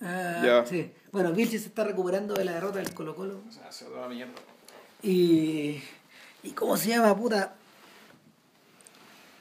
[0.00, 0.66] Ah, Ya.
[0.66, 0.90] Sí.
[1.12, 3.40] Bueno, Vilches se está recuperando de la derrota del Colo Colo.
[3.48, 4.32] O sea, se va la mierda.
[5.02, 5.80] Y.
[6.42, 7.54] ¿Y cómo se llama, puta?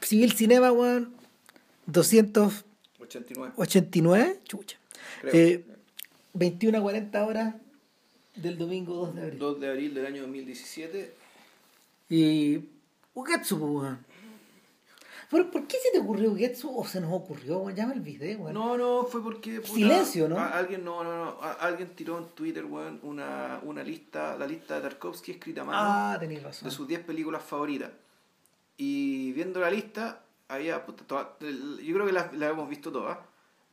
[0.01, 1.13] Civil Cinema, weón.
[1.87, 3.53] 289.
[3.57, 4.39] 89.
[4.45, 4.77] Chucha.
[5.21, 5.33] Creo.
[5.33, 5.65] Eh,
[6.33, 7.55] 21 a 40 horas
[8.35, 9.39] del domingo 2 de abril.
[9.39, 11.13] 2 de abril del año 2017.
[12.09, 12.59] Y.
[13.13, 14.05] Ugetsu, pues, weón.
[15.35, 17.69] Pero, ¿por qué se te ocurrió Ugetsu o se nos ocurrió?
[17.69, 18.53] Llama el video, weón.
[18.53, 19.59] No, no, fue porque.
[19.59, 20.39] puta, Silencio, ¿no?
[20.39, 21.37] alguien, no, no, no.
[21.59, 25.77] alguien tiró en Twitter, weón, una, una lista, la lista de Tarkovsky escrita a mano
[25.81, 26.69] ah, tenéis razón.
[26.69, 27.91] de sus 10 películas favoritas.
[28.77, 30.85] Y viendo la lista, había.
[30.85, 33.17] puta, el- yo creo que las, las hemos visto todas,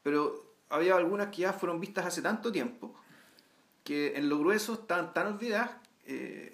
[0.03, 0.35] pero
[0.69, 2.95] había algunas que ya fueron vistas hace tanto tiempo
[3.85, 5.71] que en lo grueso están tan olvidadas
[6.07, 6.52] eh,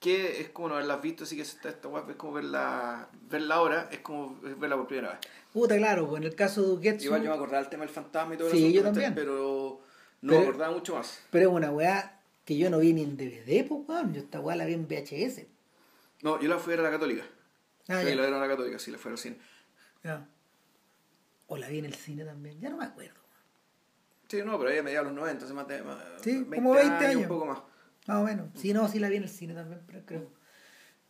[0.00, 3.54] que es como no haberlas visto, así que esta, esta weá es como verla, verla
[3.56, 5.20] ahora, es como verla por primera vez.
[5.52, 7.06] Puta, claro, pues en el caso de Ugetsu.
[7.06, 9.14] Igual yo me acordaba del tema del fantasma y todo Sí, eso, también.
[9.14, 9.80] pero
[10.22, 11.20] no Pero- me acordaba mucho más.
[11.30, 14.14] Pero es una weá que yo no vi ni en DVD, pues, weón.
[14.14, 15.46] Yo esta weá la vi en VHS.
[16.22, 17.24] No, yo la fui a la católica.
[17.88, 18.14] Ah, sí, ya.
[18.16, 19.36] la la católica, sí, la fui al cine.
[20.04, 20.26] Ya.
[21.48, 23.18] O la vi en el cine también, ya no me acuerdo.
[24.28, 26.74] Sí, no, pero ahí a mediados de los 90, hace más de más- Sí, como
[26.74, 27.22] 20 años.
[27.22, 27.58] Un poco más.
[28.08, 28.48] Más o menos.
[28.54, 30.30] Sí, no, sí la vi en el cine también, pero creo.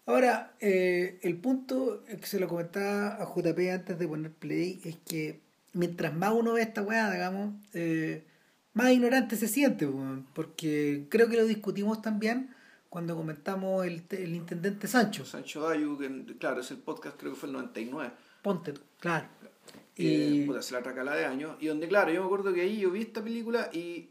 [0.05, 4.97] Ahora, eh, el punto que se lo comentaba a JP antes de poner play es
[4.97, 5.41] que
[5.75, 8.25] mientras más uno ve esta weá, digamos, eh,
[8.73, 9.89] más ignorante se siente,
[10.35, 12.53] porque creo que lo discutimos también
[12.89, 15.25] cuando comentamos el, el intendente Sancho.
[15.25, 18.11] Sancho Dayu, que claro, es el podcast, creo que fue el 99.
[18.43, 19.27] Ponte, claro.
[19.95, 21.57] Y Y puta, se la tracala de años.
[21.61, 24.09] Y donde, claro, yo me acuerdo que ahí yo vi esta película y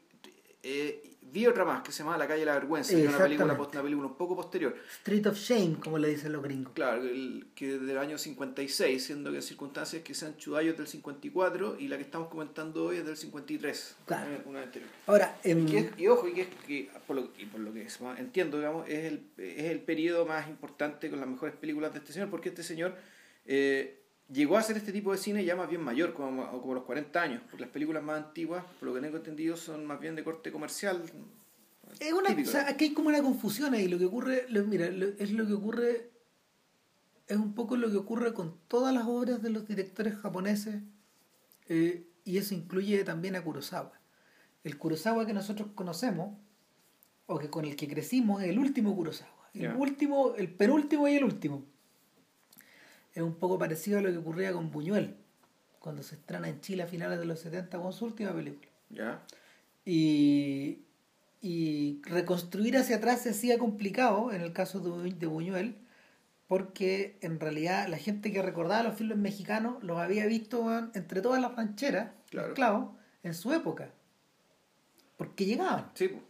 [0.64, 3.18] eh, vi otra más que se llama La calle de la vergüenza, que es una
[3.18, 4.76] película, una película un poco posterior.
[5.00, 6.74] Street of Shame, como le dicen los gringos.
[6.74, 11.78] Claro, el, que del año 56, siendo que circunstancias que Sancho Dayu es del 54
[11.80, 13.96] y la que estamos comentando hoy es del 53.
[14.06, 14.42] Claro.
[14.46, 14.90] Una, anterior.
[15.06, 17.60] Ahora, em, Y, que es- y ojo, y que, es- que por, lo, y por
[17.60, 21.56] lo que es entiendo, digamos, es el, es el periodo más importante con las mejores
[21.56, 22.96] películas de este señor, porque este señor
[23.46, 26.84] eh, llegó a hacer este tipo de cine ya más bien mayor, como, como los
[26.84, 30.16] 40 años, porque las películas más antiguas, por lo que tengo entendido, son más bien
[30.16, 31.02] de corte comercial.
[32.00, 33.88] Es una, Típico, o sea, aquí hay como una confusión ahí.
[33.88, 36.12] Lo que ocurre, lo- mira, lo- es lo que ocurre,
[37.28, 40.82] es un poco lo que ocurre con todas las obras de los directores japoneses,
[41.70, 43.94] eh, y eso incluye también a Kurosawa.
[44.64, 46.38] El Kurosawa que nosotros conocemos,
[47.26, 49.32] o que con el que crecimos, es el último Kurosawa.
[49.54, 51.66] El último, el penúltimo y el último.
[53.18, 55.16] Es un poco parecido a lo que ocurría con Buñuel,
[55.80, 58.68] cuando se estrena en Chile a finales de los 70 con su última película.
[58.92, 59.24] ¿Ya?
[59.86, 60.84] Y,
[61.42, 65.78] y reconstruir hacia atrás se hacía complicado en el caso de, Bu- de Buñuel,
[66.48, 71.42] porque en realidad la gente que recordaba los filmes mexicanos los había visto entre todas
[71.42, 72.50] las rancheras, Claro.
[72.50, 73.90] esclavos, en su época.
[75.18, 75.90] Porque llegaban.
[75.96, 76.22] Sí, pues.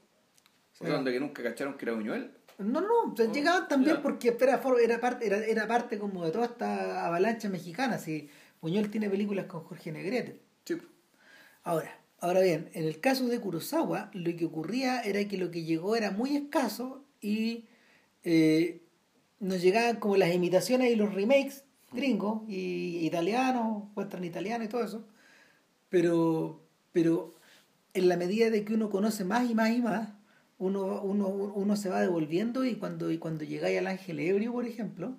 [0.79, 0.95] Bueno.
[0.95, 2.31] Donde que nunca cacharon que era Buñuel.
[2.59, 4.01] No, no, o sea, Oh, llegaban también ya.
[4.01, 7.97] porque era, era, parte, era, era parte como de toda esta avalancha mexicana.
[7.99, 8.29] Si
[8.61, 10.41] Buñuel tiene películas con Jorge Negrete.
[10.65, 10.77] Sí.
[11.63, 15.63] Ahora, ahora bien, en el caso de Kurosawa, lo que ocurría era que lo que
[15.63, 17.65] llegó era muy escaso y
[18.23, 18.81] eh,
[19.39, 24.83] nos llegaban como las imitaciones y los remakes gringos y italianos, western italiano y todo
[24.83, 25.05] eso.
[25.89, 27.33] Pero, pero
[27.93, 30.09] en la medida de que uno conoce más y más y más,
[30.59, 34.65] uno, uno, uno se va devolviendo y cuando, y cuando llegáis al Ángel Ebrio, por
[34.65, 35.15] ejemplo,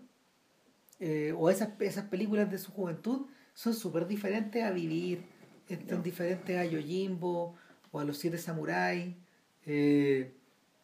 [1.00, 5.24] eh, o esas, esas películas de su juventud, son súper diferentes a vivir,
[5.68, 7.54] están diferentes a Yojimbo,
[7.90, 9.14] o a los Siete Samuráis,
[9.64, 10.34] eh,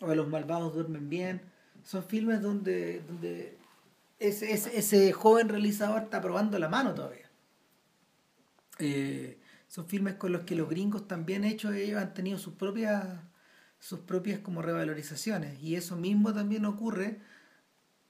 [0.01, 1.43] o a los Malvados Duermen Bien.
[1.83, 3.59] Son filmes donde, donde
[4.19, 7.31] ese, ese, ese joven realizador está probando la mano todavía.
[8.79, 9.39] Eh,
[9.69, 13.05] son filmes con los que los gringos también hechos ellos han tenido sus propias
[13.85, 17.21] sus propias como revalorizaciones y eso mismo también ocurre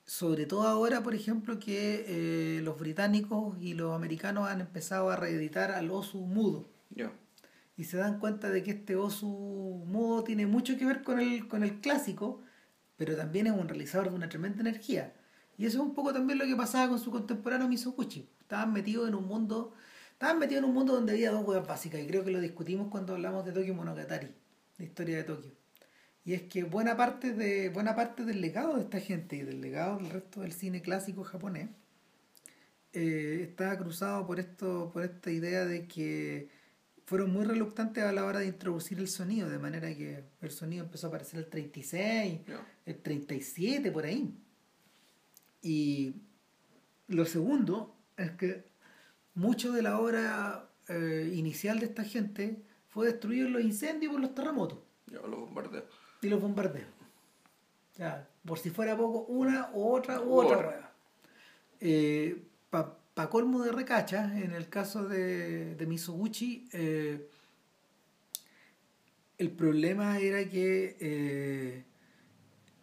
[0.04, 5.16] sobre todo ahora por ejemplo que eh, los británicos y los americanos han empezado a
[5.16, 6.68] reeditar al osu mudo
[7.76, 11.49] y se dan cuenta de que este osu mudo tiene mucho que ver con el,
[11.49, 12.40] con el clásico,
[12.96, 15.12] pero también es un realizador de una tremenda energía.
[15.58, 18.31] Y eso es un poco también lo que pasaba con su contemporáneo Misoguchi.
[18.40, 19.75] Estaban metidos en un mundo,
[20.12, 22.87] estaban metidos en un mundo donde había dos huevas básicas, y creo que lo discutimos
[22.93, 24.28] cuando hablamos de Tokyo Monogatari,
[24.78, 25.63] la historia de Tokio.
[26.25, 29.61] Y es que buena parte de, buena parte del legado de esta gente y del
[29.61, 31.69] legado del resto del cine clásico japonés
[32.94, 36.49] eh, estaba cruzado por esto, por esta idea de que
[37.05, 40.85] fueron muy reluctantes a la hora de introducir el sonido, de manera que el sonido
[40.85, 42.67] empezó a aparecer el 36, Ya.
[42.87, 44.32] el 37, por ahí.
[45.61, 46.15] Y
[47.09, 48.65] lo segundo es que
[49.35, 54.15] mucho de la obra eh, inicial de esta gente fue destruido en los incendios y
[54.15, 54.79] por los terremotos
[55.23, 55.53] los.
[56.25, 56.88] Y los bombardeos.
[57.97, 60.93] Ya, por si fuera poco, una u otra u otra hueá.
[61.81, 67.29] Eh, Para colmo de recacha, en el caso de, de Mizoguchi, eh,
[69.38, 71.85] el problema era que eh,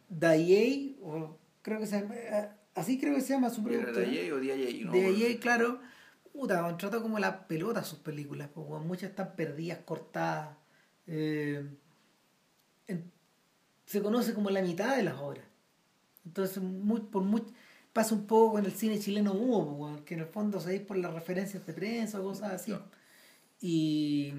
[0.08, 4.08] Daiei, o creo que se llama, eh, así creo que se llama su ¿Era productora.
[4.08, 4.86] de EA o EA?
[4.86, 5.80] No, ahí, claro,
[6.32, 10.56] puta, han tratado como la pelota sus películas, porque muchas están perdidas, cortadas.
[11.08, 11.66] eh,
[12.88, 13.12] en-
[13.92, 15.44] se conoce como la mitad de las obras.
[16.26, 17.44] Entonces, muy, por muy,
[17.92, 21.14] pasa un poco con el cine chileno weón, que en el fondo se por las
[21.14, 22.74] referencias de prensa o cosas así.
[23.60, 24.34] Y,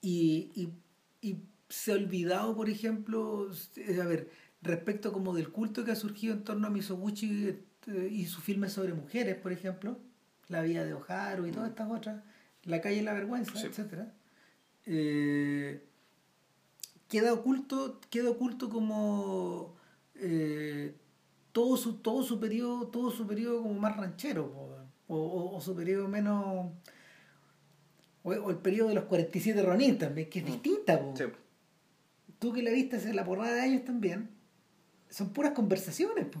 [0.00, 0.72] y, y,
[1.20, 4.30] y se ha olvidado, por ejemplo, eh, a ver,
[4.62, 7.48] respecto como del culto que ha surgido en torno a Misoguchi
[7.86, 9.98] eh, y sus filmes sobre mujeres, por ejemplo,
[10.48, 12.22] La vida de Oharu y todas estas otras,
[12.64, 13.66] La calle y la vergüenza, Sí.
[13.66, 14.10] etcétera.
[14.86, 15.84] Eh,
[17.08, 19.74] queda oculto, queda oculto como
[20.16, 20.94] eh,
[21.52, 24.68] todo su, todo su periodo, todo su periodo como más ranchero, po,
[25.08, 26.70] o, o, o su periodo menos
[28.22, 30.48] o, o el periodo de los 47 Ronin también, que es Mm.
[30.48, 31.14] distinta, po.
[31.16, 31.24] Sí.
[32.38, 34.30] Tú que la viste hace la porrada de años también,
[35.08, 36.40] son puras conversaciones, po.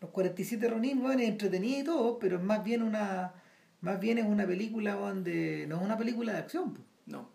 [0.00, 3.34] Los 47 Ronin, bueno, es entretenida y todo, pero es más bien una
[3.80, 6.80] más bien es una película donde no es una película de acción, po.
[7.06, 7.28] No.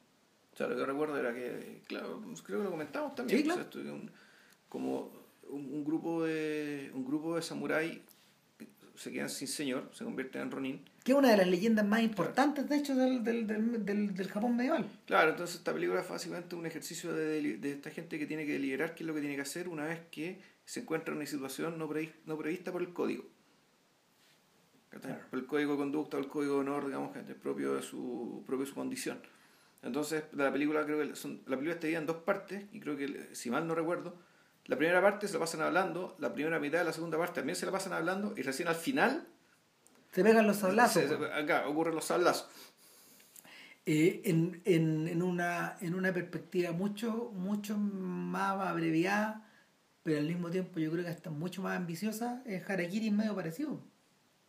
[0.59, 3.39] Sea, lo que recuerdo era que, claro, creo que lo comentamos también.
[3.39, 3.65] Sí, claro.
[3.69, 4.11] O sea, un-
[4.67, 5.09] como
[5.49, 8.01] un, un grupo de un grupo de samurái
[8.95, 10.81] se quedan sin señor, se convierten en Ronin.
[11.05, 14.57] que es una de las leyendas más importantes, de hecho, del, del, del, del, Japón
[14.57, 14.85] medieval.
[15.05, 18.51] Claro, entonces esta película es básicamente un ejercicio de, de esta gente que tiene que
[18.51, 21.25] deliberar qué es lo que tiene que hacer una vez que se encuentra en una
[21.25, 23.23] situación no, previ- no prevista por el código.
[24.89, 25.21] Claro.
[25.29, 28.43] Por el código de conducta el código de honor, digamos, que es propio de su,
[28.45, 29.19] propio de su condición.
[29.81, 32.97] Entonces, la película creo que son, la película está dividida en dos partes, y creo
[32.97, 34.15] que, si mal no recuerdo,
[34.65, 37.55] la primera parte se la pasan hablando, la primera mitad de la segunda parte también
[37.55, 39.25] se la pasan hablando, y recién al final,
[40.11, 41.03] Se pegan los sablazos.
[41.03, 41.25] se- po.
[41.25, 42.49] acá ocurren los sablazos.
[43.85, 49.49] Eh, en, en, en, una, en una perspectiva mucho, mucho más abreviada,
[50.03, 53.33] pero al mismo tiempo yo creo que hasta mucho más ambiciosa, es Harakiri es medio
[53.35, 53.81] parecido.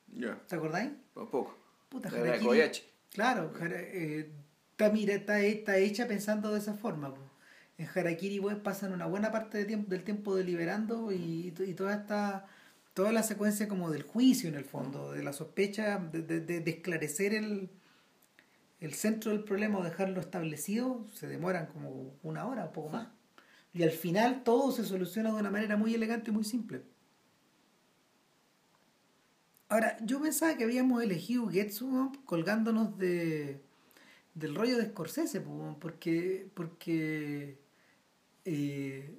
[0.09, 0.91] Ya, ¿Te acordáis?
[1.15, 1.57] un poco.
[1.89, 2.71] Puta, Harakiri.
[3.13, 4.31] Claro, eh,
[4.85, 7.15] está, mira, está, está hecha pensando de esa forma.
[7.79, 12.47] En Harakiri pues, pasan una buena parte tiempo, del tiempo deliberando y, y toda esta
[12.95, 17.33] toda la secuencia como del juicio en el fondo, de la sospecha, de, de- esclarecer
[17.35, 17.71] el,
[18.81, 23.09] el centro del problema o dejarlo establecido, se demoran como una hora o poco más.
[23.75, 26.83] Y al final todo se soluciona de una manera muy elegante y muy simple.
[29.69, 32.13] Ahora, yo pensaba que habíamos elegido Getsu ¿no?
[32.27, 33.63] colgándonos de
[34.41, 37.59] del rollo de Scorsese, po, porque porque
[38.45, 39.19] eh,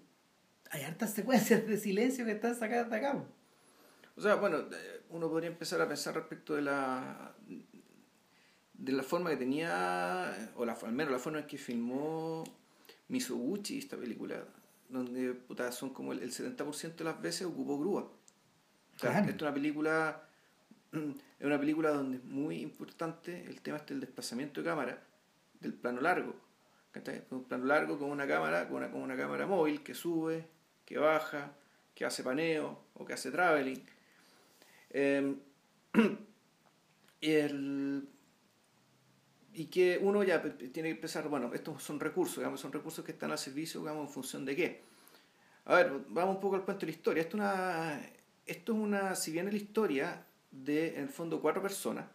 [0.71, 3.23] hay hartas secuencias de silencio que están sacadas de acá.
[4.15, 7.35] O sea, bueno, eh, uno podría empezar a pensar respecto de la
[8.73, 12.43] de la forma que tenía, o la, al menos la forma en que filmó
[13.09, 14.43] Misoguchi esta película,
[14.89, 18.01] donde puta, son como el, el 70% de las veces ocupó grúa.
[18.03, 19.19] O sea, Claro.
[19.29, 20.23] esta es una película
[21.39, 25.03] es una película donde es muy importante el tema este del desplazamiento de cámara,
[25.61, 26.35] del plano largo.
[26.91, 27.23] ¿cachai?
[27.31, 30.47] Un plano largo con una cámara, con una, con una cámara móvil que sube,
[30.85, 31.53] que baja,
[31.95, 33.81] que hace paneo o que hace traveling.
[37.21, 38.07] Y, el-
[39.53, 43.11] y que uno ya tiene que empezar, bueno, estos son recursos, digamos, son recursos que
[43.11, 44.81] están al servicio, digamos, en función de qué.
[45.65, 47.21] A ver, vamos un poco al cuento de la historia.
[47.23, 48.01] Esto es una,
[48.45, 52.05] esto es una si bien es la historia de, en el fondo, cuatro personas,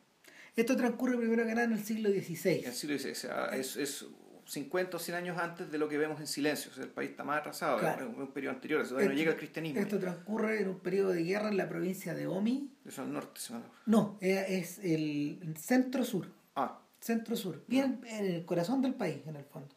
[0.57, 2.61] Esto transcurre primero que nada en el siglo XVI.
[2.61, 4.07] en el siglo XVI, o sea, es, es
[4.47, 7.11] 50 o 100 años antes de lo que vemos en silencio, o sea, el país
[7.11, 8.09] está más atrasado, Claro.
[8.11, 10.69] es un periodo anterior, o sea, todavía no Esto- llega el cristianismo, Esto transcurre en
[10.69, 12.71] un periodo de guerra en la provincia de Omi.
[12.87, 13.41] eso al norte.
[13.41, 13.67] se llama.
[13.87, 16.33] No, eh, es el centro-sur.
[16.55, 17.63] Ah, Centro-sur.
[17.69, 19.75] Bien en el corazón del país, en el fondo.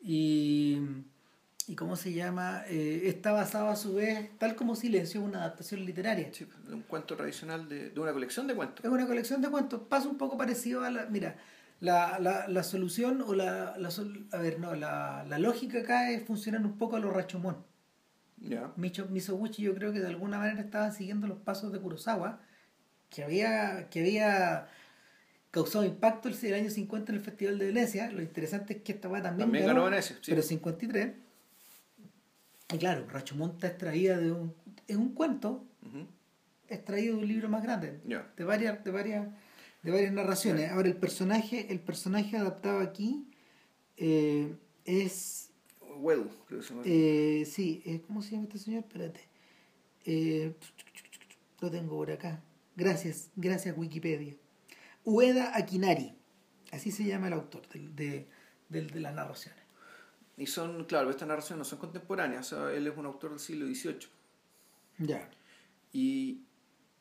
[0.00, 0.78] Y,
[1.68, 2.62] y ¿cómo se llama?
[2.68, 6.28] Eh, está basado a su vez, tal como Silencio, en una adaptación literaria.
[6.32, 8.84] sí, de un cuento tradicional, de, de una colección de cuentos.
[8.84, 9.80] Es una colección de cuentos.
[9.88, 11.06] Pasa un poco parecido a la.
[11.06, 11.36] Mira,
[11.80, 13.90] la, la, la solución o la, la.
[13.90, 17.56] sol- A ver, no, la, la lógica acá es funcionar un poco a lo Rachomón.
[18.38, 18.70] Ya.
[18.76, 22.38] Micho Misoguchi yo creo que de alguna manera estaba siguiendo los pasos de Kurosawa,
[23.10, 24.68] que había, que había
[25.50, 28.10] causado impacto el, el año 50 en el Festival de Venecia.
[28.12, 30.30] Lo interesante es que esta weá también, También ganó Venecia, sí.
[30.30, 31.12] pero 53.
[32.72, 33.06] Y claro,
[33.54, 34.54] está extraída de un,
[34.88, 36.06] es un cuento Ujú.
[36.68, 38.00] extraído de un libro más grande,
[38.36, 39.28] de varias, de varias,
[39.82, 40.70] de varias narraciones.
[40.70, 43.28] Ahora el personaje, el personaje adaptado aquí
[43.96, 44.54] eh,
[44.84, 45.50] es
[45.98, 46.82] Weddle, creo que se llama.
[46.84, 48.80] eh, sí, eh, ¿cómo se llama este señor?
[48.84, 49.20] Espérate.
[50.04, 50.52] Eh,
[51.60, 52.42] lo tengo por acá.
[52.76, 54.34] Gracias, gracias Wikipedia.
[55.04, 56.14] Ueda Akinari,
[56.72, 58.26] así se llama el autor del- de,
[58.68, 59.62] del- de las narraciones.
[60.36, 63.40] Y son, claro, estas narraciones no son contemporáneas, o sea, él es un autor del
[63.40, 64.08] siglo XVIII.
[64.98, 65.28] Ya.
[65.92, 66.42] Y,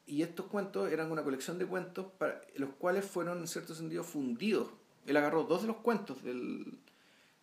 [0.05, 4.03] y estos cuentos eran una colección de cuentos para, los cuales fueron en cierto sentido
[4.03, 4.69] fundidos.
[5.05, 6.77] Él agarró dos de los cuentos del,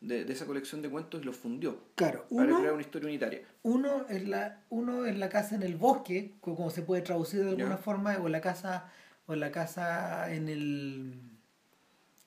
[0.00, 3.08] de, de esa colección de cuentos y los fundió Claro, para uno, crear una historia
[3.08, 3.42] unitaria.
[3.62, 7.44] uno, es la, uno es la casa en el bosque, co- como se puede traducir
[7.44, 8.90] de alguna forma, o la casa,
[9.26, 11.20] o la casa en el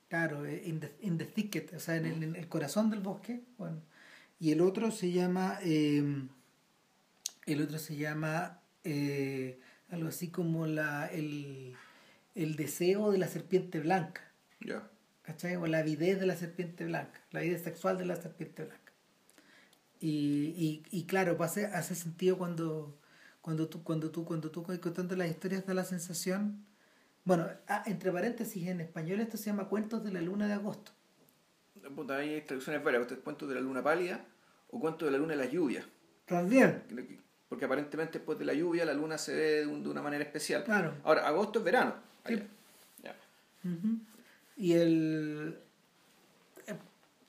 [0.09, 3.01] claro, eh, in the, in the thicket, o sea, en el, en el corazón del
[3.01, 3.43] bosque.
[3.57, 3.81] Bueno.
[4.39, 6.03] Y el otro se llama eh,
[7.45, 9.59] el otro se llama eh,
[9.89, 11.73] algo así como la el,
[12.35, 14.21] el deseo de la serpiente blanca.
[14.59, 14.89] Ya.
[15.25, 15.55] ¿cachai?
[15.55, 18.93] O la avidez de la serpiente blanca, la avidez sexual de la serpiente blanca.
[19.99, 22.99] Y, y, y claro, pues hace, hace sentido cuando,
[23.41, 26.65] cuando tú, cuando tú, cuando tú contando las historias da la sensación.
[27.25, 30.91] Bueno, ah, entre paréntesis, en español esto se llama Cuentos de la Luna de Agosto.
[31.95, 34.25] Puta, hay traducciones varias, cuentos de la luna pálida
[34.71, 35.85] o cuentos de la luna de las lluvias.
[36.25, 36.83] También.
[37.49, 40.23] Porque aparentemente después de la lluvia la luna se ve de, un- de una manera
[40.23, 40.63] especial.
[40.63, 40.93] Claro.
[41.03, 41.95] Ahora, agosto es verano.
[42.25, 42.41] Sí.
[43.63, 43.97] Ujú.
[44.57, 45.59] Y el
[46.67, 46.75] eh,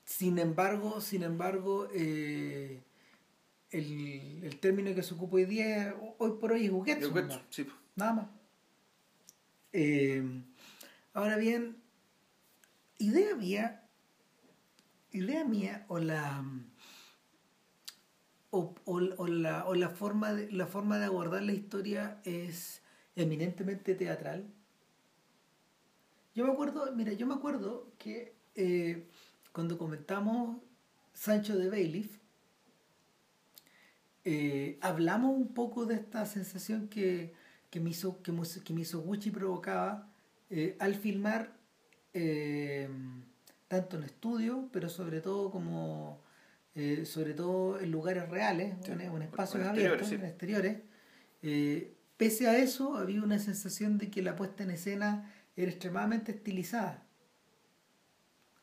[0.05, 2.79] sin embargo, sin embargo, eh,
[3.71, 7.73] el, el término que se ocupa hoy día, hoy por hoy es po.
[7.95, 8.27] nada más.
[9.79, 10.23] Eh,
[11.13, 11.77] ahora bien,
[12.97, 13.83] idea mía,
[15.11, 16.43] idea mía o la
[18.49, 22.81] o, la, o la forma de, la forma de abordar la historia es
[23.15, 24.47] eminentemente teatral.
[26.33, 29.05] Yo me acuerdo, mira, yo me acuerdo que eh,
[29.51, 30.57] cuando comentamos
[31.13, 32.17] Sancho de Bailiff,
[34.25, 37.35] eh, hablamos un poco de esta sensación que,
[37.69, 38.33] que, Miso, que,
[38.63, 40.09] que Misoguchi provocaba
[40.49, 41.51] eh, al filmar
[42.13, 42.89] eh,
[43.67, 46.21] tanto en estudio, pero sobre todo como
[46.75, 50.15] eh, sobre todo en lugares reales, Sí, en, en espacios exteriores, abiertos, sí.
[50.15, 50.77] en exteriores.
[52.17, 57.03] Pese a eso, había una sensación de que la puesta en escena era extremadamente estilizada.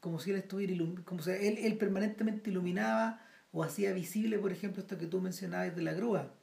[0.00, 3.20] Como si él estuviera como si él, él permanentemente iluminaba
[3.52, 6.34] o hacía visible, por ejemplo, esto que tú mencionabas de la grúa.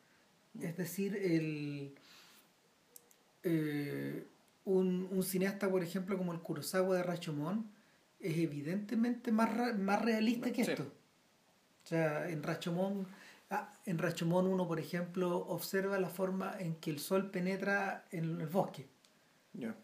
[0.59, 1.95] Es decir, el,
[3.43, 4.25] eh,
[4.65, 7.65] un, un cineasta, por ejemplo, como el Kurosawa de Rashomon,
[8.19, 10.83] es evidentemente más, más realista que esto.
[11.83, 13.07] O sea, en Rashomon,
[13.49, 18.39] ah, en Rashomon uno, por ejemplo, observa la forma en que el sol penetra en
[18.41, 18.87] el bosque.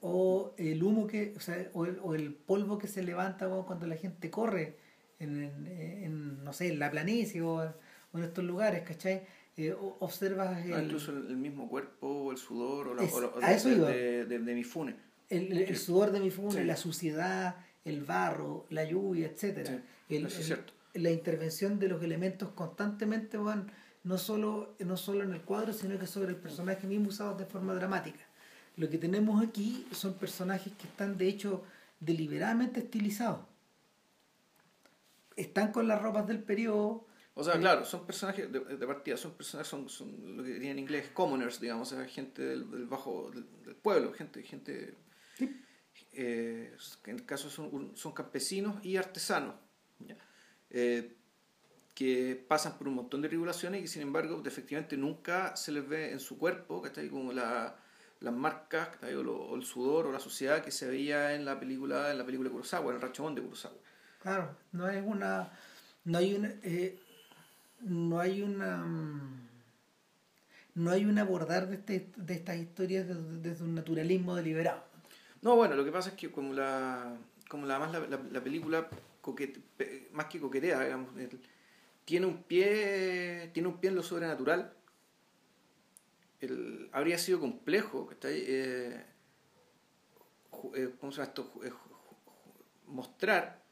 [0.02, 3.86] O el humo que, o sea, o el, o el polvo que se levanta cuando
[3.88, 4.78] la gente corre
[5.20, 7.56] en, en- en, no sé, en la planicie o,
[8.14, 9.24] o en estos lugares, ¿cachai?
[9.58, 13.28] Eh, observas el, incluso el, mismo cuerpo, o el sudor, o la, Es- o la-
[13.28, 13.90] o a de, eso de, iba.
[13.90, 14.96] de, de- de Mifune.
[15.30, 16.64] el, el- el sudor de mi fune, Sí.
[16.64, 19.82] la suciedad, el barro, la lluvia, etcétera.
[20.08, 20.74] Sí, eso es cierto.
[20.94, 23.72] la intervención de los elementos constantemente van
[24.04, 27.46] no solo, no solo en el cuadro, sino que sobre el personaje mismo usados de
[27.46, 28.20] forma dramática.
[28.78, 31.64] Lo que tenemos aquí son personajes que están de hecho
[32.00, 33.40] deliberadamente estilizados.
[35.36, 37.06] Están con las ropas del periodo.
[37.40, 40.54] O sea, Eh, claro, son personajes de, de partida, son personajes, son, son lo que
[40.54, 44.42] diría en inglés commoners, digamos, o sea, gente del, del bajo, del, del pueblo, gente,
[44.44, 44.96] gente
[45.38, 45.46] Sí.
[46.14, 46.76] eh,
[47.06, 49.56] en el caso son, son campesinos y artesanos,
[50.00, 50.18] ¿ya?
[50.72, 51.14] Eh,
[51.94, 55.88] que pasan por un montón de regulaciones y que sin embargo efectivamente nunca se les
[55.88, 57.10] ve en su cuerpo, ¿cachai?
[57.10, 57.76] como la,
[58.20, 61.60] las marcas o, lo- o el sudor o la suciedad que se veía en la
[61.60, 63.76] película en la película de Kurosawa, en el Rashomon de Kurosawa.
[64.22, 65.52] Claro, no es una.
[66.06, 66.50] No hay una.
[66.64, 67.00] eh,
[67.82, 68.78] no hay una.
[68.78, 69.48] mm,
[70.76, 74.84] No hay un abordar de, este, de estas historias desde, un naturalismo deliberado.
[75.42, 77.16] No, bueno, lo que pasa es que como la,
[77.50, 78.88] como la más la, la, la película
[79.22, 79.62] coquete-
[80.12, 81.10] más que coquetea, digamos,
[82.06, 84.74] tiene un pie, tiene un pie en lo sobrenatural.
[86.40, 88.44] El, habría sido complejo, ¿cachai?
[88.48, 89.06] Eh,
[90.76, 91.52] eh, ¿cómo se esto?
[91.64, 91.72] Eh,
[92.86, 93.64] mostrar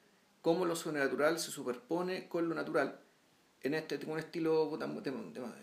[0.42, 3.00] cómo lo sobrenatural se superpone con lo natural
[3.68, 4.88] en este con un estilo puta,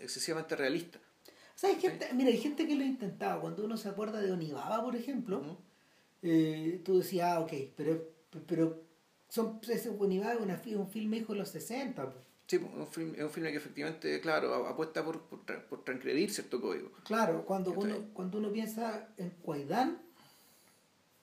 [0.00, 0.98] excesivamente realista.
[1.28, 3.40] O sea, hay gente, mira, hay gente que lo ha intentado.
[3.40, 5.56] Cuando uno se acuerda de Onibaba, por ejemplo, Ujú.
[6.22, 8.02] eh, tú decías, ah, ok, pero,
[8.46, 8.82] pero
[9.28, 12.10] son, ese Onibaba es un filme hijo de los 60.
[12.10, 12.18] po.
[12.46, 15.84] Sí, pues, es un filme, es un filme que efectivamente, claro, apuesta por, por, por
[15.84, 16.90] transgredir cierto código.
[17.04, 19.98] Claro, cuando uno, cuando uno piensa en Cuaidán,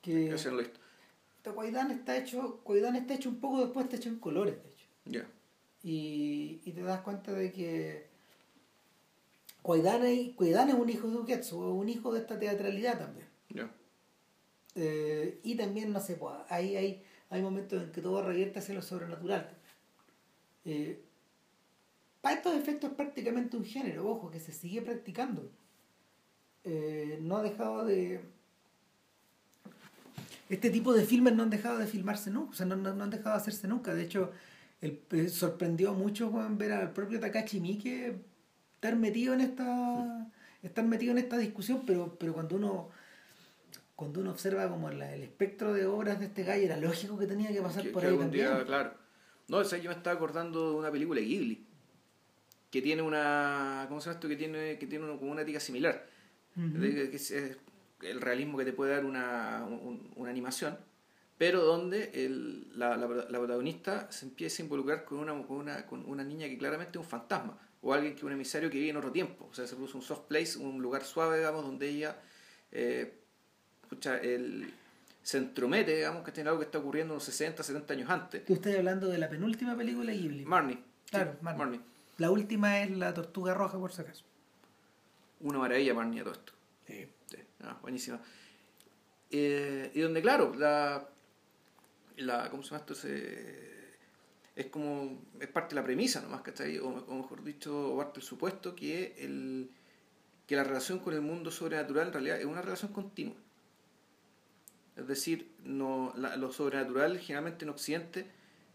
[0.01, 0.79] Que visto.
[1.43, 4.85] este está hecho, Guaidán está hecho un poco después, está hecho en colores, de hecho.
[5.05, 5.27] Ya.
[5.83, 8.09] Y, y te das cuenta de que
[9.63, 13.27] Guaidán es, un hijo de Uketsu, un hijo de esta teatralidad también.
[14.75, 18.75] Eh, y también, no sé, pues, hay, hay, hay momentos en que todo revierte hacia
[18.75, 19.49] lo sobrenatural.
[20.65, 21.03] Eh,
[22.21, 25.49] para estos efectos es prácticamente un género, ojo, que se sigue practicando.
[26.63, 28.21] Eh, no ha dejado de...
[30.49, 33.03] Este tipo de filmes no han dejado de filmarse nunca, o sea, no, no, no
[33.03, 33.93] han dejado de hacerse nunca.
[33.93, 34.31] De hecho,
[34.81, 38.15] el, eh, sorprendió mucho weón, ver al propio Takashi Miike
[38.75, 40.27] estar metido en esta
[40.63, 42.89] estar metido en esta discusión, pero, pero cuando uno
[43.95, 47.27] cuando uno observa como la- el espectro de obras de este gallo, era lógico que
[47.27, 48.45] tenía que pasar Que- por que ahí también.
[48.47, 48.93] día, claro.
[49.49, 51.65] No, o sea, yo me estaba acordando de una película de Ghibli.
[52.71, 53.85] Que tiene una.
[53.89, 54.27] ¿Cómo se llama esto?
[54.29, 56.05] Que tiene, que tiene una, como una ética similar.
[56.55, 60.77] De que- es, el realismo que te puede dar una, un- una animación.
[61.39, 65.85] Pero donde el, la, la, la protagonista se empieza a involucrar con una, con, una,
[65.87, 67.57] con una niña que claramente es un fantasma.
[67.81, 69.47] O alguien que es un emisario que vive en otro tiempo.
[69.49, 72.17] O sea, se produce un soft place, un lugar suave, digamos, donde ella.
[72.71, 73.13] eh,
[73.89, 74.71] pucha, el,
[75.23, 78.45] se entromete, digamos, que tiene algo que está ocurriendo unos 60, 70 años antes.
[78.45, 80.45] Tú estás hablando de la penúltima película de Ghibli.
[80.45, 80.79] Marnie.
[81.09, 81.79] Claro, Sí, Marnie.
[82.17, 84.25] La última es La Tortuga Roja, por si acaso.
[85.39, 86.53] Una maravilla, Marnie, a todo esto.
[86.85, 87.07] Sí.
[87.27, 88.19] Sí, ah, buenísima.
[89.31, 91.07] Eh, y donde, claro, la,
[92.21, 92.49] la.
[92.49, 92.95] ¿Cómo se llama esto?
[92.95, 93.97] Se-
[94.55, 95.21] es como.
[95.39, 96.77] Es parte de la premisa nomás, ¿cachai?
[96.79, 99.69] O, o mejor dicho, o parte del supuesto que, el,
[100.47, 103.35] que la relación con el mundo sobrenatural en realidad es una relación continua.
[104.95, 108.25] Es decir, no, la- lo sobrenatural generalmente en Occidente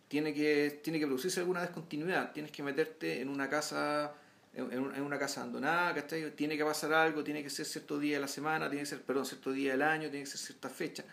[0.09, 2.33] tiene que, tiene que producirse alguna descontinuidad.
[2.33, 4.15] Tienes que meterte en una casa
[4.55, 6.31] en, en un- en una casa abandonada, ¿cachai?
[6.37, 9.03] Tiene que pasar algo, tiene que ser cierto día de la semana, tiene que ser,
[9.03, 11.05] perdón, cierto día del año, tiene que ser cierta fecha.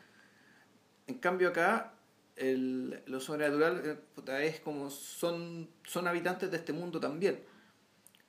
[1.07, 1.93] En cambio acá,
[2.35, 7.43] el, lo sobrenatural eh, es como son, son habitantes de este mundo también.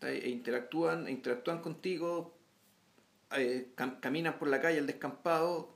[0.00, 2.36] E interactúan, interactúan contigo,
[3.36, 5.72] eh, cam- caminan por la calle al descampado,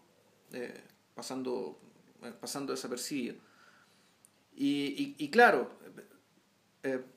[0.53, 0.83] eh,
[1.15, 1.79] pasando,
[2.23, 3.37] eh, pasando desapercibido.
[4.55, 5.71] Y, y, claro,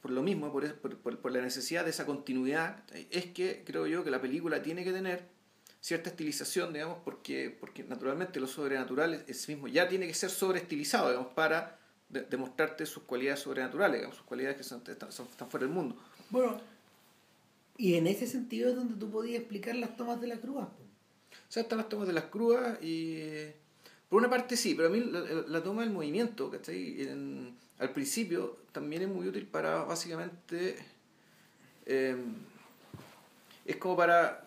[0.01, 4.03] por lo mismo, por, por- por la necesidad de esa continuidad, es que creo yo
[4.03, 5.27] que la película tiene que tener
[5.81, 11.09] cierta estilización, digamos, porque, porque naturalmente lo sobrenatural es mismo ya tiene que ser sobreestilizado,
[11.09, 15.49] digamos, para de- demostrarte sus cualidades sobrenaturales, digamos, sus cualidades que son, están, son- están
[15.49, 15.95] fuera del mundo.
[16.29, 16.59] Bueno,
[17.77, 20.55] y en ese sentido es donde tú podías explicar las tomas de la cruz.
[20.55, 20.61] po.
[20.61, 23.51] O sea, están las tomas de las crúas y...
[24.09, 27.03] Por una parte sí, pero a mí la, la toma del movimiento, ¿cachai?
[27.03, 30.75] En- al principio también es muy útil para básicamente...
[31.85, 32.17] eh,
[33.65, 34.43] es como para...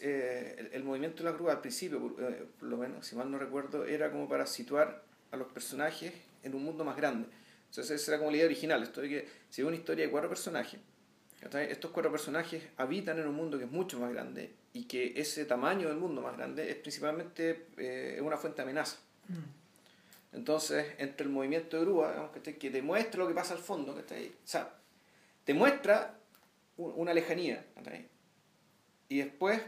[0.00, 3.16] eh, el, el movimiento de la cruz al principio, por, eh, por lo menos, si
[3.16, 6.12] mal no recuerdo, era como para situar a los personajes
[6.42, 7.28] en un mundo más grande.
[7.70, 10.10] Entonces esa era como la idea original, esto de que si ve una historia de
[10.10, 10.80] cuatro personajes,
[11.70, 15.44] estos cuatro personajes habitan en un mundo que es mucho más grande y que ese
[15.44, 18.98] tamaño del mundo más grande es principalmente eh, una fuente de amenaza.
[20.32, 23.94] Entonces, entre el movimiento de grúa, digamos, que te muestra lo que pasa al fondo,
[23.94, 24.28] ¿cachai?
[24.28, 24.74] o sea,
[25.44, 26.18] te muestra
[26.76, 28.06] una lejanía, ¿cachai?
[29.08, 29.60] Y después,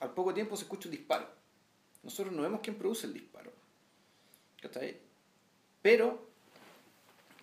[0.00, 1.26] al poco tiempo, se escucha un disparo.
[2.02, 3.52] Nosotros no vemos quién produce el disparo.
[4.60, 4.96] ¿cachai?
[5.82, 6.26] Pero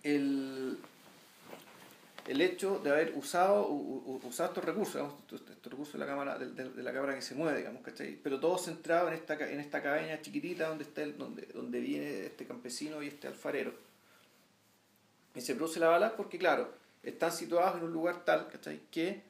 [0.02, 0.78] el,
[2.26, 6.06] el hecho de haber usado, u- u- usado estos recursos, digamos, estos, recursos de la
[6.06, 8.16] cámara, de, de- la cámara que se mueve, digamos, ¿cachai?
[8.22, 12.46] Pero todo centrado en esta, en esta cabaña chiquitita donde está donde, donde viene este
[12.46, 13.72] campesino y este alfarero.
[15.34, 18.80] Y se produce la bala porque, claro, están situados en un lugar tal, ¿cachai?
[18.90, 19.22] Que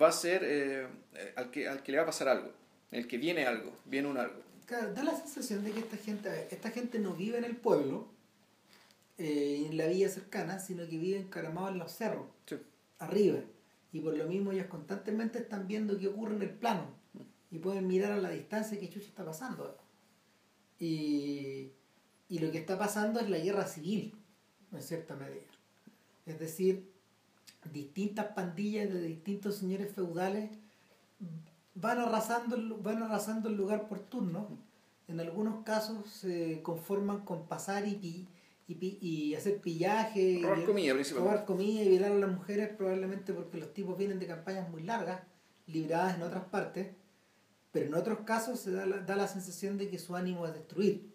[0.00, 2.50] va a ser eh, eh, al, que, al que le va a pasar algo,
[2.90, 4.40] el que viene algo, viene un algo.
[4.66, 7.56] Claro, da la sensación de que esta gente, ver, esta gente no vive en el
[7.56, 8.08] pueblo,
[9.18, 12.56] eh, en la villa cercana, sino que vive encaramados en los cerros, Sí.
[12.98, 13.40] arriba.
[13.92, 16.86] Y por lo mismo ellos constantemente están viendo qué ocurre en el plano.
[17.50, 19.76] Y pueden mirar a la distancia qué chucha está pasando.
[20.78, 21.72] Y,
[22.28, 24.14] y lo que está pasando es la guerra civil,
[24.72, 25.42] en cierta medida.
[26.26, 26.89] Es decir,
[27.72, 30.50] distintas pandillas de distintos señores feudales
[31.74, 34.48] van arrasando, el- van arrasando el lugar por turno.
[35.08, 38.28] En algunos casos se conforman con pasar y, pi-
[38.68, 40.40] y, y hacer pillaje.
[40.42, 40.86] Robar comida,
[41.20, 44.82] robar comida y violar a las mujeres, probablemente porque los tipos vienen de campañas muy
[44.82, 45.20] largas,
[45.66, 46.88] libradas en otras partes.
[47.72, 50.54] Pero en otros casos se da la, da la sensación de que su ánimo es
[50.54, 51.12] destruir.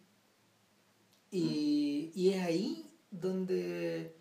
[1.31, 4.15] Y, y es ahí donde,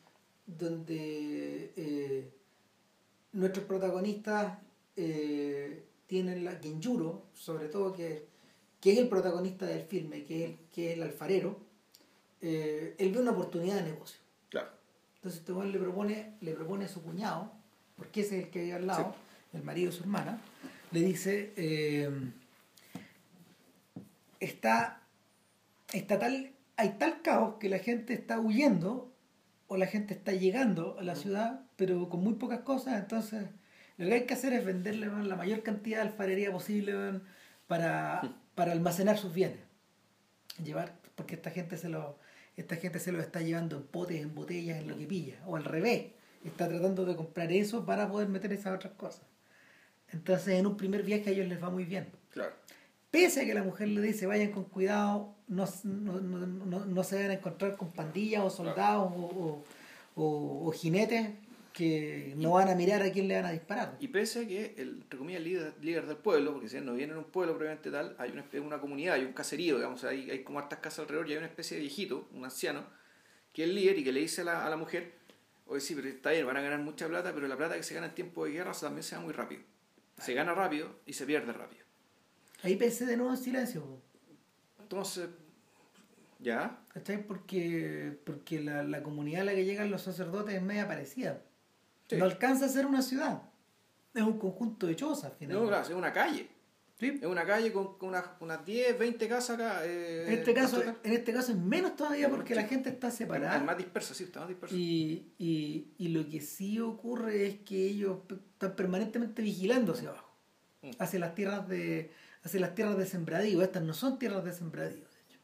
[0.46, 2.30] donde eh,
[3.32, 4.58] nuestros protagonistas
[4.96, 8.26] eh, tienen la Genjuro, sobre todo que,
[8.80, 11.58] que es el protagonista del filme, que es el, que es el alfarero,
[12.40, 14.20] eh, él ve una oportunidad de negocio.
[14.50, 14.68] Claro.
[15.16, 17.50] Entonces este le propone, le propone a su cuñado,
[17.96, 19.14] porque ese es el que vive al lado,
[19.54, 20.40] el marido de su hermana,
[20.90, 21.52] le dice,
[24.38, 25.00] está,
[25.92, 29.13] está tal, hay tal caos que la gente está huyendo
[29.74, 33.42] o la gente está llegando a la ciudad, pero con muy pocas cosas, entonces
[33.96, 37.20] lo que hay que hacer es venderle la mayor cantidad de alfarería posible
[37.66, 38.22] para,
[38.54, 39.58] para almacenar sus bienes.
[40.62, 42.20] Llevar, porque esta gente se lo,
[42.56, 45.56] esta gente se lo está llevando en potes, en botellas, en lo que pilla, o
[45.56, 46.12] al revés,
[46.44, 49.26] está tratando de comprar eso para poder meter esas otras cosas.
[50.12, 52.12] Entonces en un primer viaje a ellos les va muy bien.
[52.30, 52.52] Claro.
[53.10, 57.30] Pese a que la mujer le dice vayan con cuidado, no, no, no, se van
[57.30, 59.64] a encontrar con pandillas o soldados o,
[60.16, 61.30] o, o- jinetes
[61.72, 63.96] que no van a mirar a quién le van a disparar.
[63.98, 67.12] Y pese a que el, entre comillas, líder, líder del pueblo, porque si no viene
[67.12, 70.30] en un pueblo propiamente tal, hay una, especie- una comunidad, hay un caserío, digamos, hay,
[70.30, 72.84] hay como hartas casas alrededor y hay una especie de viejito, un anciano,
[73.52, 75.14] que es el líder y que le dice a la, a la mujer,
[75.66, 77.94] oye sí, pero está bien, van a ganar mucha plata, pero la plata que se
[77.94, 79.62] gana en tiempo de guerra también se da muy rápido.
[80.18, 81.84] Se gana rápido y se pierde rápido.
[82.62, 84.00] Ahí pensé de nuevo en silencio,
[84.94, 85.28] Entonces,
[86.38, 87.26] ya, ¿cachai?
[87.26, 91.40] Porque, porque la, la comunidad a la que llegan los sacerdotes es media parecida.
[92.08, 92.16] Sí.
[92.16, 93.42] No alcanza a ser una ciudad.
[94.12, 95.68] Es un conjunto de chozas, no, finalmente.
[95.70, 96.48] claro, es una calle.
[97.00, 97.18] Sí.
[97.20, 99.80] Es una calle con, con unas, unas 10, 20 casas acá.
[99.84, 103.14] eh, En este caso, en este caso es menos todavía porque la gente está Es
[103.14, 103.58] separada.
[103.64, 104.76] más disperso, sí, está más disperso.
[104.76, 110.30] Y, y, y lo que sí ocurre es que ellos están permanentemente vigilando hacia abajo,
[110.82, 110.90] Mm.
[110.98, 112.12] hacia las tierras de
[112.44, 113.62] hacia las tierras de sembradío.
[113.62, 115.38] Estas no son tierras de sembradío, de hecho.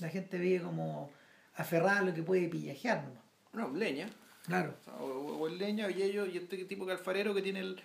[0.00, 1.10] La gente vive como
[1.54, 3.22] aferrada a lo que puede pillajear nomás.
[3.52, 4.08] No, leña.
[4.46, 4.74] Claro.
[4.98, 7.80] O, o- o el leña y ellos y este tipo de alfarero que tiene el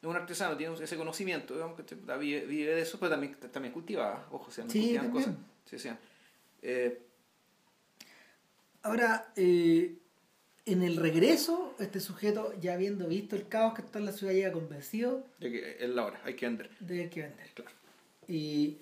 [0.00, 3.72] es un artesano tiene ese conocimiento digamos que vive, vive de eso pero también también
[3.72, 5.88] cultiva ojo o sea no Sí, cosas sí, sí.
[6.60, 7.00] Eh,
[8.82, 9.96] Ahora, eh,
[10.66, 14.32] en el regreso, este sujeto, ya habiendo visto el caos que está en la ciudad,
[14.34, 17.50] llega convencido ya que es la hora hay que vender de que hay que vender.
[17.54, 17.70] claro
[18.28, 18.78] Y,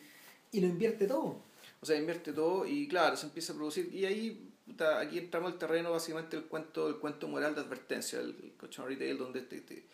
[0.53, 1.43] y lo invierte todo.
[1.81, 5.53] o sea invierte todo y claro se empieza a producir y ahí puta, aquí entramos
[5.53, 9.41] al terreno básicamente el cuento el cuento moral de advertencia el, el cochon retail donde
[9.41, 9.87] este- este-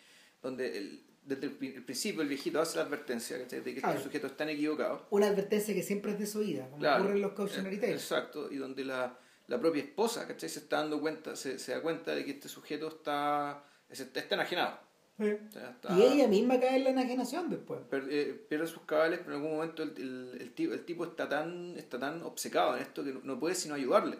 [0.42, 4.30] donde el, desde el, el principio el viejito hace la advertencia de que estos sujetos
[4.32, 7.02] están equivocados Una advertencia que siempre es desoída, como Claro.
[7.02, 8.02] ocurre en los cautionary Eh, tales.
[8.02, 10.48] Exacto, y donde la, la propia esposa, ¿cachai?
[10.48, 14.78] Se está dando cuenta, se, se da cuenta de que este sujeto está, está enajenado.
[15.18, 17.81] Está- Y ella misma cae en la enajenación después.
[17.92, 21.28] eh, pierde sus cabales, pero en algún momento el, el, el tipo, el tipo está
[21.28, 24.18] tan está tan obcecado en esto que no, no puede sino ayudarle.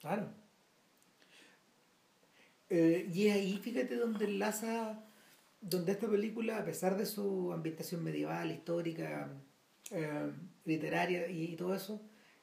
[0.00, 0.28] Claro.
[2.70, 5.02] Eh, y es ahí, fíjate, donde enlaza,
[5.60, 9.28] donde esta película, a pesar de su ambientación medieval, histórica,
[9.90, 10.30] eh,
[10.64, 12.00] literaria y, todo eso,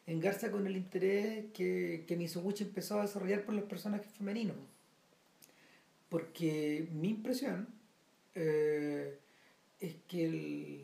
[0.07, 4.57] engarza con el interés que, que Mizoguchi empezó a desarrollar por los personajes femeninos.
[6.09, 7.67] Porque mi impresión
[8.35, 9.17] eh,
[9.79, 10.83] es que el,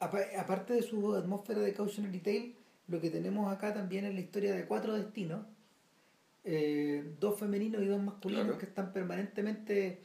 [0.00, 2.52] apa- aparte de su atmósfera de cautionary tale,
[2.88, 5.44] lo que tenemos acá también es la historia de cuatro destinos,
[6.44, 8.58] eh, dos femeninos y dos masculinos Claro.
[8.58, 9.98] que están permanentemente,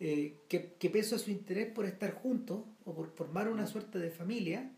[0.00, 3.98] eh, que, que peso a su interés por estar juntos o por formar una suerte
[3.98, 4.70] de familia,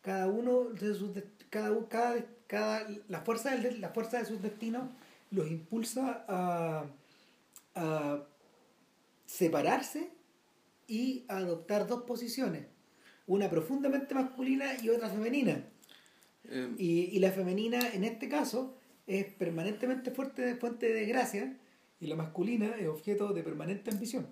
[0.00, 1.10] cada uno de sus
[1.50, 4.84] cada, cada, cada la fuerza del, de- la fuerza de sus destinos
[5.30, 6.86] los impulsa a,
[7.78, 8.26] a
[9.26, 10.10] separarse
[10.86, 12.66] y a adoptar dos posiciones,
[13.26, 15.64] una profundamente masculina y otra femenina.
[16.44, 21.56] Eh, Y, y la femenina, en este caso, es permanentemente fuerte de fuente de desgracia
[22.00, 24.26] y la masculina es objeto de permanente ambición.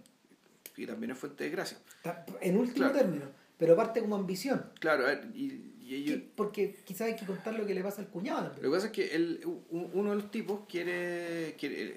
[0.79, 1.79] y también es fuente de gracia.
[2.03, 2.99] Ta- En último Claro.
[2.99, 4.71] término, pero parte como ambición.
[4.79, 5.05] Claro,
[5.35, 6.17] y, y ellos...
[6.19, 8.71] Que- Porque quizás hay que contar lo que le pasa al cuñado Lo también.
[8.71, 11.97] que pasa es que el, uno de los tipos quiere, quiere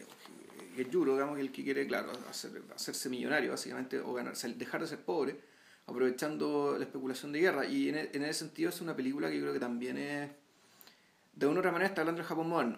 [0.81, 4.87] el Yuro, digamos, el que quiere, claro, hacer, hacerse millonario, básicamente, o ganar, dejar de
[4.87, 5.39] ser pobre,
[5.85, 7.65] aprovechando la especulación de guerra.
[7.65, 10.29] Y en, e- en ese sentido es una película que yo creo que también es,
[11.33, 12.77] de una u otra manera, está hablando del Japón moderno.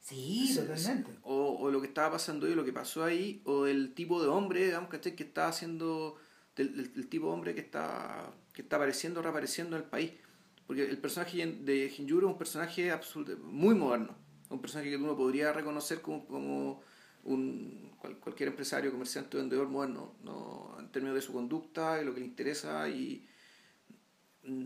[0.00, 1.12] Sí, totalmente.
[1.22, 4.28] O, o lo que estaba pasando ahí, lo que pasó ahí, o el tipo de
[4.28, 5.14] hombre, digamos, ¿cachai?
[5.14, 6.18] que está haciendo,
[6.56, 10.12] del, del- del tipo de hombre que está, que está apareciendo, reapareciendo en el país.
[10.66, 14.16] Porque el personaje de Hinjuro es un personaje absoluto, muy moderno,
[14.48, 16.82] un personaje que uno podría reconocer como, como
[17.24, 20.76] un, cual- cualquier empresario, comerciante o vendedor moderno, ¿no?
[20.78, 23.26] en términos de su conducta y lo que le interesa y,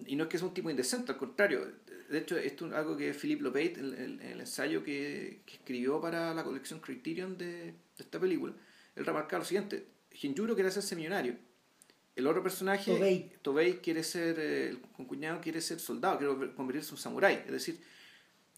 [0.07, 1.66] y no es que sea un tipo indecente, al contrario.
[2.09, 5.55] De hecho, esto es algo que Philippe Lopate, en, en- en el ensayo que, que
[5.57, 8.55] escribió para la colección Criterion de, de esta película,
[8.95, 9.87] él remarcaba lo siguiente,
[10.23, 11.37] Hinjuro quiere hacerse millonario
[12.14, 13.33] el otro personaje, Tobey.
[13.42, 17.42] Tobey quiere ser, eh, el concuñado quiere ser soldado, quiere convertirse en un samurái.
[17.45, 17.79] Es decir,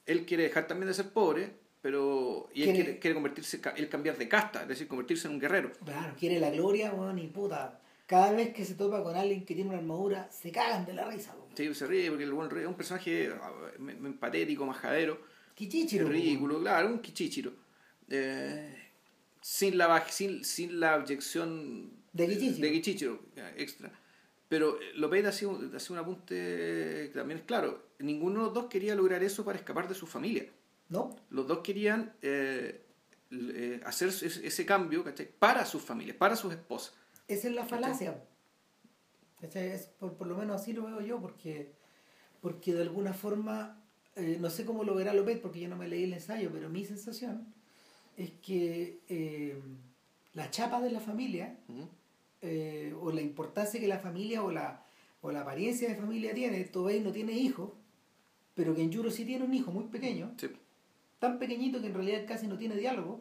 [0.06, 4.16] él quiere dejar también de ser pobre, pero y él Quiere- quiere, convertirse, él cambiar
[4.18, 5.72] de casta, es decir, convertirse en un guerrero.
[5.84, 7.80] Claro, quiere la gloria, weón, y puta.
[8.06, 11.08] Cada vez que se topa con alguien que tiene una armadura, se cagan de la
[11.10, 11.48] risa, weón.
[11.56, 15.20] Sí, se ríe porque el buen ríe, es un personaje ah, me- me- patético, majadero,
[15.54, 17.52] Kichichiro, ridículo, claro, un quichichiro.
[18.08, 18.74] Eh,
[19.40, 22.66] sin, la, sin, sin la objeción De Kichichiro.
[22.66, 23.90] de Kichichiro, ya, extra.
[24.48, 27.88] Pero eh, López hace un, hace un apunte que también es claro.
[27.98, 30.46] Ninguno de los dos quería lograr eso para escapar de su familia.
[30.88, 31.14] ¿No?
[31.30, 32.82] Los dos querían eh,
[33.30, 35.28] eh, hacer ese, ese cambio ¿cachai?
[35.38, 36.94] para sus familias, para sus esposas.
[37.26, 38.24] Esa es la falacia.
[39.40, 39.68] ¿Cachai?
[39.68, 41.72] Es, por, por lo menos así lo veo yo, porque,
[42.40, 43.82] porque de alguna forma,
[44.16, 46.70] eh, no sé cómo lo verá López, porque yo no me leí el ensayo, pero
[46.70, 47.52] mi sensación
[48.16, 49.60] es que
[50.34, 51.56] la chapa de la familia,
[53.00, 54.84] o la importancia que la familia o la,
[55.20, 57.70] o la apariencia de familia tiene, Tobey no tiene hijos,
[58.54, 60.48] pero que en Yuro sí tiene un hijo muy pequeño, Sí.
[61.18, 63.20] Tan pequeñito que en realidad casi no tiene diálogo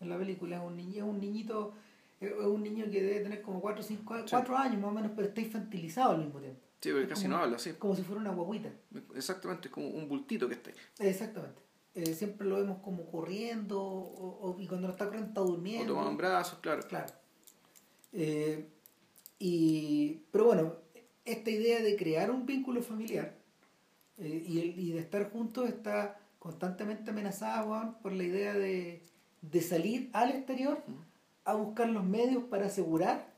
[0.00, 0.56] en la película.
[0.56, 1.72] Es un, niño, es un niñito,
[2.20, 4.24] es un niño que debe tener como 4 cinco, Sí.
[4.30, 6.60] cuatro años más o menos, pero está infantilizado al mismo tiempo.
[6.80, 7.72] Sí, porque Es casi como- no habla, sí.
[7.78, 8.70] Como si fuera una guaguita.
[9.14, 11.08] Exactamente, es como un bultito que está ahí.
[11.08, 11.60] Exactamente.
[11.94, 15.46] Eh, siempre lo vemos como corriendo, o, o- y cuando no está corriendo está O
[15.46, 15.92] durmiendo.
[15.92, 16.82] tomado en brazos, claro.
[16.88, 17.12] Claro.
[18.12, 18.68] Eh,
[19.38, 20.74] y, pero bueno,
[21.24, 23.34] esta idea de crear un vínculo familiar
[24.18, 29.02] eh, y, el- y de estar juntos está constantemente amenazada weón, por la idea de,
[29.40, 30.76] de salir al exterior
[31.46, 33.32] a buscar los medios para asegurar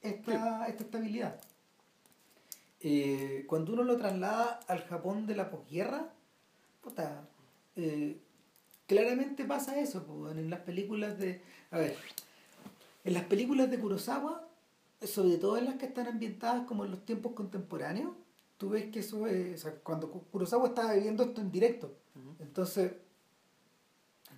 [0.00, 1.38] esta, esta estabilidad.
[2.80, 6.14] Eh, cuando uno lo traslada al Japón de la posguerra,
[6.80, 7.28] puta,
[7.76, 8.18] eh,
[8.86, 11.42] claramente pasa eso, en las películas de...
[11.70, 11.94] A ver,
[13.04, 14.48] en las películas de Kurosawa,
[15.02, 18.12] sobre todo en las que están ambientadas como en los tiempos contemporáneos,
[18.56, 19.56] tú ves que eso es...
[19.56, 21.99] O sea, cuando Ku- Kurosawa estaba viviendo esto en directo.
[22.40, 22.92] Entonces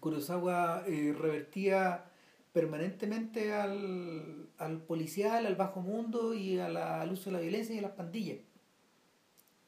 [0.01, 2.05] Kurosawa eh, revertía
[2.53, 7.75] permanentemente al, al policial, al bajo mundo y a la- al uso de la violencia
[7.75, 8.39] y a las pandillas.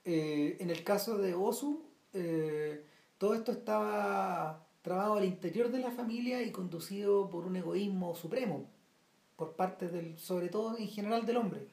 [0.05, 2.85] Eh, en el caso de Osu, eh,
[3.19, 8.67] todo esto estaba trabado al interior de la familia y conducido por un egoísmo supremo,
[9.37, 11.67] por parte del, sobre todo en general del hombre,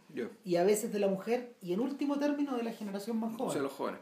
[0.46, 3.38] y a veces de la mujer, y en último término de la generación más O
[3.38, 3.52] joven.
[3.54, 4.00] sea, los jóvenes.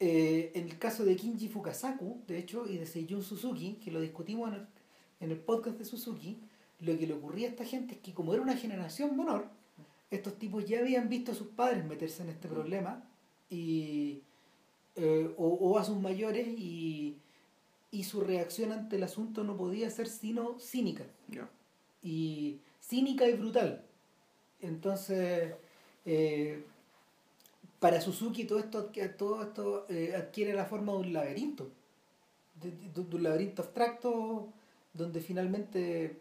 [0.00, 4.00] Eh, en el caso de Kinji Fukasaku, de hecho, y de Seijun Suzuki, que lo
[4.00, 4.66] discutimos en el,
[5.20, 6.40] en el podcast de Suzuki,
[6.80, 9.48] lo que le ocurría a esta gente es que como era una generación menor,
[10.10, 13.04] estos tipos ya habían visto a sus padres meterse en este problema
[13.50, 14.22] y
[14.96, 17.18] eh, o, o a sus mayores y,
[17.90, 21.04] y su reacción ante el asunto no podía ser sino cínica.
[22.02, 23.84] Y cínica y brutal.
[24.60, 25.54] Entonces,
[26.04, 26.62] eh,
[27.80, 31.70] para Suzuki todo esto, todo esto eh, adquiere la forma de un laberinto,
[32.60, 34.48] de, un laberinto abstracto
[34.94, 36.18] donde finalmente,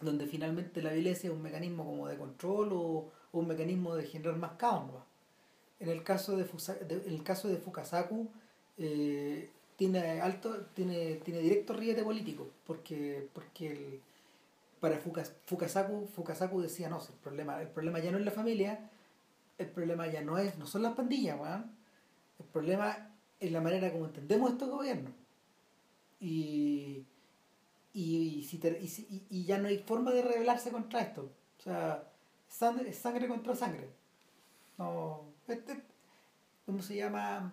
[0.00, 4.36] donde finalmente la violencia es un mecanismo como de control o, un mecanismo de generar
[4.36, 4.86] más caos.
[4.86, 5.04] ¿no?
[5.80, 8.28] En el caso de, Fusa- el caso de Fukasaku,
[8.78, 14.00] eh, tiene alto, tiene, tiene directo riete político, porque, porque el,
[14.80, 18.90] para Fukas- Fukasaku, Fukasaku decía, no, el problema, el problema ya no es la familia,
[19.58, 21.70] el problema ya no es, no son las pandillas, weón.
[22.38, 25.12] El problema es la manera como entendemos estos gobiernos.
[26.20, 27.04] Y,
[27.92, 31.30] y, si te- y, si- y- ya no hay forma de rebelarse contra esto.
[31.58, 32.04] O sea,
[32.48, 33.88] sangre, sangre contra sangre.
[34.78, 35.80] No, este,
[36.66, 37.52] ¿cómo se llama?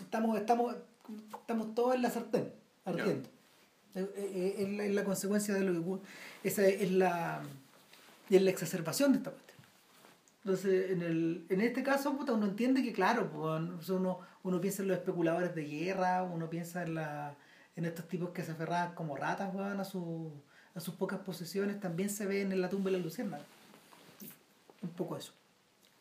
[0.00, 0.74] Estamos, estamos,
[1.40, 2.52] estamos todos en la sartén,
[2.84, 3.28] ardiendo.
[3.94, 6.02] Eh, Es, la, es la consecuencia de lo que.
[6.48, 7.42] Esa es la,
[8.30, 9.32] es la exacerbación de esta.
[10.44, 14.82] Entonces, en, el, en este caso, puta, uno entiende que, claro, pues, uno, uno piensa
[14.82, 17.34] en los especuladores de guerra, uno piensa en, la,
[17.76, 20.32] en estos tipos que se aferraban como ratas weón, a, su,
[20.74, 23.44] a sus pocas posesiones, también se ven en la tumba de la luciérnaga.
[24.82, 25.32] Un poco eso.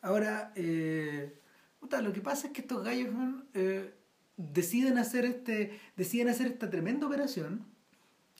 [0.01, 1.33] Ahora, eh,
[1.79, 3.15] puta, lo que pasa es que estos gallos
[3.53, 3.93] eh,
[4.35, 7.65] deciden hacer este deciden hacer esta tremenda operación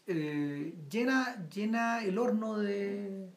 [0.07, 3.29] eh, llena llena el horno de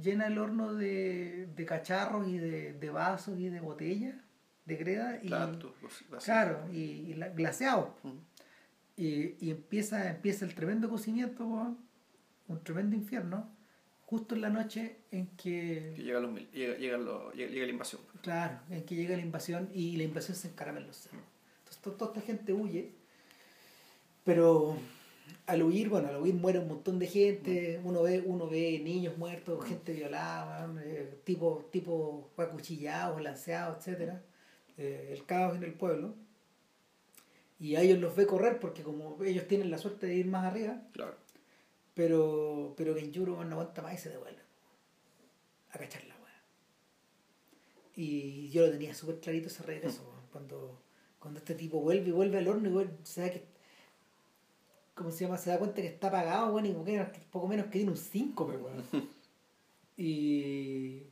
[0.00, 4.14] llena el horno de, de cacharros y de, de vasos y de botellas
[4.64, 5.50] de greda y las-
[6.24, 7.90] claro y, y la- glaseados
[8.96, 11.76] y, y empieza empieza el tremendo cocimiento
[12.48, 13.48] un tremendo infierno
[14.06, 18.02] justo en la noche en Que los mil- llega, los- llega, llega la invasión.
[18.22, 21.22] Claro, en que llega la invasión y la invasión se encaramela en los cerros.
[21.60, 22.92] Entonces to- toda esta gente huye,
[24.24, 24.76] pero
[25.46, 29.16] al huir, bueno, al huir muere un montón de gente, uno ve, uno ve niños
[29.18, 34.22] muertos, gente violada, eh, tipo, tipo acuchillados, lanceados, etcétera,
[34.78, 36.14] eh, el caos en el pueblo.
[37.58, 40.44] Y a ellos los ve correr porque como ellos tienen la suerte de ir más
[40.44, 41.14] arriba, Claro.
[41.94, 44.40] pero, pero Genjuro no aguanta más y se devuelve
[45.72, 46.42] a cachar la weá.
[47.96, 50.80] Y yo lo tenía súper clarito ese regreso, weón, cuando,
[51.18, 53.44] cuando este tipo vuelve y vuelve al horno y vuelve, se da que
[54.94, 55.38] ¿cómo se llama?
[55.38, 57.96] Se da cuenta que está apagado, bueno, y poco menos, poco menos que tiene un
[57.96, 58.84] 5, weón.
[59.94, 61.02] Y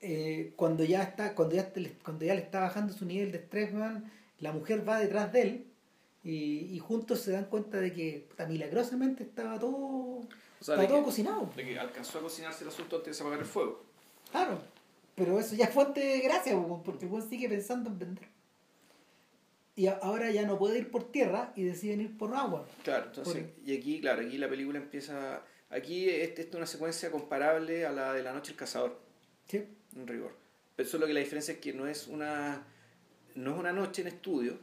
[0.00, 1.72] eh, cuando ya está, cuando ya,
[2.04, 5.42] cuando ya le está bajando su nivel de estrés, weón, la mujer va detrás de
[5.42, 5.66] él
[6.22, 10.26] y, y juntos se dan cuenta de que puta, milagrosamente estaba todo, O
[10.60, 11.50] sea, estaba todo que, cocinado.
[11.56, 13.82] de que alcanzó a cocinarse el asunto antes de apagar el fuego.
[14.30, 14.60] Claro,
[15.14, 16.54] pero eso ya es fuente de gracia,
[16.84, 18.28] porque el sigue pensando en vender.
[19.76, 22.66] Y ahora ya no puede ir por tierra y deciden ir por agua.
[22.82, 25.42] Claro, entonces, Por- y aquí, claro, aquí la película empieza.
[25.68, 28.98] Aquí esta es una secuencia comparable a la de La Noche del Cazador,
[29.46, 29.64] ¿sí?
[29.94, 30.32] en rigor.
[30.76, 32.66] Pero solo que la diferencia es que no es una
[33.34, 34.58] no es una noche en estudio,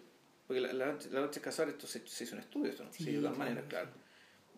[0.47, 2.83] porque la, la, noche- la Noche del Cazador esto se, se hizo en estudio, esto,
[2.83, 2.91] ¿no?
[2.91, 3.89] Sí, Sí, de todas claro, maneras, claro.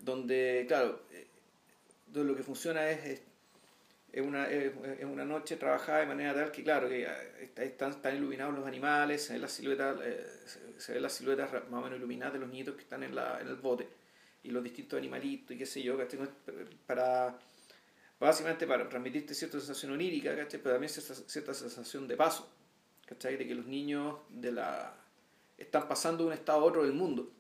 [0.02, 1.28] Donde, claro, eh,
[2.08, 3.22] donde lo que funciona es, es,
[4.16, 7.08] es una, es, es una noche trabajada de manera tal que, claro, que eh,
[7.42, 11.14] está- están, están iluminados los animales, se ven las siluetas, eh, se, se ven las
[11.14, 13.56] siluetas ra- más o menos iluminadas de los niñitos que están en, la, en el
[13.58, 13.88] bote
[14.44, 16.20] y los distintos animalitos y qué sé yo, ¿cachai?
[16.88, 17.38] Para,
[18.20, 20.60] básicamente para transmitirte cierta sensación onírica, ¿cachai?
[20.62, 22.50] Pero también cierta, cierta sensación de paso,
[23.06, 23.36] ¿cachai?
[23.38, 24.96] De que los niños de la
[25.58, 27.32] están pasando de un estado a otro del mundo,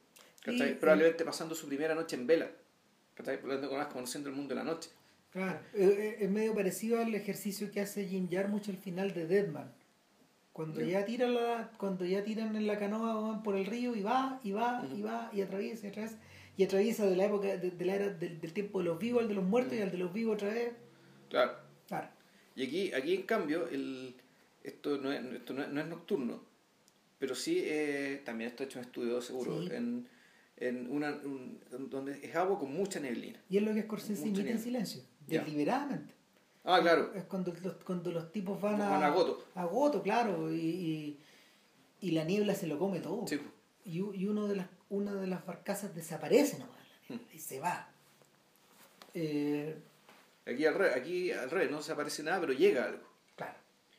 [0.44, 0.78] ¿cachai?
[0.80, 2.50] Probablemente pasando su primera noche en vela,
[3.14, 3.40] ¿cachai?
[3.40, 4.90] Por lo tanto, más conociendo el mundo de la noche.
[5.36, 9.28] Claro, eh, eh, es medio parecido al ejercicio que hace Jim Jarmusch al final de
[9.28, 9.69] Deadman.
[10.54, 11.02] Cuando Ya.
[11.02, 14.39] ya tiran la, cuando ya tiran en la canoa van por el río y va,
[14.45, 16.17] y va, y va, y atraviesa, y atraviesa,
[16.56, 19.24] y atraviesa de la época, de, de la era del, del tiempo de los vivos
[19.24, 20.71] al de los muertos y al de los vivos otra vez.
[21.30, 21.52] Claro.
[21.89, 22.08] Claro.
[22.56, 24.15] Y aquí, aquí en cambio, el,
[24.63, 26.41] esto, no es, esto no es, no es nocturno,
[27.19, 29.69] pero sí eh, también está hecho en estudio, seguro, Sí.
[29.74, 30.08] en,
[30.56, 33.41] en una, un- donde es agua con mucha neblina.
[33.50, 35.02] Y es lo que Scorsese imita en silencio.
[35.28, 36.14] Deliberadamente.
[36.64, 39.46] Ah, claro, Es cuando los, cuando los tipos van a, van a goto.
[39.56, 41.20] a goto, claro, y, y,
[42.02, 43.28] y la niebla se lo come todo.
[43.28, 43.40] Sí.
[43.86, 46.76] y, y uno de las, una de las barcazas desaparece nomás
[47.10, 47.88] la niebla, y se va.
[49.14, 49.78] Eh,
[50.48, 53.04] Aquí al, revés, aquí al revés, no se aparece nada, pero llega algo.
[53.36, 53.58] claro.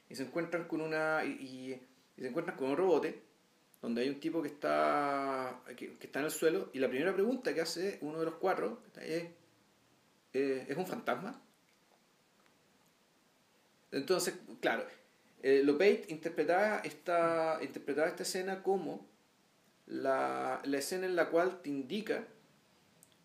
[0.09, 1.25] Y se encuentran con una.
[1.25, 1.83] Y, y-
[2.17, 3.21] y se encuentran con un robote
[3.83, 5.61] donde hay un tipo que está.
[5.77, 6.71] Que, que está en el suelo.
[6.73, 9.25] Y la primera pregunta que hace uno de los cuatro es.
[10.37, 11.41] Eh, ¿Es un fantasma?
[13.91, 14.85] Entonces, claro,
[15.43, 19.07] eh, Lopate interpretaba esta, interpretaba esta escena como
[19.87, 22.25] la, la escena en la cual te indica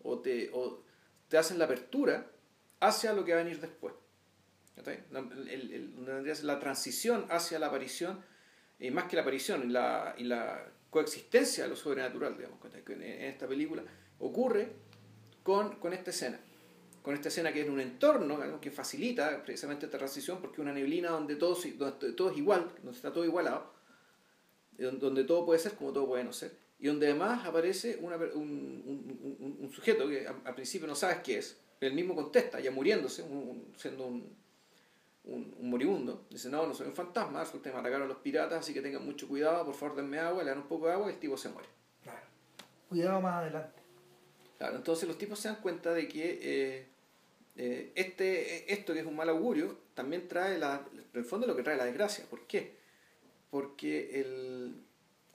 [0.02, 0.82] o te, o
[1.28, 2.26] te hacen la apertura
[2.80, 3.94] hacia lo que va a venir después.
[6.42, 8.24] La, transición hacia la aparición,
[8.80, 13.02] y más que la aparición, y la, y la coexistencia de lo sobrenatural, digamos, en
[13.02, 13.82] esta película,
[14.18, 14.72] ocurre
[15.42, 16.40] con, con esta escena.
[17.02, 20.56] Con esta escena que es en un entorno algo que facilita precisamente esta transición, porque
[20.56, 23.72] es una neblina donde todo, donde todo es igual, donde está todo igualado,
[24.78, 28.16] don- donde todo puede ser como todo puede no ser, y donde además aparece una
[28.16, 28.24] un,
[28.86, 32.14] un- un- un sujeto que a- al principio no sabes qué es, pero él mismo
[32.14, 33.24] contesta, ya muriéndose,
[33.76, 34.36] siendo un,
[35.24, 38.60] un, un moribundo, dice, no, no soy un fantasma, resulta que me atacaron los piratas,
[38.60, 41.08] así que tengan mucho cuidado, por favor denme agua, le dan un poco de agua
[41.10, 41.68] y el tipo se muere.
[42.04, 42.20] Claro.
[42.88, 43.80] Cuidado más adelante.
[44.58, 46.86] Claro, entonces los tipos se dan cuenta de que eh,
[47.56, 51.54] eh, este, esto que es un mal augurio también trae la, en el fondo lo
[51.56, 52.24] que trae la desgracia.
[52.28, 52.76] ¿Por qué?
[53.50, 54.74] Porque el,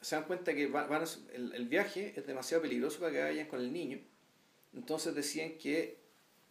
[0.01, 3.21] se dan cuenta que va- van a- el, el viaje es demasiado peligroso para que
[3.21, 3.99] vayan con el niño.
[4.73, 5.97] Entonces decían que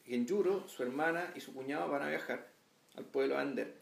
[0.05, 2.49] Genjuro, su hermana y su cuñado van a viajar
[2.95, 3.75] al pueblo de Ander,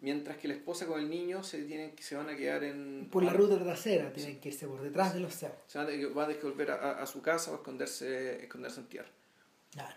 [0.00, 3.08] mientras que la esposa con el niño se, tienen, se van a quedar en...
[3.10, 5.58] Por la ruta trasera tienen que irse por detrás de los cerros.
[5.68, 8.86] Se van a, van a volver a, a- a su casa o esconderse, esconderse en
[8.86, 9.08] tierra.
[9.70, 9.96] Claro.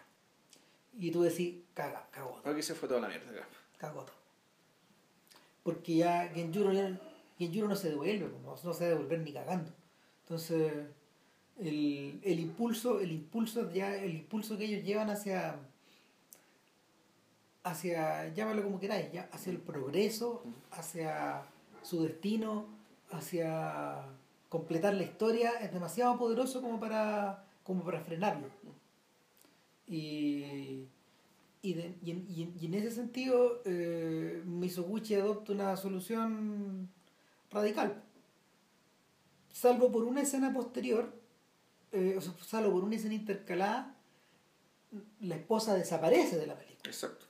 [0.98, 3.30] Y tú decís, caga, cagó, Aquí se fue toda la mierda.
[3.32, 3.48] acá.
[3.78, 4.06] cagó.
[5.64, 7.00] Porque ya Genjuro, ya-
[7.38, 9.72] Genjuro no se devuelve, no, no se devolver ni cagando.
[10.24, 10.72] Entonces,
[11.60, 15.56] el, el impulso, el impulso ya, el impulso que ellos llevan hacia
[17.64, 21.44] hacia, llámalo como queráis, ya, hacia el progreso, hacia
[21.82, 22.66] su destino,
[23.12, 24.04] hacia
[24.50, 28.48] completar la historia, es demasiado poderoso como para, como para frenarlo.
[29.88, 30.86] Y,
[31.62, 36.90] y, de- y en, y en- y en ese sentido, eh, Misoguchi adopta una solución
[37.52, 38.02] radical.
[39.52, 41.14] Salvo por una escena posterior,
[41.92, 43.96] eh, o sea, salvo por una escena intercalada,
[45.22, 46.90] la esposa desaparece de la película.
[46.90, 47.26] Exacto.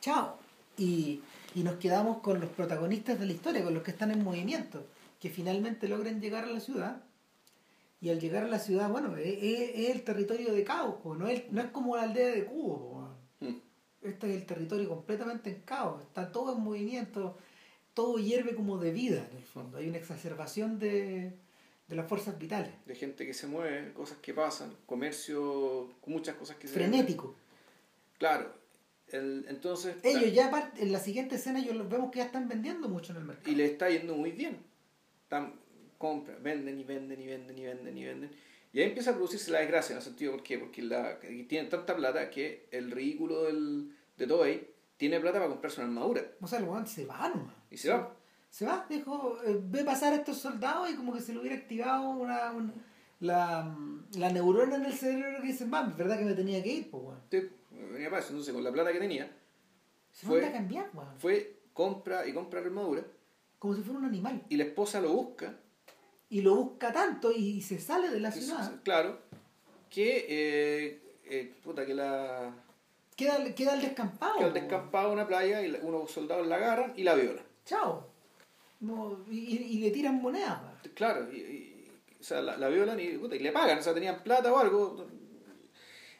[0.00, 0.36] Chao.
[0.76, 1.20] Y,
[1.54, 4.86] y nos quedamos con los protagonistas de la historia, con los que están en movimiento,
[5.18, 7.02] que finalmente logran llegar a la ciudad.
[8.00, 11.14] Y al llegar a la ciudad, bueno, es, es- es el territorio de caos, po,
[11.14, 12.78] no es, no es como la aldea de Cubo.
[13.38, 13.46] po.
[13.46, 13.56] Mm.
[14.02, 17.36] Este es el territorio completamente en caos, está todo en movimiento,
[17.92, 19.76] todo hierve como de vida en el fondo.
[19.76, 21.32] Hay una exacerbación de,
[21.88, 22.72] de las fuerzas vitales.
[22.86, 27.34] De gente que se mueve, cosas que pasan, comercio, muchas cosas que se Frenético.
[28.18, 28.54] Claro.
[29.08, 29.96] El- entonces.
[30.04, 33.12] Ellos ya apart- en la siguiente escena ellos los vemos que ya están vendiendo mucho
[33.12, 33.50] en el mercado.
[33.50, 34.56] Y le está yendo muy bien.
[35.24, 35.52] Están,
[36.04, 38.30] compran, venden y venden y venden y venden y venden.
[38.72, 40.58] Y ahí empieza a producirse la desgracia, en el sentido, ¿por qué?
[40.58, 45.80] Porque la, tienen tanta plata que el ridículo del, de Toei tiene plata para comprarse
[45.82, 46.22] una armadura.
[46.40, 47.54] O sea, el weón se va nomás.
[47.70, 48.16] Y se va.
[48.48, 51.56] Se va, dijo, eh, ve pasar a estos soldados y como que se le hubiera
[51.56, 52.72] activado una, un-
[53.20, 53.76] la,
[54.16, 56.90] la neurona en el cerebro que dice, mami, ¿verdad que me tenía que ir?
[56.90, 57.20] Pues, weón.
[57.30, 57.50] Sí,
[57.92, 58.30] venía para eso.
[58.30, 59.30] Entonces, con la plata que tenía,
[60.12, 61.18] Se Fue- a cambiar, weón.
[61.18, 63.04] fue, compra y compra la armadura.
[63.58, 64.42] Como si fuera un animal.
[64.48, 65.54] Y la esposa lo busca.
[66.30, 68.80] Y lo busca tanto y, se sale de la ciudad.
[68.84, 69.18] Claro.
[69.90, 72.54] Que, eh, eh, puta, que la.
[73.16, 74.38] Queda, queda el descampado.
[74.38, 74.68] Que al po, weón.
[74.68, 77.44] descampado de una playa y la- unos soldados la agarran y la violan.
[77.66, 78.06] Chao.
[78.80, 80.58] No, y, y- le tiran monedas.
[80.94, 83.92] Claro, y, y- o sea, la, la violan y, puta, y le pagan, o sea,
[83.92, 85.06] tenían plata o algo.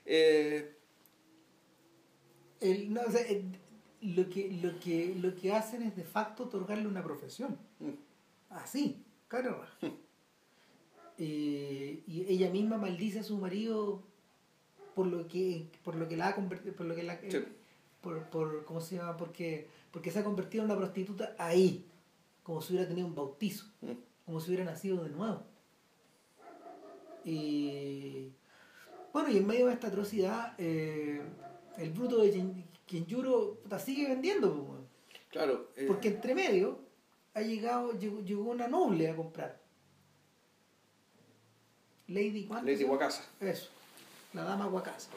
[0.04, 0.76] Eh,
[2.60, 3.56] El- no, o sea, el-
[4.02, 7.56] lo, que, lo, que, lo que hacen es de facto otorgarle una profesión.
[7.78, 7.90] mm,
[8.50, 9.64] Así, claro.
[11.22, 14.02] Eh, y ella misma maldice a su marido
[14.94, 17.44] por lo que por lo que la ha convertido por lo que la Sí.
[18.00, 21.86] por, por cómo se llama porque porque se ha convertido en una prostituta ahí
[22.42, 23.92] como si hubiera tenido un bautizo mm.
[24.24, 25.42] como si hubiera nacido de nuevo
[27.24, 28.32] y
[29.12, 31.20] bueno y en medio de esta atrocidad eh,
[31.76, 32.30] el bruto de
[33.62, 34.80] puta, sigue vendiendo pues.
[35.30, 36.80] Claro, eh, Porque entre medio
[37.34, 39.58] ha llegado, llegó, llegó una noble a comprar.
[42.08, 42.84] Lady ¿cuánto Lady?
[42.84, 43.24] Wakasa.
[43.40, 43.68] Eso,
[44.32, 45.10] la dama Wakasa.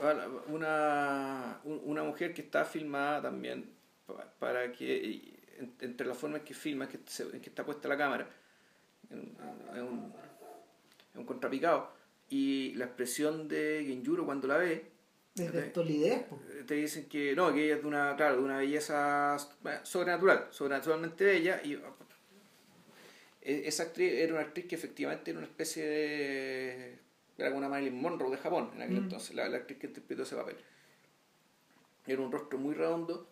[0.48, 3.70] Una, un- una mujer que está filmada también
[4.06, 7.88] pa- para que, en- entre las formas que filma, que, se- en que está puesta
[7.88, 8.28] la cámara,
[9.10, 9.36] en,
[9.76, 10.14] en un,
[11.14, 11.90] en un contrapicado,
[12.30, 14.92] y la expresión de Genjuro cuando la ve,
[15.36, 15.68] Desde
[16.52, 19.36] eh, te dicen que no, que ella es de una, claro, de una belleza
[19.84, 21.76] sobrenatural, sobrenaturalmente bella, y
[23.46, 27.00] esa actriz era una actriz que efectivamente era una especie de
[27.38, 29.04] era como una Marilyn Monroe de Japón en aquel Mm.
[29.04, 30.56] entonces, la, la actriz que interpretó ese papel.
[32.06, 33.28] Era un rostro muy redondo,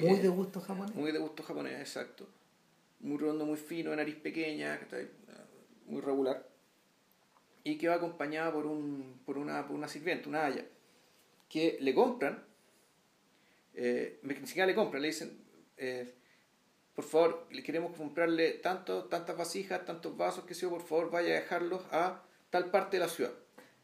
[0.00, 0.94] muy Eh, de gusto japonés.
[0.94, 2.28] muy de gusto japonés, exacto.
[3.00, 4.78] Muy redondo, muy fino, de nariz pequeña,
[5.86, 6.46] muy regular.
[7.64, 10.64] Y que va acompañada por, un, por, una, por una sirvienta, una haya,
[11.48, 12.42] que le compran,
[13.74, 15.38] eh, ni siquiera le compran, le dicen,
[15.76, 16.12] eh,
[17.00, 21.30] por favor, le queremos comprarle tanto, tantas vasijas, tantos vasos, que sea, por favor, vaya
[21.30, 23.32] a dejarlos a tal parte de la ciudad.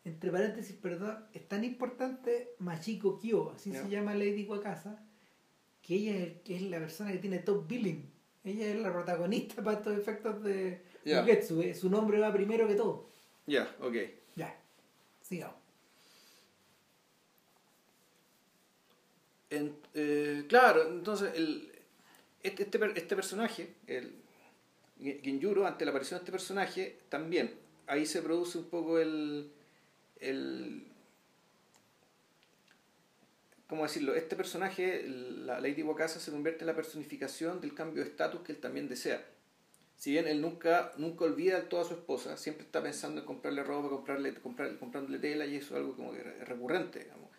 [0.04, 5.02] Entre paréntesis, perdón, es tan importante Machiko Kyo, así se llama Lady Wakasa,
[5.82, 8.04] que ella es, el- que es la persona que tiene top billing.
[8.44, 10.82] Ella es la protagonista para estos efectos de.
[11.22, 13.08] Ugetsu, eh, Su nombre va primero que todo.
[13.46, 13.94] Ya, ok.
[14.36, 14.54] Ya,
[15.22, 15.56] sigamos.
[19.50, 21.72] En- eh, claro, entonces el,
[22.42, 24.12] este, este, este personaje, el
[24.98, 27.54] Genjuro, ante la aparición de este personaje, también
[27.86, 29.50] ahí se produce un poco el,
[30.20, 30.86] el
[33.68, 34.14] ¿cómo decirlo?
[34.14, 38.52] Este personaje, la Lady Wakasa, se convierte en la personificación del cambio de estatus que
[38.52, 39.24] él también desea.
[39.96, 43.26] Si bien él nunca, nunca olvida del todo a su esposa, siempre está pensando en
[43.26, 47.30] comprarle ropa, comprarle, comprarle, comprándole tela y eso es algo como que recurrente, digamos.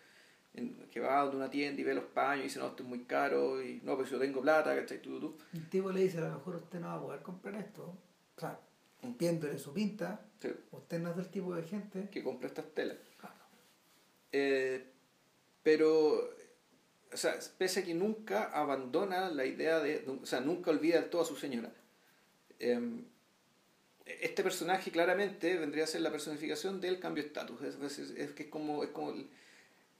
[0.90, 3.04] Que va a una tienda y ve los paños y dice, no, esto es muy
[3.04, 5.00] caro, y no, pues yo tengo plata, ¿cachai?
[5.00, 5.38] Tú, tú, tú.
[5.52, 7.96] El tipo le dice, a lo mejor usted no va a poder comprar esto.
[8.36, 8.58] O sea,
[9.02, 9.16] Mm.
[9.16, 12.08] viéndole su pinta, Sí, usted no es del tipo de gente.
[12.10, 12.96] que compra estas telas.
[13.20, 13.36] Claro.
[14.32, 14.84] Eh,
[15.62, 16.30] pero,
[17.12, 21.10] o sea, pese a que nunca abandona la idea de, o sea, nunca olvida del
[21.10, 21.70] todo a su señora.
[22.60, 23.04] eh,
[24.06, 27.60] este personaje claramente vendría a ser la personificación del cambio de estatus.
[27.62, 29.14] Es, es- es que es como, es como,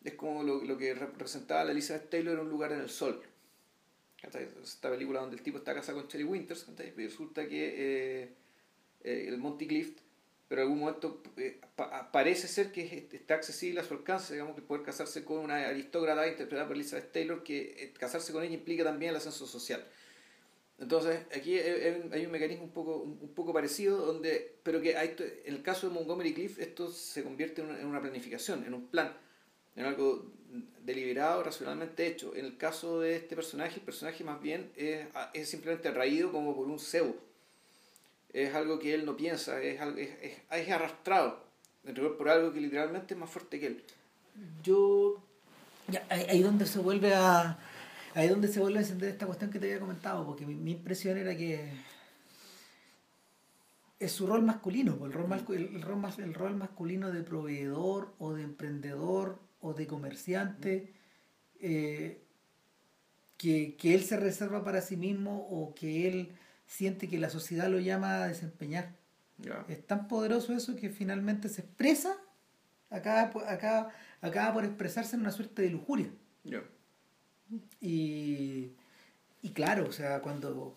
[0.08, 3.22] es como lo, lo que representaba la Elizabeth Taylor en un lugar en el sol.
[4.22, 7.74] Esta película donde el tipo está casado con Cherry Winters, y resulta que
[8.22, 8.28] eh,
[9.04, 10.00] eh, el Monty Clift
[10.48, 14.32] pero en algún momento eh, pa- parece ser que es- está accesible a su alcance,
[14.32, 18.54] digamos que poder casarse con una aristócrata interpretada por Elizabeth Taylor, que casarse con ella
[18.54, 19.86] implica también el ascenso social.
[20.78, 25.54] Entonces, aquí hay un mecanismo un poco, un poco parecido, donde, pero que hay, en
[25.54, 29.12] el caso de Montgomery Cliff esto se convierte en una, planificación, en un plan,
[29.78, 30.26] en algo
[30.82, 32.34] deliberado, racionalmente hecho.
[32.34, 36.54] En el caso de este personaje, el personaje más bien es, es simplemente raído como
[36.56, 37.14] por un cebo.
[38.32, 41.46] Es algo que él no piensa, es, es, es, arrastrado
[42.18, 43.84] por algo que literalmente es más fuerte que él.
[44.62, 45.22] Yo,
[45.86, 47.58] ya, ahí donde se vuelve a
[48.14, 51.16] ahí donde se vuelve a encender esta cuestión que te había comentado, porque mi, impresión
[51.16, 51.70] era que
[54.00, 58.34] es su rol masculino, pues, el rol, el, rol, el rol masculino de proveedor o
[58.34, 60.92] de emprendedor o de comerciante,
[61.60, 62.22] eh,
[63.36, 66.32] que, él se reserva para sí mismo o que él
[66.66, 68.96] siente que la sociedad lo llama a desempeñar.
[69.68, 72.16] Es tan poderoso eso que finalmente se expresa,
[72.90, 73.90] acaba, acaba,
[74.20, 76.10] acaba por expresarse en una suerte de lujuria.
[77.80, 78.72] Y,
[79.42, 80.76] y claro, o sea, cuando,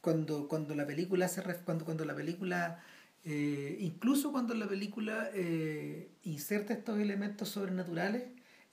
[0.00, 2.82] cuando, cuando la película se cuando, cuando la película
[3.24, 8.24] eh, incluso cuando la película eh, inserta estos elementos sobrenaturales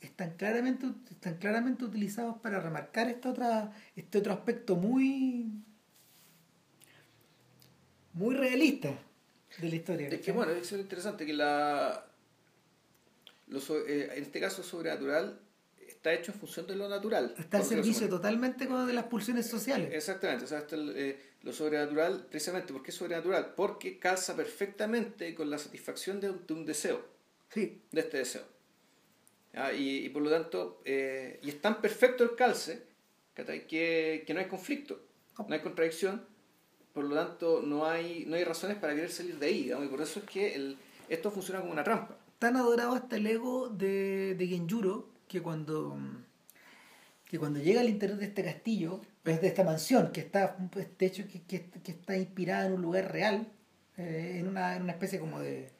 [0.02, 5.52] están claramente están claramente utilizados para remarcar este otra este otro aspecto muy
[8.14, 8.90] muy realista
[9.60, 12.06] de la historia es que bueno es interesante que la
[13.52, 15.40] eh, en este caso sobrenatural
[16.00, 17.36] está hecho en función de lo natural.
[17.38, 19.90] Está al servicio totalmente de las pulsiones sociales.
[19.94, 23.54] Exactamente, o sea, eh, lo sobrenatural, precisamente, ¿por qué sobrenatural?
[23.54, 27.04] Porque calza perfectamente con la satisfacción de un, deseo.
[27.50, 27.82] Sí.
[27.92, 28.44] De este deseo.
[29.54, 32.82] Ah, y, por lo tanto, eh, y es tan perfecto el calce
[33.36, 35.02] que, que no hay conflicto,
[35.38, 36.26] no hay contradicción,
[36.94, 40.02] por lo tanto no hay, no hay razones para querer salir de ahí, y por
[40.02, 40.78] eso es que el,
[41.10, 42.18] esto funciona como una trampa.
[42.38, 45.98] Tan adorado hasta el ego de, de Genjuro que cuando,
[47.26, 50.58] que cuando llega al interior de este castillo, pues de esta mansión, que está,
[50.98, 53.48] de hecho, que, que, está inspirada en un lugar real,
[53.96, 55.72] eh, en, una, en una especie como de,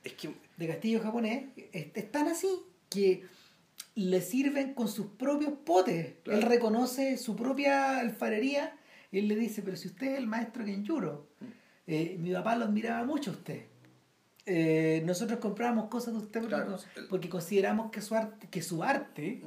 [0.58, 2.48] de castillo japonés, es, tan así
[2.90, 3.26] que
[3.96, 6.14] le sirven con sus propios potes.
[6.26, 8.78] Él reconoce su propia alfarería
[9.12, 11.46] y él le dice, pero si usted es el maestro Kenjuro, mm.
[11.88, 13.66] eh, mi papá lo admiraba mucho a usted.
[14.46, 16.42] Eh, nosotros comprábamos cosas de usted
[17.10, 19.42] porque, consideramos que su arte, que su arte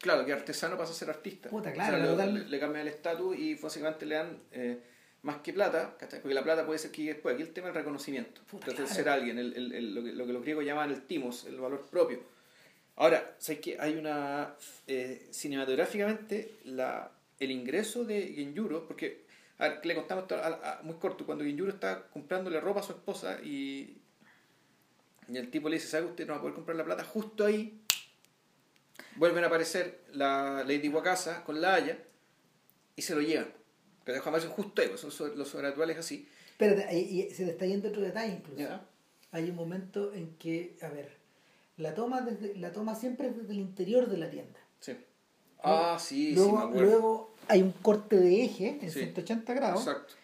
[0.00, 1.48] Claro, que artesano pasa a ser artista.
[1.48, 4.78] Puta, claro, le, cambia el estatus y básicamente le dan eh,
[5.22, 8.40] más que plata, porque la plata puede ser que después, aquí el tema del reconocimiento,
[8.64, 11.58] de ser alguien, el, el, lo, que, lo, que, los griegos llaman el timos, el
[11.58, 12.20] valor propio.
[12.96, 14.54] Ahora, ¿sabes que hay una.
[14.86, 19.24] Eh, cinematográficamente, la, el ingreso de Genjuro, porque,
[19.58, 20.26] a ver, le contamos
[20.82, 23.97] muy corto, cuando Genjuro está comprándole ropa a su esposa y
[25.28, 27.04] y el tipo le dice, ¿sabe usted no va a poder comprar la plata?
[27.04, 27.82] Justo ahí
[29.16, 31.98] vuelven a aparecer la Lady Wakasa con la Haya
[32.96, 33.52] y se lo llevan.
[34.04, 36.26] Que deja más justo ahí, pues, son los sobrenaturales así.
[36.56, 38.80] Pero se le está yendo otro detalle incluso.
[39.30, 41.10] Hay un momento en que, a ver,
[41.76, 44.58] la toma, desde, la toma siempre es desde el interior de la tienda.
[44.80, 44.96] Sí.
[45.62, 46.90] Ah, sí, luego, sí, me acuerdo.
[46.90, 49.86] Luego hay un corte de eje en 180 grados.
[49.86, 50.14] Exacto.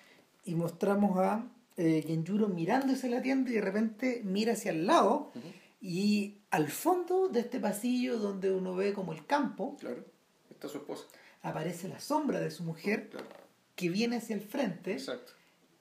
[0.46, 1.46] Y mostramos a
[1.76, 5.32] eh, Genjuro mirándose la tienda y de repente mira hacia el lado
[5.80, 10.04] y al fondo de este pasillo donde uno ve como el campo, claro,
[10.50, 11.04] está su esposa.
[11.42, 13.10] Aparece la sombra de su mujer
[13.74, 14.96] que viene hacia el frente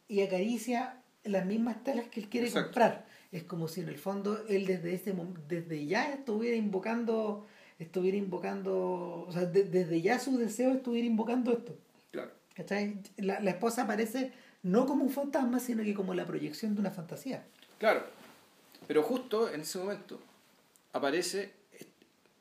[0.07, 3.05] y acaricia las mismas telas que él quiere comprar.
[3.31, 5.15] Es como si en el fondo él desde ese
[5.47, 7.47] desde ya estuviera invocando
[7.79, 11.77] estuviera invocando, o sea, desde ya su deseo estuviera invocando esto.
[12.11, 12.31] Claro.
[13.17, 14.31] La, la esposa aparece
[14.63, 17.45] no como un fantasma, sino que como la proyección de una fantasía.
[17.77, 18.03] Claro,
[18.87, 20.19] pero justo en ese momento
[20.93, 21.53] aparece,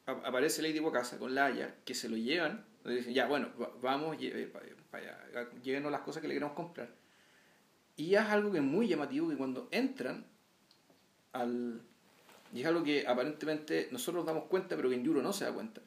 [0.06, 3.48] aparece Lady Bocasa con Laia, que se lo llevan, le dicen, ya, bueno,
[3.80, 6.90] vamos, llévenos las cosas que le queremos comprar.
[7.96, 10.24] Y es algo que es muy llamativo, que cuando entran
[11.32, 11.82] al...
[12.52, 15.44] Y es algo que aparentemente nosotros nos damos cuenta, pero que en Yuro no se
[15.44, 15.80] da cuenta.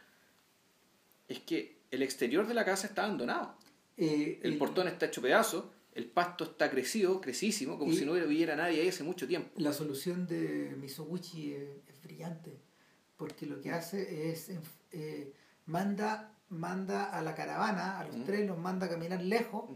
[1.28, 3.56] Es que el exterior de la casa está abandonado.
[3.98, 5.66] Eh, el portón está hecho pedazos
[5.96, 9.50] el pasto está crecido, crecísimo, como si no hubiera nadie ahí hace mucho tiempo.
[9.56, 12.60] La solución de Misoguchi es, brillante,
[13.18, 14.52] porque lo que hace es,
[14.92, 15.34] eh,
[15.66, 19.70] manda, manda a la caravana, a los tres, los manda a caminar lejos,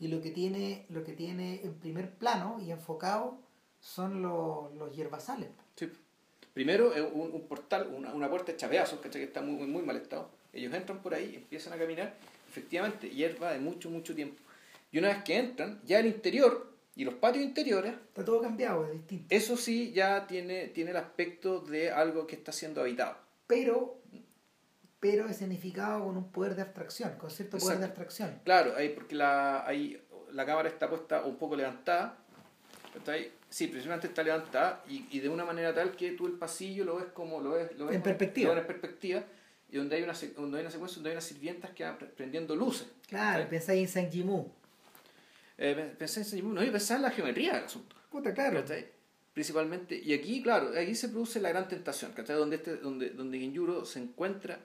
[0.00, 3.38] y lo que, tiene, lo que tiene en primer plano y enfocado
[3.78, 5.50] son los, los hierbasales.
[5.76, 5.88] Sí.
[6.54, 10.30] Primero es un, portal, una, una puerta hecha pedazos, que está muy, muy mal estado.
[10.52, 12.16] Ellos entran por ahí, empiezan a caminar,
[12.48, 14.45] efectivamente, hierba de mucho, mucho tiempo
[14.90, 17.92] y una vez que entran, ya el interior y los patios interiores...
[17.92, 19.26] Está todo cambiado, es distinto.
[19.28, 23.16] Eso sí ya tiene, tiene el aspecto de algo que está siendo habitado.
[23.46, 24.00] Pero,
[25.00, 28.00] pero escenificado con un poder de abstracción, con cierto poder de Exacto.
[28.02, 28.40] abstracción.
[28.44, 30.00] Claro, ahí porque la, ahí
[30.32, 32.18] la cámara está puesta un poco levantada.
[32.94, 33.30] ¿cachai?
[33.50, 36.96] Sí, precisamente está levantada y, y de una manera tal que tú el pasillo lo
[36.96, 38.48] ves como lo ves, lo ves En perspectiva.
[38.48, 39.22] lo ves en perspectiva
[39.68, 42.08] y donde hay una donde hay una secuencia donde hay unas sirvientas que van pre-
[42.08, 42.88] prendiendo luces.
[43.06, 44.46] Claro, pensáis en San Jimu.
[45.58, 47.96] Eh, pe- pensé en no, yo pensaba en la geometría del asunto.
[48.10, 48.60] Puta, claro.
[48.60, 48.86] ¿cachai?
[49.32, 52.36] Principalmente, y aquí, claro, aquí se produce la gran tentación, ¿cachai?
[52.36, 54.60] Donde, este, donde, donde Genjuro se encuentra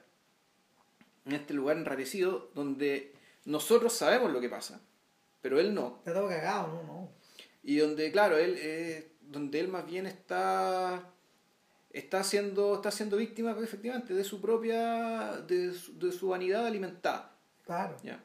[1.26, 3.12] en este lugar enrarecido donde
[3.44, 4.80] nosotros sabemos lo que pasa,
[5.40, 5.96] pero él no.
[5.98, 7.10] Está todo cagado, no, no.
[7.62, 11.08] Y donde, claro, él, eh, donde él más bien está
[11.90, 17.36] está siendo, está siendo víctima efectivamente de su propia, de su, de su vanidad alimentada.
[17.64, 17.96] Claro.
[18.02, 18.24] ¿ya?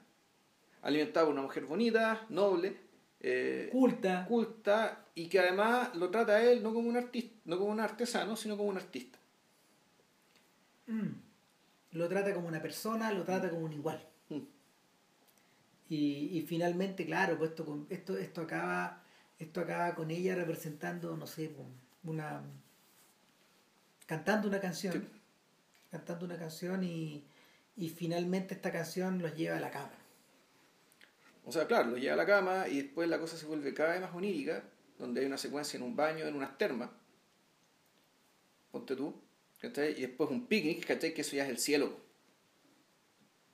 [0.88, 2.77] Alimentada por una mujer bonita, noble,
[3.19, 4.25] eh, Culta.
[4.25, 7.79] culta y que además lo trata a él no como un artista, no como un
[7.81, 9.17] artesano, sino como un artista.
[10.88, 11.09] Mm.
[11.91, 14.01] Lo trata como una persona, lo trata como un igual.
[14.29, 14.39] Mm.
[15.89, 19.03] Y, y finalmente, claro, pues esto, esto, esto acaba
[19.39, 21.67] esto acaba con ella representando, no sé, pues,
[22.03, 22.41] una
[24.05, 25.01] cantando una canción, Sí.
[25.91, 27.25] cantando una canción y,
[27.75, 29.91] y finalmente esta canción los lleva a la cama.
[31.47, 33.93] O sea, claro, lo lleva a la cama y después la cosa se vuelve cada
[33.93, 34.65] vez más onírica,
[34.99, 36.89] donde hay una secuencia en un baño, en unas termas,
[38.69, 39.15] ponte tú,
[39.61, 39.93] ¿cachai?
[39.97, 41.13] Y después un picnic, ¿cachai?
[41.13, 41.97] Que eso ya es el cielo,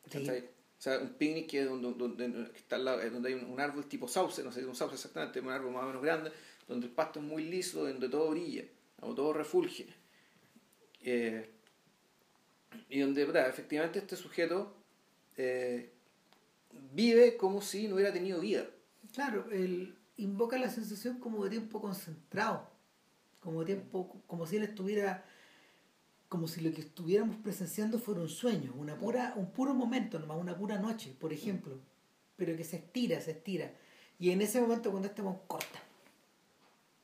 [0.09, 0.17] Sí.
[0.19, 0.39] ¿cachai?
[0.39, 3.35] O sea, un picnic que, es donde, donde- que está al lado, eh, donde hay
[3.35, 5.83] un, un árbol tipo sauce, no sé si es un sauce exactamente, un árbol más
[5.83, 6.31] o menos grande,
[6.67, 8.63] donde el pasto es muy liso, donde todo brilla,
[9.01, 9.85] o todo refulge.
[11.01, 11.47] Eh,
[12.89, 13.47] y donde, ¿verdad?
[13.49, 14.75] efectivamente, este sujeto
[15.37, 15.92] eh,
[16.93, 18.65] vive como si no hubiera tenido vida.
[19.13, 22.69] Claro, él invoca la sensación como de tiempo concentrado,
[23.39, 25.25] como tiempo, como si él estuviera,
[26.29, 30.37] como si lo que estuviéramos presenciando fuera un sueño, una pura, un puro momento, nomás
[30.39, 31.79] una pura noche, por ejemplo,
[32.35, 33.71] pero que se estira, se estira.
[34.19, 35.81] Y en ese momento cuando estemos corta.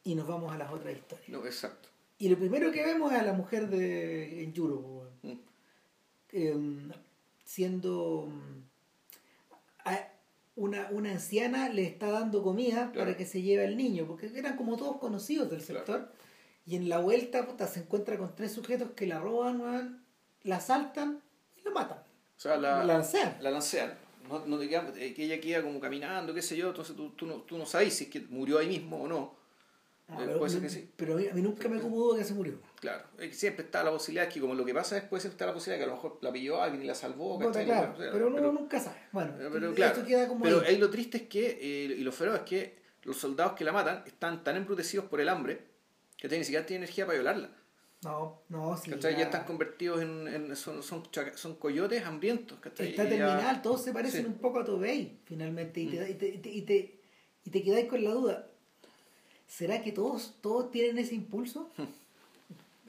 [0.03, 1.29] Y nos vamos a las otras historias.
[1.29, 1.89] No, exacto.
[2.17, 5.09] Y lo primero que vemos es a la mujer de po, weón.
[5.23, 5.39] Mm.
[6.31, 6.91] Em,
[7.43, 8.31] siendo
[9.93, 10.13] a-
[10.55, 13.05] una, una anciana le está dando comida Claro.
[13.07, 15.79] para que se lleve al niño, porque eran como todos conocidos del Claro.
[15.85, 16.11] sector.
[16.65, 20.03] Y en la vuelta puta, se encuentra con tres sujetos que la roban,
[20.43, 21.21] la asaltan
[21.57, 21.97] y la matan.
[21.99, 23.37] O sea, la, La lancean.
[23.41, 23.93] la lancean.
[24.27, 27.09] No, no te queda- eh, que ella queda como caminando, qué sé yo, entonces tú,
[27.11, 29.33] tú, no, tú no sabes si es que murió ahí mismo o no.
[30.09, 30.89] No, Eh, pero, puede ser que sí.
[30.95, 32.59] pero a mí, a mí nunca me acomodó que se murió.
[32.79, 35.77] Claro, siempre está la posibilidad, es que como lo que pasa después está la posibilidad
[35.79, 37.37] que a lo mejor la pilló alguien y la salvó.
[37.37, 37.65] ¿cachai?
[37.65, 38.97] claro, pero uno nunca sabe.
[39.11, 40.67] Bueno, Eh, Pero esto queda como pero ahí.
[40.69, 43.71] ahí lo triste es que, eh, y lo feroz es que los soldados que la
[43.71, 45.67] matan están tan embrutecidos por el hambre
[46.17, 47.51] que ni siquiera tienen energía para violarla.
[48.01, 48.91] No, no, sí.
[48.99, 51.03] Ya ya- están convertidos en, en- son, son,
[51.35, 52.57] son coyotes hambrientos.
[52.59, 52.89] ¿cachai?
[52.89, 54.27] Está Y ya- terminal, todos se parecen Sí.
[54.27, 56.09] un poco a Tobey, finalmente, y te, Mm.
[56.09, 56.99] y te, y te, y te,
[57.45, 58.48] y te quedáis con la duda.
[59.49, 61.69] ¿Será que todos, todos tienen ese impulso?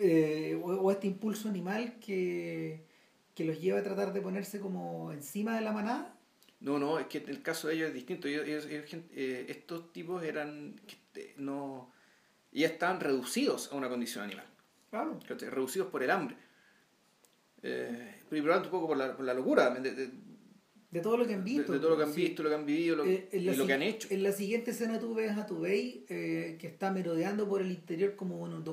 [0.03, 2.81] Eh, o, o este impulso animal que,
[3.35, 6.17] que los lleva a tratar de ponerse como encima de la manada?
[6.61, 8.27] No, no, es que el caso de ellos es distinto.
[8.27, 10.81] Ellos- ellos- eh, estos tipos eran,
[11.17, 11.93] eh, no,
[12.51, 14.47] ya estaban reducidos a una condición animal,
[14.89, 15.19] Claro.
[15.29, 16.35] reducidos por el hambre.
[17.63, 20.11] Eh, pero un poco por la, por la locura de, de-
[20.91, 21.73] De todo lo que han visto.
[21.73, 22.23] de todo lo que han sí.
[22.23, 24.09] visto, lo que han vivido lo- Eh, y lo que han hecho.
[24.11, 28.17] En la siguiente escena tú ves a Tubey eh, que está merodeando por el interior
[28.17, 28.65] como un,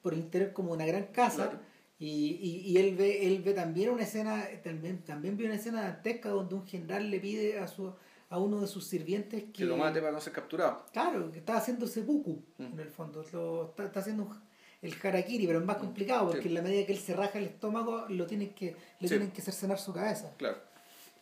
[0.00, 1.60] por el interior como una gran casa Claro.
[1.98, 5.82] y, y, y él ve él ve también una escena también también ve una escena
[5.82, 7.92] dantesca donde un general le pide a su
[8.28, 10.86] a uno de sus sirvientes que, Que lo mate para no ser capturado.
[10.92, 12.62] claro que está haciendo seppuku Mm.
[12.74, 14.40] en el fondo lo, está, está haciendo un-
[14.82, 16.48] el harakiri pero es más complicado porque Sí.
[16.48, 19.14] en la medida que él se raja el estómago lo tienen que le Sí.
[19.14, 20.58] tienen que cercenar su cabeza Claro.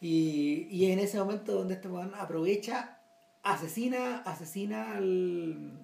[0.01, 2.99] Y, y en ese momento donde este weón aprovecha,
[3.43, 5.81] asesina, asesina al.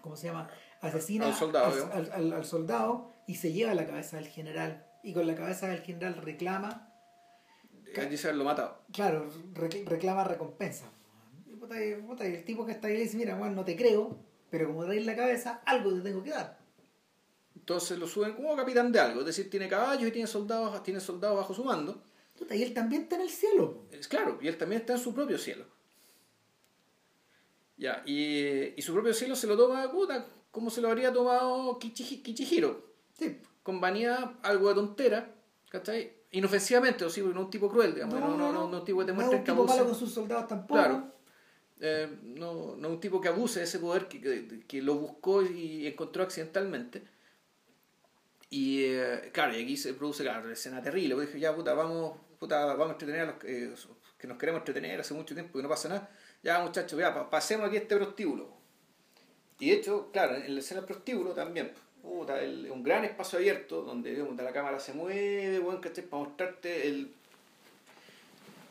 [0.00, 0.48] ¿Cómo se llama?
[0.80, 4.86] Asesina Al soldado, al, al- soldado y se lleva la cabeza del general.
[5.02, 6.92] Y con la cabeza del general reclama,
[7.94, 8.82] Él dice haberlo matado.
[8.92, 10.86] claro, rec- reclama recompensa.
[11.46, 13.64] Y, puta, y- puta, y el tipo que está ahí le dice: Mira, Juan, no
[13.64, 14.18] te creo,
[14.50, 16.58] pero como traes la cabeza, algo te tengo que dar.
[17.56, 21.00] Entonces lo suben como capitán de algo, es decir, tiene caballos y tiene soldados, tiene
[21.00, 22.02] soldados bajo su mando.
[22.50, 23.86] Y él también está en el cielo.
[23.90, 25.66] Es claro, y él también está en su propio cielo.
[27.76, 31.78] Ya, y, y su propio cielo se lo toma, puta, como se lo habría tomado
[31.78, 32.92] Kichi- Kichihiro.
[33.18, 33.40] Sí.
[33.62, 35.34] Con vanidad, algo de tontera,
[35.70, 36.12] ¿cachai?
[36.32, 39.00] Inofensivamente, o sí, porque no un tipo cruel, digamos, no, no, no, no un tipo
[39.00, 40.74] que te no muestra es un tipo malo con sus soldados tampoco.
[40.74, 41.12] Claro.
[41.80, 45.42] Eh, no, no un tipo que abuse de ese poder que, que, que lo buscó
[45.42, 47.02] y encontró accidentalmente.
[48.50, 51.14] Y eh, claro, y aquí se produce claro, la escena terrible.
[51.14, 53.70] Porque dije, ya puta, vamos, puta, vamos a entretener a los que,
[54.18, 56.10] que nos queremos entretener hace mucho tiempo y no pasa nada.
[56.42, 58.48] Ya muchachos, ya, pa- pasemos aquí este prostíbulo.
[59.58, 61.72] Y de hecho, claro, en la escena del prostíbulo también,
[62.02, 66.04] puta, el- un gran espacio abierto donde digamos, la cámara se mueve, bueno, ¿cachai?
[66.04, 67.14] Para mostrarte el.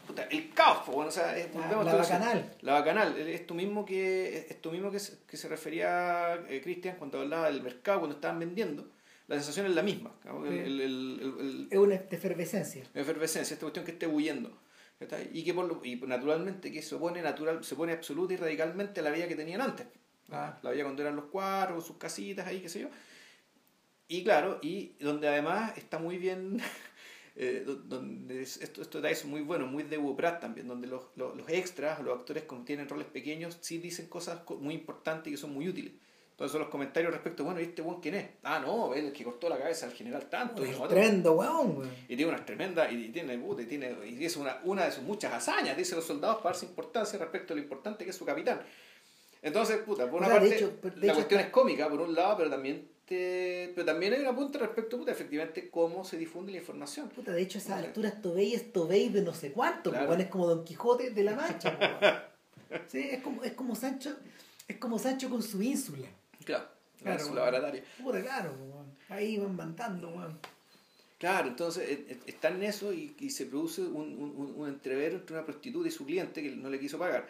[0.05, 2.55] Puta, el caos, bueno, o sea, es, La- la bacanal.
[2.61, 6.97] La bacanal, es esto mismo que, esto mismo que, se, que se refería eh, Cristian
[6.97, 8.85] cuando hablaba del mercado, cuando estaban vendiendo.
[9.27, 10.13] La sensación es la misma.
[10.25, 10.45] ¿no?
[10.45, 12.83] El- el- el- Es una efervescencia.
[12.93, 14.51] efervescencia, esta cuestión que esté huyendo.
[15.33, 19.01] Y que por lo- y naturalmente que se opone natural, se pone absoluta y radicalmente
[19.01, 19.87] a la vida que tenían antes.
[20.27, 20.55] Claro.
[20.61, 22.87] La vida cuando eran los cuatro, con sus casitas ahí, qué sé yo.
[24.07, 26.57] Y claro, y donde además está muy bien,
[27.35, 30.87] eh, do- donde es- esto, detalles son muy buenos, muy de Hugo Pratt también, donde
[30.87, 34.75] los, los, los extras, los actores que tienen roles pequeños, sí dicen cosas co- muy
[34.75, 35.93] importantes y que son muy útiles.
[36.33, 38.25] Entonces son los comentarios respecto, bueno, ¿y este buen quién es?
[38.41, 40.63] Ah, no, es el que cortó la cabeza al general tanto.
[40.65, 41.91] Es tremendo, weón, weón.
[42.09, 45.03] Y tiene unas tremendas, y tiene, puta, y tiene, y es una, una de sus
[45.03, 48.25] muchas hazañas, dice los soldados, para darse importancia respecto a lo importante que es su
[48.25, 48.61] capitán.
[49.43, 51.87] Entonces, puta, por O una de parte, hecho, de la hecho cuestión está- es cómica,
[51.89, 56.03] por un lado, pero también te, pero también hay una punta respecto, puta, efectivamente, cómo
[56.03, 57.09] se difunde la información.
[57.09, 60.07] Puta, de hecho, a esas alturas Tobey es Tobey de no sé cuánto, Claro.
[60.09, 61.77] weón, es como Don Quijote de la Mancha,
[62.71, 62.81] weón.
[62.87, 64.15] Sí, es como, es como Sancho,
[64.67, 66.07] es como Sancho con su ínsula.
[66.45, 66.67] Claro,
[67.01, 67.83] Claro, la barataria.
[68.01, 68.53] Puta, claro.
[69.09, 70.39] Ahí van mandando, weón.
[71.17, 75.15] Claro, entonces eh, eh, está en eso y, y se produce un, un, un- entrevero
[75.17, 77.29] entre una prostituta y su cliente que no le quiso pagar.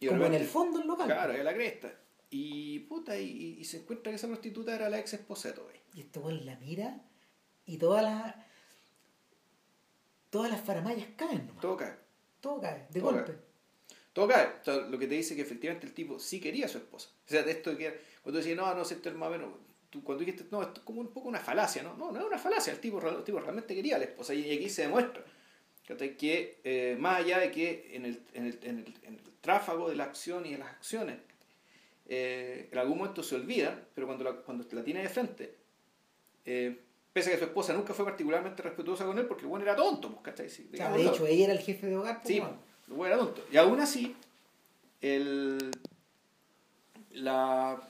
[0.00, 1.06] Y Como en el fondo el local.
[1.06, 1.92] Claro, es la cresta.
[2.30, 5.54] Y puta, y, y se encuentra que esa prostituta era la ex esposa.
[5.94, 7.00] Y este weón la mira
[7.66, 8.34] y todas las.
[10.30, 11.60] Todas las faramayas caen nomás.
[11.62, 11.94] Todo cae.
[12.40, 13.32] Todo cae, de Todo golpe.
[13.32, 13.40] cae.
[14.12, 14.48] Todo cae.
[14.90, 17.10] Lo que te dice que efectivamente el tipo sí quería a su esposa.
[17.26, 19.32] O sea, de esto de que cuando decías, no, no, si esto es más o
[19.32, 19.48] menos.
[19.90, 21.96] Tú, cuando dijiste, no, esto es como un poco una falacia, ¿no?
[21.96, 22.72] No, no es una falacia.
[22.72, 24.34] El tipo, el tipo realmente quería a la esposa.
[24.34, 25.22] Y aquí se demuestra
[25.86, 29.88] que, eh, más allá de que en el, en, el, en, el, en el tráfago
[29.88, 31.18] de la acción y de las acciones,
[32.06, 35.54] eh, en algún momento se olvidan, pero cuando la, cuando la tiene de frente,
[36.44, 36.80] eh,
[37.12, 39.76] pese a que su esposa nunca fue particularmente respetuosa con él, porque el bueno era
[39.76, 40.48] tonto, pues, ¿cachai?
[40.48, 42.20] Sí, O de hecho, ella era el jefe de hogar.
[42.22, 42.56] pues, Sí, weón.
[42.88, 43.44] lo bueno era tonto.
[43.52, 44.16] Y aún así,
[45.00, 45.70] el.
[47.10, 47.80] La.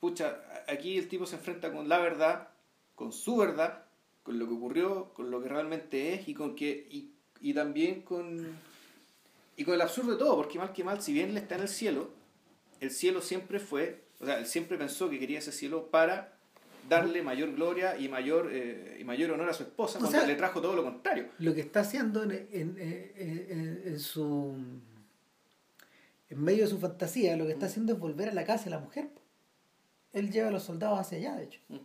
[0.00, 0.38] Pucha,
[0.68, 2.48] aquí el tipo se enfrenta con la verdad,
[2.94, 3.84] con su verdad,
[4.22, 6.86] con lo que ocurrió, con lo que realmente es y con que.
[6.90, 8.46] Y, y también con.
[9.56, 11.62] Y con el absurdo de todo, porque mal que mal, si bien él está en
[11.62, 12.10] el cielo,
[12.80, 14.04] el cielo siempre fue.
[14.20, 16.32] O sea, él siempre pensó que quería ese cielo para
[16.88, 20.26] darle mayor gloria y mayor, eh, y mayor honor a su esposa, O cuando sea,
[20.26, 21.26] le trajo todo lo contrario.
[21.38, 24.54] Lo que está haciendo en, en, en- en- en su.
[26.30, 28.70] En medio de su fantasía, lo que está haciendo es volver a la casa de
[28.70, 29.08] la mujer.
[30.18, 31.60] Él lleva a los soldados hacia allá, de hecho.
[31.68, 31.76] Mm.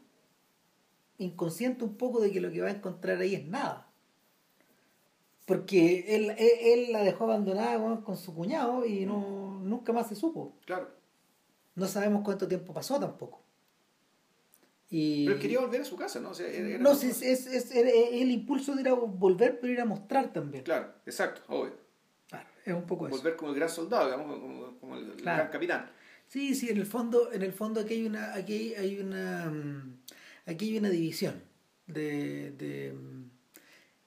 [1.19, 3.87] Inconsciente un poco de que lo que va a encontrar ahí es nada.
[5.45, 10.15] Porque él, él, él la dejó abandonada con su cuñado y no, nunca más se
[10.15, 10.53] supo.
[10.65, 10.89] Claro.
[11.75, 13.41] No sabemos cuánto tiempo pasó tampoco.
[14.89, 15.25] Y...
[15.25, 16.29] Pero él quería volver a su casa, ¿no?
[16.29, 19.81] O sea, era- No, es, es, es- el impulso de ir a volver, pero ir
[19.81, 20.63] a mostrar también.
[20.63, 21.73] Claro, exacto, obvio.
[22.29, 23.17] Claro, es un poco eso.
[23.17, 25.37] Volver como el gran soldado, digamos, como, como el, el Claro.
[25.39, 25.89] gran capitán.
[26.33, 29.97] Sí, sí, en el fondo, en el fondo aquí hay una, aquí hay, una, mm,
[30.47, 31.35] aquí hay una división
[31.85, 33.29] de, de, mm,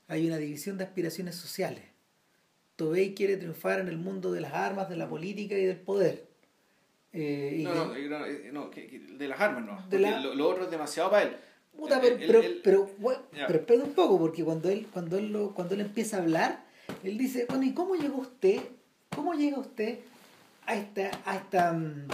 [0.08, 1.84] hay una división de aspiraciones sociales.
[2.74, 6.26] Tobey quiere triunfar en el mundo de las armas, de la política y del poder.
[7.12, 9.88] Eh, y No, que- no, eh, no, eh, no, de las armas no.
[9.88, 11.36] De la- Lo, lo otro es demasiado para él.
[11.78, 13.46] Puta, El- pero, el- pero, el- pero, bueno, Ya.
[13.46, 16.64] pero espera un poco, porque cuando él, cuando él lo, cuando él empieza a hablar,
[17.04, 18.62] él dice, bueno, ¿y cómo llegó usted?
[19.14, 20.00] ¿Cómo llega usted
[20.66, 22.06] a esta, a esta mm,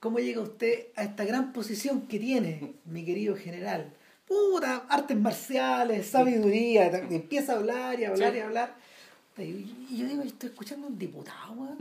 [0.00, 3.92] cómo llega usted a esta gran posición que tiene, mi querido general?
[4.26, 8.36] Puta, artes marciales, sabiduría, empieza a hablar y a hablar Sí.
[8.38, 8.74] y a hablar.
[9.38, 11.76] Y yo digo, estoy escuchando a un diputado, weón.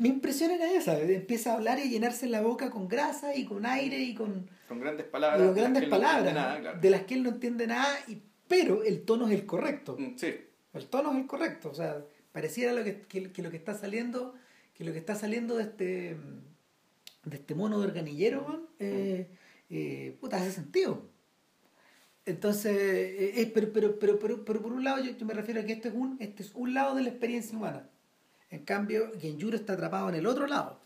[0.00, 3.44] Mi impresión era esa, empieza a hablar y a llenarse la boca con grasa y
[3.44, 5.40] con aire y con, Con grandes palabras.
[5.40, 6.80] con de las que él no entiende nada, claro.
[6.80, 8.18] de las que él no entiende nada, y,
[8.48, 9.96] pero el tono es el correcto.
[10.16, 10.34] Sí,
[10.74, 11.70] El tono es el correcto.
[11.70, 11.98] O sea,
[12.38, 14.32] pareciera lo que, lo que está saliendo,
[14.72, 16.16] que lo que está saliendo de este
[17.24, 19.26] de este mono de organillero, eh,
[19.70, 21.02] eh, puta, hace sentido.
[22.26, 25.72] Entonces, eh, pero, pero, pero, pero, por un lado yo, yo me refiero a que
[25.72, 27.88] este es un, este es un lado de la experiencia humana.
[28.50, 30.78] En cambio, Genjuro está atrapado en el otro lado,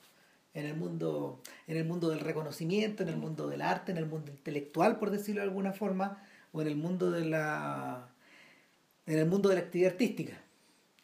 [0.55, 4.07] en el mundo, en el mundo del reconocimiento, en el mundo del arte, en el
[4.07, 8.09] mundo intelectual, por decirlo de alguna forma, o en el mundo de la
[9.05, 10.43] en el mundo de la actividad artística.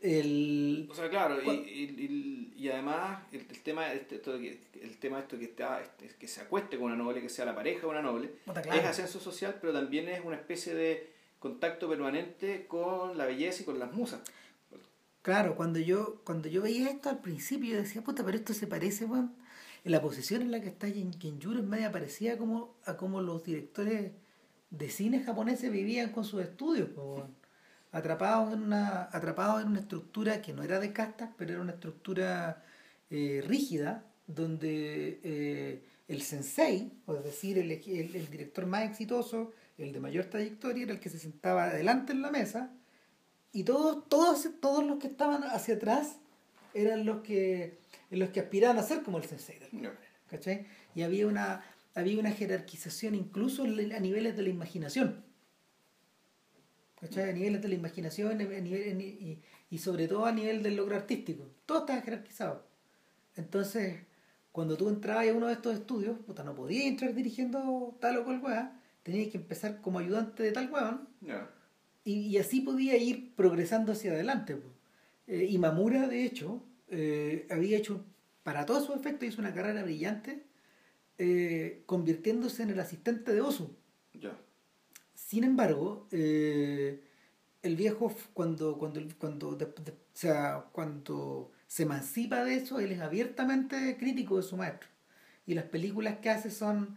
[0.01, 5.19] El, O sea, claro, y, y, y, además el, el tema este, esto el tema
[5.19, 7.87] esto que está este, que se acueste con una noble, que sea la pareja de
[7.89, 8.73] una noble, claro.
[8.75, 13.65] es ascenso social, pero también es una especie de contacto permanente con la belleza y
[13.65, 14.21] con las musas.
[15.23, 18.67] Claro, cuando yo, cuando yo veía esto al principio, yo decía, puta, pero esto se
[18.67, 19.35] parece, weón.
[19.85, 23.45] En la posición en la que está Kenjuro es media parecida como, a como los
[23.45, 24.13] directores
[24.71, 27.27] de cine japoneses vivían con sus estudios, po.
[27.93, 31.73] Atrapados en una atrapados en una estructura que no era de castas, pero era una
[31.73, 32.65] estructura
[33.11, 39.53] eh, rígida, donde eh, el sensei, o es decir, el, el, el director más exitoso,
[39.79, 42.73] el de mayor trayectoria, era el que se sentaba adelante en la mesa
[43.53, 46.17] y todos, todos, todos los que estaban hacia atrás
[46.75, 47.79] eran los que,
[48.11, 49.59] los que aspiraban a ser como el sensei.
[49.59, 50.67] de manera, ¿cachai?
[50.95, 51.65] Y había una,
[51.95, 55.25] había una jerarquización incluso a niveles de la imaginación.
[57.01, 57.31] ¿Cachai?
[57.31, 60.77] A niveles de la imaginación a nivel- en- y, y sobre todo a nivel del
[60.77, 61.45] logro artístico.
[61.67, 62.67] Todo estaba jerarquizado.
[63.37, 64.01] Entonces,
[64.53, 68.25] cuando tú entrabas a uno de estos estudios, puta, no podías entrar dirigiendo tal o
[68.25, 71.09] cual weá, tenías que empezar como ayudante de tal weón,
[72.05, 74.57] y, y así podía ir progresando hacia adelante.
[75.29, 78.05] Eh, y Mamura, de hecho, eh, había hecho,
[78.43, 80.43] para todos sus efectos, hizo una carrera brillante,
[81.19, 83.77] eh, convirtiéndose en el asistente de Osu.
[84.15, 84.37] Ya.
[85.29, 87.03] Sin embargo, eh,
[87.61, 92.93] el viejo, cuando, cuando, cuando, de- de- o sea, cuando se emancipa de eso, él
[92.93, 94.89] es abiertamente crítico de su maestro.
[95.47, 96.97] Y las películas que hace son,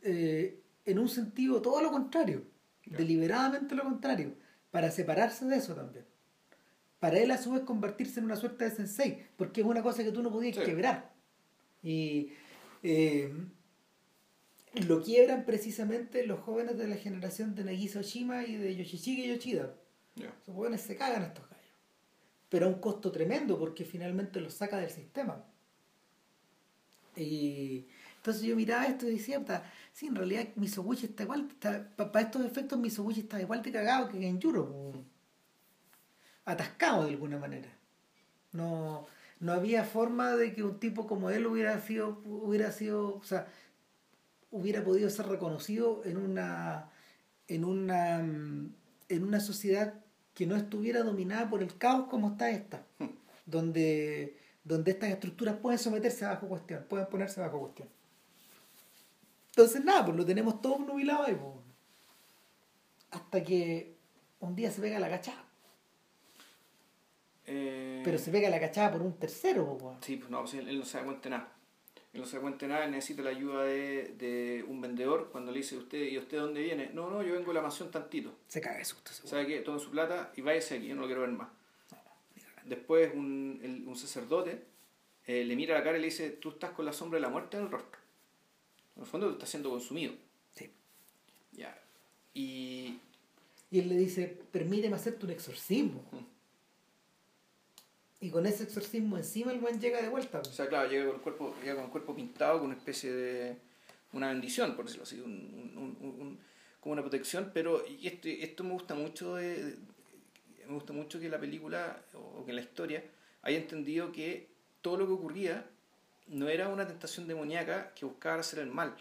[0.00, 2.44] eh, en un sentido, todo lo contrario.
[2.86, 4.32] Deliberadamente lo contrario.
[4.70, 6.06] Para separarse de eso también.
[6.98, 9.26] Para él, a su vez, convertirse en una suerte de sensei.
[9.36, 10.62] Porque es una cosa que tú no podías Sí.
[10.62, 11.12] quebrar.
[11.82, 12.30] Y
[12.82, 13.34] eh,
[14.86, 19.74] lo quiebran precisamente los jóvenes de la generación de Nagisa Oshima y de Yoshishige Yoshida.
[20.16, 20.34] Ya.
[20.42, 21.64] Esos jóvenes se cagan estos gallos.
[22.48, 25.44] Pero a un costo tremendo porque finalmente los saca del sistema.
[27.16, 29.42] Y entonces yo miraba esto y decía,
[29.92, 34.18] sí, en realidad Misoguchi está igual, para estos efectos Misoguchi está igual de cagado que
[34.18, 35.04] Genjuro.
[36.44, 37.68] Atascado de alguna manera.
[38.52, 39.06] No,
[39.40, 43.46] no había forma de que un tipo como él hubiera sido, hubiera sido, o sea,
[44.54, 46.88] hubiera podido ser reconocido en una,
[47.48, 49.94] en una, en una sociedad
[50.32, 52.86] que no estuviera dominada por el caos como está esta,
[53.46, 57.88] donde, donde estas estructuras pueden someterse bajo cuestión, pueden ponerse bajo cuestión.
[59.50, 61.54] Entonces nada, pues lo tenemos todo nubilado ahí, pues.
[63.10, 63.96] hasta que
[64.38, 65.44] un día se pega la cachada,
[67.46, 69.96] Eh, pero se pega la cachada por un tercero, pues.
[70.00, 71.53] Sí, pues no, pues él, él no se da cuenta de nada.
[72.14, 75.98] No se de nada, necesita la ayuda de, de un vendedor cuando le dice, ¿usted
[76.08, 76.90] y usted dónde viene?
[76.94, 78.32] No, no, yo vengo de la mansión tantito.
[78.46, 79.10] se caga de susto.
[79.18, 79.28] weón.
[79.28, 79.60] ¿Sabe qué?
[79.60, 81.48] Tome su plata y váyase aquí, yo no lo quiero ver más.
[82.64, 84.62] Después un, el- un sacerdote
[85.26, 87.28] eh, le mira la cara y le dice, tú estás con la sombra de la
[87.30, 87.98] muerte en el rostro.
[88.96, 90.12] En el fondo tú estás siendo consumido.
[90.54, 90.70] Sí.
[91.52, 91.76] Ya.
[92.32, 92.98] Y
[93.70, 96.04] Y él le dice, permíteme hacerte un exorcismo.
[96.12, 96.33] Mm.
[98.24, 100.38] Y con ese exorcismo encima el buen llega de vuelta.
[100.40, 103.12] O sea, claro, llega con el cuerpo, llega con el cuerpo pintado, con una especie
[103.12, 103.56] de.
[104.14, 105.32] una bendición, por decirlo así, un,
[105.76, 106.38] un- un-
[106.80, 109.76] como una protección, pero y esto, esto me gusta mucho de, de-
[110.66, 113.04] me gusta mucho que la película o que la historia
[113.42, 114.48] haya entendido que
[114.80, 115.66] todo lo que ocurría
[116.28, 118.94] no era una tentación demoníaca que buscaba hacer el mal.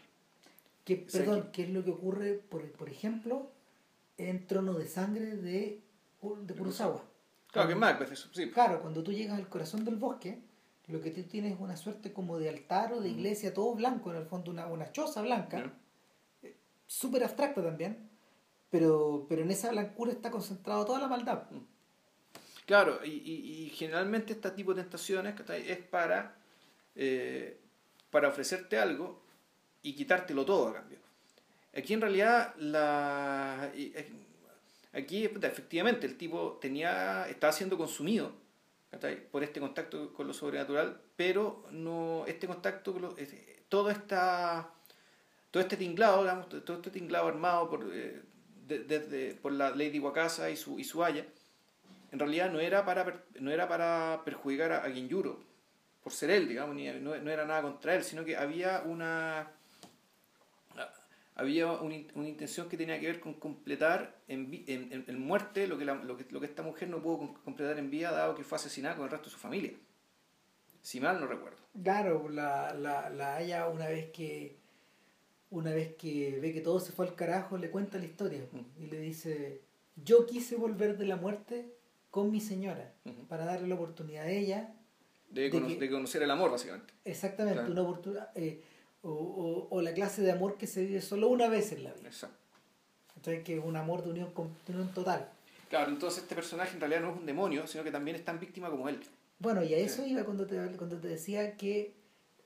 [0.83, 3.49] Que, O sea, perdón, ¿qué es lo que ocurre, por, por ejemplo,
[4.17, 5.79] en Trono de Sangre de,
[6.21, 7.01] de Kurosawa?
[7.53, 8.49] Claro, que Macbeth, eso, sí.
[8.49, 10.41] Claro, cuando tú llegas al corazón del bosque,
[10.87, 14.09] lo que tú tienes es una suerte como de altar o de iglesia, todo blanco,
[14.09, 15.71] en el fondo una, una choza blanca,
[16.41, 16.49] ¿Ya?
[16.87, 18.09] súper abstracta también,
[18.71, 21.43] pero, pero en esa blancura está concentrada toda la maldad.
[22.65, 25.69] Claro, y, y, y generalmente este tipo de tentaciones ¿cachai?
[25.69, 26.35] es para,
[26.95, 27.59] eh,
[28.09, 29.21] para ofrecerte algo
[29.83, 30.97] y quitártelo todo a cambio.
[31.75, 34.11] Aquí en realidad, la, eh,
[34.93, 38.31] aquí efectivamente el tipo tenía, estaba siendo consumido
[39.31, 43.15] por este contacto con lo sobrenatural, pero no este contacto, con lo-
[43.67, 44.69] todo, esta,
[45.49, 48.21] todo este tinglado, digamos, todo este tinglado armado por, eh,
[49.41, 51.25] por la Lady Wakasa y su, y su haya,
[52.11, 54.89] en realidad no era para, no era para perjudicar a, a
[56.03, 59.51] por ser él, digamos, ni, no, no era nada contra él, sino que había una
[61.35, 65.67] había una, in- una intención que tenía que ver con completar en, en, en- muerte
[65.67, 68.11] lo que, la- lo, que, lo que esta mujer no pudo com- completar en vida
[68.11, 69.71] dado que fue asesinada con el resto de su familia.
[70.81, 71.57] Si mal no recuerdo.
[71.81, 74.57] Claro, la, la, la Haya una vez que
[75.49, 78.41] una vez que ve que todo se fue al carajo, le cuenta la historia
[78.79, 79.61] y le dice,
[80.03, 81.71] yo quise volver de la muerte
[82.09, 82.91] con mi señora,
[83.29, 84.73] para darle la oportunidad a ella,
[85.29, 86.93] De, De cono- que- de conocer el amor, básicamente.
[87.05, 87.71] exactamente, Claro.
[87.71, 88.61] una oportunidad, eh,
[89.03, 91.93] o, o- o la clase de amor que se vive solo una vez en la
[91.93, 92.07] vida.
[92.07, 92.37] Exacto.
[93.15, 93.43] ¿cachai?
[93.43, 94.29] Que es un amor de unión,
[94.67, 95.29] de unión total.
[95.69, 98.39] Claro, entonces este personaje en realidad no es un demonio, sino que también es tan
[98.39, 98.99] víctima como él.
[99.39, 101.93] Bueno, y a eso iba cuando te, cuando te decía que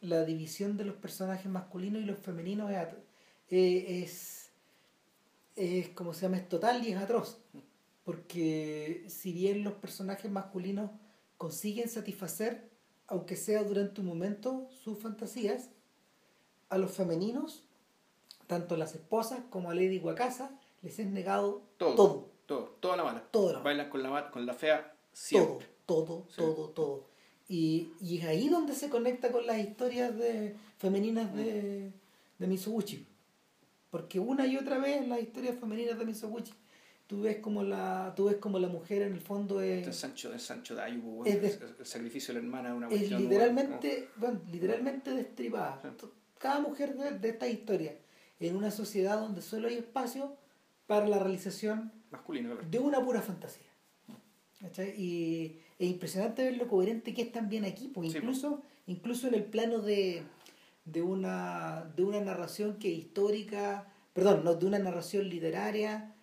[0.01, 2.77] la división de los personajes masculinos y los femeninos es,
[3.49, 4.49] eh, es,
[5.55, 7.39] es, como se llama, es total y es atroz.
[8.05, 10.89] Porque si bien los personajes masculinos
[11.37, 12.69] consiguen satisfacer,
[13.07, 15.69] aunque sea durante un momento, sus fantasías,
[16.69, 17.63] a los femeninos,
[18.47, 20.51] tanto las esposas como a Lady Wakasa,
[20.81, 21.95] les es negado Todo.
[21.95, 22.37] todo.
[22.47, 23.23] Todo, toda la mala.
[23.31, 23.63] Todo la mala.
[23.63, 25.67] Bailan con la, con la fea siempre.
[25.85, 26.35] Todo, todo, Sí.
[26.37, 27.03] todo, todo.
[27.49, 31.91] Y, y es ahí donde se conecta con las historias de, femeninas de,
[32.39, 33.05] de.
[33.89, 36.53] Porque una y otra vez las historias femeninas de Misoguchi,
[37.07, 40.31] tú ves como la, tú ves como la mujer en el fondo es, Este Sancho,
[40.33, 44.09] el Sancho de Ayubu, Es de- el, sacrificio de la hermana es una es literalmente,
[44.17, 45.81] bueno, literalmente destripada.
[45.81, 46.07] Sí.
[46.39, 47.95] Cada mujer de, de esta historia
[48.39, 50.35] en una sociedad donde solo hay espacio
[50.85, 52.69] para la realización masculino, claro.
[52.69, 53.65] de una pura fantasía.
[54.59, 54.93] ¿Cachai?
[54.99, 59.35] Y es impresionante ver lo coherente que es también aquí, porque Sí, incluso, incluso en
[59.35, 60.23] el plano de,
[60.85, 66.13] de, una, de una narración que es histórica, perdón, no, de una narración literaria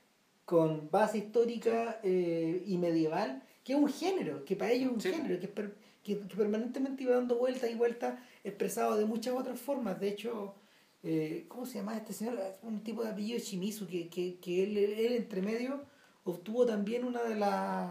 [0.44, 5.00] con base histórica eh, y medieval, que es un género, que para ellos es un
[5.00, 5.12] Sí.
[5.12, 9.58] género, que, per- que, que permanentemente iba dando vueltas y vueltas, expresado de muchas otras
[9.60, 9.98] formas.
[9.98, 10.54] De hecho,
[11.02, 12.38] eh, ¿cómo se llama este señor?
[12.62, 15.82] Un tipo de apellido Shimizu, que, que, que él, él entre medio
[16.24, 17.90] obtuvo también una de las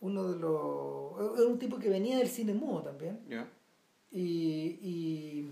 [0.00, 3.48] uno de los era un tipo que venía del cine mudo también Ya.
[4.10, 4.20] y,
[4.82, 5.50] y,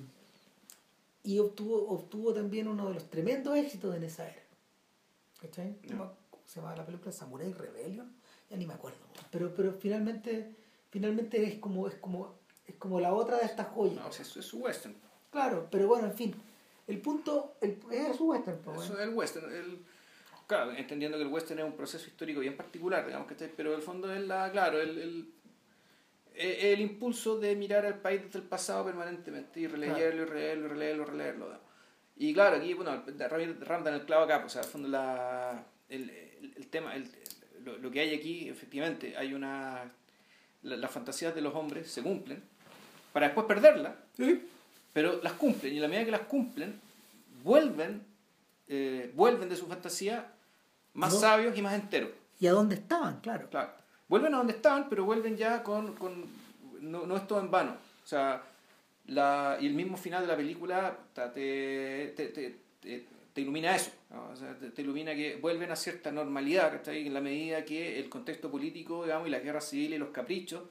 [1.23, 4.43] y obtuvo obtuvo también uno de los tremendos éxitos en esa era
[5.41, 5.77] ¿cachai?
[5.83, 6.13] Me- ¿cómo
[6.47, 8.13] se llama la película Samurai Rebellion?
[8.51, 8.99] ya ni me acuerdo
[9.31, 10.57] pero pero finalmente
[10.91, 12.35] finalmente es como es como
[12.71, 14.95] es como la otra de estas joyas No, o sea, eso es un western.
[15.31, 16.35] claro pero bueno en fin
[16.87, 19.53] el punto el, es su western pues, Eso es el western.
[19.55, 19.79] el-
[20.47, 23.83] claro, entendiendo que el western es un proceso histórico bien particular, digamos que pero el
[23.83, 25.33] fondo es la, claro, el, el,
[26.35, 30.69] el impulso de mirar al país desde el pasado permanentemente y releerlo, y releerlo, y
[30.69, 31.59] releerlo, y releerlo.
[32.17, 33.03] Y claro, aquí, bueno,
[33.61, 37.09] Ramdan el clavo acá, pues, o sea, al fondo la, el, el, el tema, el,
[37.65, 39.85] lo, lo que hay aquí, efectivamente, hay una...
[40.63, 42.43] la- las fantasías de los hombres se cumplen
[43.13, 43.93] para después perderlas,
[44.93, 46.75] pero las cumplen y a la medida que las cumplen
[47.43, 48.03] vuelven
[48.69, 50.27] eh, vuelven de su fantasía
[50.95, 51.21] más No.
[51.21, 53.71] sabios y más enteros y a dónde estaban claro claro
[54.09, 56.25] vuelven a donde estaban pero vuelven ya con, con
[56.81, 58.43] no, no es todo en vano o sea
[59.07, 63.91] la, y el mismo final de la película te, te, te, te- te ilumina eso
[64.11, 64.29] ¿no?
[64.33, 67.07] O sea, te, te ilumina que vuelven a cierta normalidad ¿cachai?
[67.07, 70.63] en la medida que el contexto político digamos y la guerra civil y los caprichos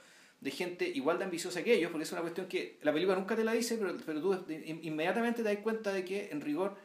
[0.42, 3.36] de gente igual de ambiciosa que ellos, porque es una cuestión que la película nunca
[3.36, 6.76] te la dice, pero, pero tú in- inmediatamente te das cuenta de que, en rigor,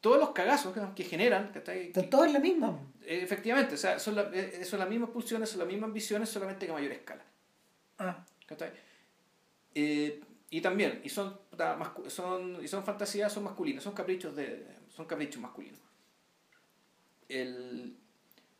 [0.00, 1.88] todos los cagazos que, que generan, ¿cachai?
[1.88, 4.88] están Que- todos en la misma eh, efectivamente, o sea, son, la- eh, son las
[4.88, 7.22] mismas pulsiones, son las mismas ambiciones, solamente que a mayor escala.
[7.98, 8.24] ah.
[9.74, 11.38] Eh, y también, y son,
[12.08, 15.80] son, y son fantasías, son masculinas, son caprichos, de, son caprichos masculinos.
[17.28, 17.96] El,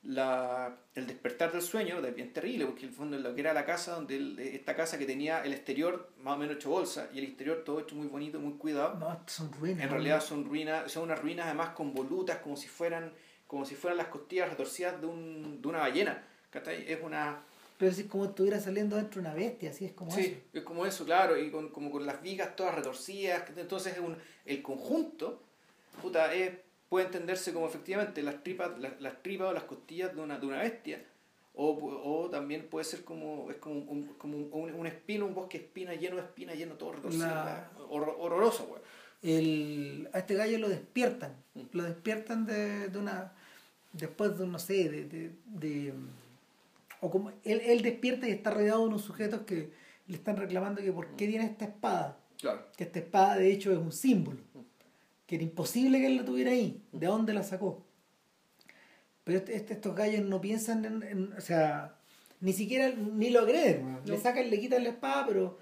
[0.04, 3.54] la, el despertar del sueño es bien terrible, porque en el fondo lo que era
[3.54, 7.08] la casa, donde el- esta casa que tenía el exterior más o menos hecho bolsa
[7.14, 10.44] y el interior todo hecho muy bonito, muy cuidado, no son ruinas en realidad son
[10.44, 13.12] ruinas, son unas ruinas además con volutas, como si fueran,
[13.46, 16.22] como si fueran las costillas retorcidas de, un, de una ballena.
[16.52, 17.40] Es una.
[17.78, 20.62] pero es como estuviera saliendo dentro de una bestia así es como sí, eso es
[20.62, 23.42] como eso, claro, y con, como con las vigas todas retorcidas.
[23.56, 25.42] Entonces es un, el conjunto
[26.00, 26.52] puta, es,
[26.94, 30.46] puede entenderse como efectivamente las tripas, las, las tripas o las costillas de una, de
[30.46, 31.02] una bestia.
[31.56, 35.58] O, o también puede ser como, es como, un, como un, un, espino, un bosque
[35.58, 37.26] de espinas, lleno de espinas, lleno todo retorcido.
[37.26, 38.80] La- horror- horroroso, güey.
[39.22, 41.60] el, a este gallo lo despiertan Mm.
[41.72, 43.32] lo despiertan de, de una
[43.92, 45.92] después de no sé de, de, de-
[47.00, 49.70] o como él, él despierta y está rodeado de unos sujetos que
[50.06, 52.66] le están reclamando que por qué tiene esta espada Claro.
[52.76, 54.38] que esta espada de hecho es un símbolo
[55.34, 56.80] que era imposible que él la tuviera ahí.
[56.92, 57.84] De dónde la sacó
[59.24, 61.96] pero este- este- estos gallos no piensan en, en- o sea
[62.40, 65.58] ni siquiera ni lo agreden le sacan le quitan la espada pero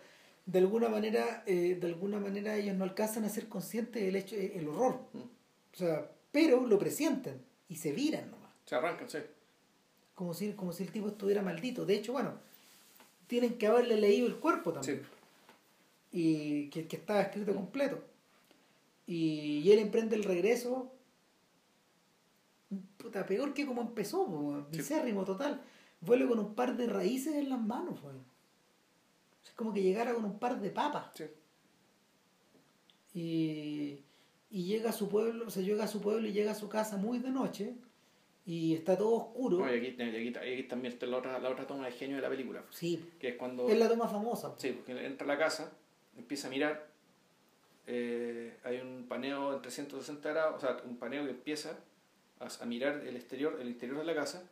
[0.47, 4.35] de alguna manera eh, de alguna manera ellos no alcanzan a ser conscientes del hecho
[4.37, 5.01] el horror.
[5.15, 8.51] O sea pero lo presienten y se viran nomás.
[8.67, 9.19] Se arrancan, sí.
[10.17, 11.87] como si como si el tipo estuviera maldito.
[11.87, 12.33] De hecho bueno
[13.29, 15.03] tienen que haberle leído el cuerpo también.
[15.03, 15.09] Sí.
[16.21, 18.03] y que, que estaba escrito completo.
[19.07, 20.93] Y, y él emprende el regreso,
[22.97, 24.79] puta, peor que como empezó, po, Sí.
[24.79, 25.61] misérrimo total,
[26.01, 28.25] vuelve con un par de raíces en las manos, weón.
[29.45, 31.11] Es como que llegara con un par de papas.
[31.15, 31.25] Sí.
[33.15, 33.99] Y,
[34.51, 36.69] y llega a su pueblo, o sea, llega a su pueblo y llega a su
[36.69, 37.75] casa muy de noche
[38.47, 39.59] y está todo oscuro.
[39.59, 39.93] No, y aquí,
[40.69, 42.65] también está la otra, la otra toma de genio de la película.
[42.71, 43.69] Sí, Que es cuando.
[43.69, 44.55] es la toma famosa.
[44.59, 45.73] Sí, porque entra a la casa,
[46.17, 46.92] empieza a mirar,
[47.87, 51.79] eh, hay un paneo en 360 grados, o sea, un paneo que empieza
[52.41, 54.43] a, a mirar el exterior, el interior de la casa,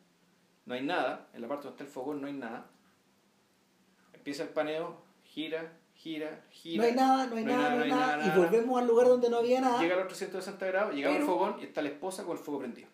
[0.66, 2.66] no hay nada, en la parte donde está el fogón no hay nada,
[4.12, 6.83] empieza el paneo, gira, gira, gira.
[6.83, 9.39] No hay nada, no hay, nada, no hay nada, Y volvemos al lugar donde no
[9.39, 9.81] había nada.
[9.81, 12.43] Llega a los 360 grados, llegamos Pero- al fogón y está la esposa con el
[12.43, 12.89] fuego prendido.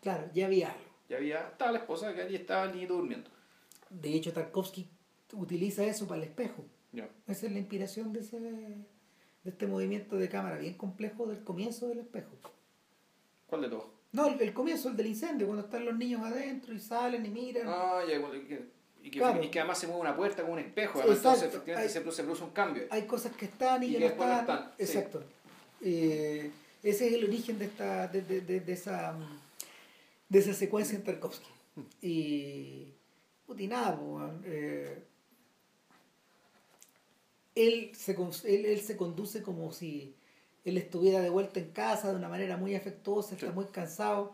[0.00, 0.84] Claro, ya había algo.
[1.08, 3.30] Ya había, estaba la esposa que allí estaba el niñito durmiendo.
[3.90, 4.88] De hecho, Tarkovsky
[5.32, 6.64] utiliza eso para el espejo.
[6.92, 7.08] Ya.
[7.26, 8.38] Esa es la inspiración de, ese,
[9.44, 12.30] de este movimiento de cámara bien complejo del comienzo del espejo.
[13.46, 13.84] ¿Cuál de todos?
[14.12, 17.28] No, el, el comienzo, el del incendio, cuando están los niños adentro y salen y
[17.30, 17.64] miran.
[17.66, 18.64] Ah, ya, y que,
[19.02, 19.42] y que, Claro.
[19.42, 21.56] y que además se mueve una puerta con un espejo, además, entonces exacto.
[21.56, 22.82] efectivamente Hay- se, produce, se produce un cambio.
[22.90, 24.40] Hay cosas que están y, Y que no están.
[24.40, 24.82] están, sí.
[24.84, 25.24] Exacto.
[25.82, 26.50] Eh,
[26.82, 29.16] ese es el origen de esta de, de, de, de esa
[30.28, 31.48] de esa secuencia en Tarkovsky.
[32.02, 32.92] Y,
[33.46, 33.98] puta, y nada,
[34.44, 35.02] eh,
[37.66, 38.12] él, se,
[38.44, 40.16] él, él se conduce como si
[40.64, 43.52] él estuviera de vuelta en casa de una manera muy afectuosa, está Sí.
[43.52, 44.32] muy cansado.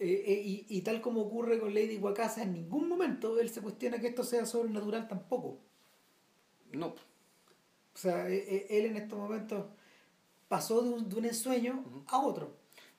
[0.00, 3.62] eh, eh, y, y tal como ocurre con Lady Wakasa, en ningún momento él se
[3.62, 5.60] cuestiona que esto sea sobrenatural tampoco.
[6.72, 6.94] No,
[7.94, 9.66] O sea, e- e- él en estos momentos
[10.48, 11.74] pasó de un, de un ensueño
[12.08, 12.46] a otro.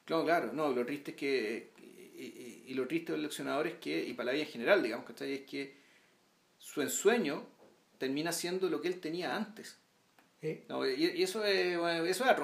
[0.06, 1.74] claro, claro, no, lo triste es que,
[2.18, 4.84] y, y- y lo triste del leccionador es que, y para la vida en general,
[4.84, 5.34] digamos, ¿cachai?
[5.34, 5.76] Es que
[6.60, 7.44] su ensueño
[8.00, 9.78] termina siendo lo que él tenía antes.
[10.42, 10.66] ¿eh?
[10.68, 12.36] No, y, y eso es, bueno, eso es.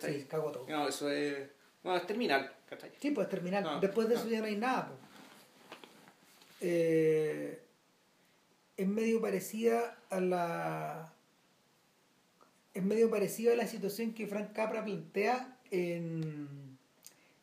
[0.00, 0.66] Sí, cagó todo.
[0.68, 1.48] No, eso es,
[1.82, 2.92] bueno, es terminal, ¿cachai?
[3.00, 3.62] Sí, pues terminar.
[3.62, 4.20] No, Después de no.
[4.20, 4.88] eso ya no hay nada.
[4.88, 5.00] pues.
[6.62, 7.58] Eh,
[8.76, 11.12] es medio parecida a la.
[12.74, 16.78] Es medio parecido a la situación que Frank Capra plantea en.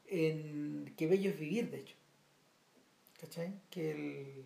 [0.07, 1.95] en Que Bello es Vivir, de hecho.
[3.19, 3.53] ¿Cachai?
[3.69, 4.45] Que el.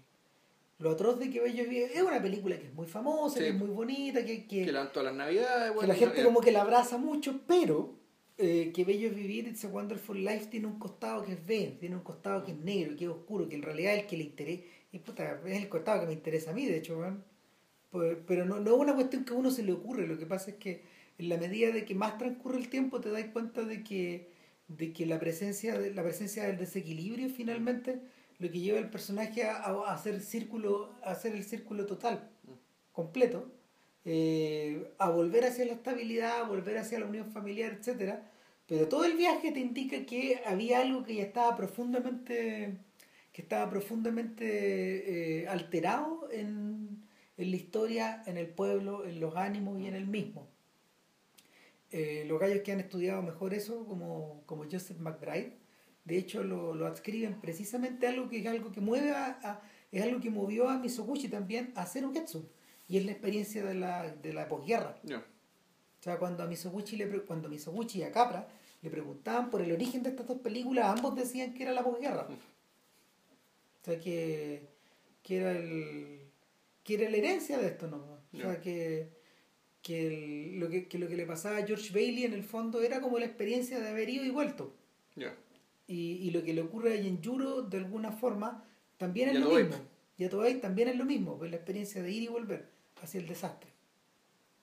[0.82, 1.92] Lo atroz de Que Bello es Vivir.
[1.94, 3.44] Es una película que es muy famosa, Sí.
[3.44, 6.42] que es muy bonita, que, que, Que dan todas las navidades, que la gente como
[6.42, 7.94] que la abraza mucho, pero
[8.38, 11.78] eh, que bello es vivir, It's a Wonderful Life tiene un costado que es ven,
[11.78, 14.18] tiene un costado que es negro, que es oscuro, que en realidad es el que
[14.18, 17.00] le interesa, y puta, es el costado que me interesa a mí, de hecho.
[17.92, 20.26] Pues, pero no, no es una cuestión que a uno se le ocurre, lo que
[20.26, 20.82] pasa es que
[21.20, 24.32] en la medida de que más transcurre el tiempo te das cuenta de que,
[24.68, 28.00] de que la presencia de, la presencia del desequilibrio finalmente
[28.42, 32.30] lo que lleva al personaje a, a- hacer círculo, hacer el círculo total,
[32.94, 33.52] completo,
[34.06, 38.32] eh, a volver hacia la estabilidad, a volver hacia la unión familiar, etcétera.
[38.68, 42.78] Pero todo el viaje te indica que había algo que ya estaba profundamente,
[43.34, 47.04] que estaba profundamente eh, alterado en,
[47.38, 50.48] en la historia, en el pueblo, en los ánimos y en el mismo.
[51.92, 55.58] Eh, los gallos que han estudiado mejor eso, como, como Joseph McBride,
[56.06, 59.62] de hecho lo, lo adscriben precisamente a algo que es algo que mueve a, a-
[59.92, 62.48] es algo que movió a Misoguchi también a hacer Uketsu
[62.88, 64.98] y es la experiencia de la, de la posguerra.
[65.04, 65.18] Ya.
[65.20, 68.48] O sea, cuando a Misoguchi, le, cuando a Misoguchi y a Capra
[68.82, 72.28] le preguntaban por el origen de estas dos películas, ambos decían que era la posguerra.
[73.82, 74.68] O sea, que,
[75.24, 76.20] que era el
[76.84, 77.98] que era la herencia de esto, ¿no?
[78.34, 79.10] O sea, que,
[79.84, 82.82] que, el- lo que, que lo que le pasaba a George Bailey en el fondo
[82.82, 84.74] era como la experiencia de haber ido y vuelto.
[85.16, 85.36] Ya.
[85.92, 88.64] Y, y lo que le ocurre a Yenjuro, de alguna forma,
[88.98, 89.76] también es lo mismo.
[90.18, 92.66] Y a Toei también es lo mismo, pues la experiencia de ir y volver
[93.02, 93.70] hacia el desastre.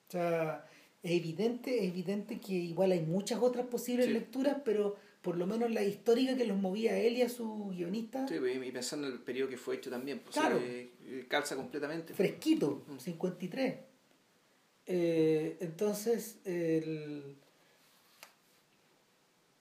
[0.09, 0.65] O sea,
[1.03, 4.13] es evidente, es evidente que igual hay muchas otras posibles Sí.
[4.13, 7.67] lecturas, pero por lo menos la histórica que los movía a él y a su
[7.69, 10.59] guionista, Sí, pues, y pensando en el periodo que fue hecho también, pues, Claro.
[10.63, 12.15] eh, eh, calza completamente.
[12.15, 12.99] fresquito, Mm.
[12.99, 13.75] 53.
[14.87, 17.37] Eh, entonces, el-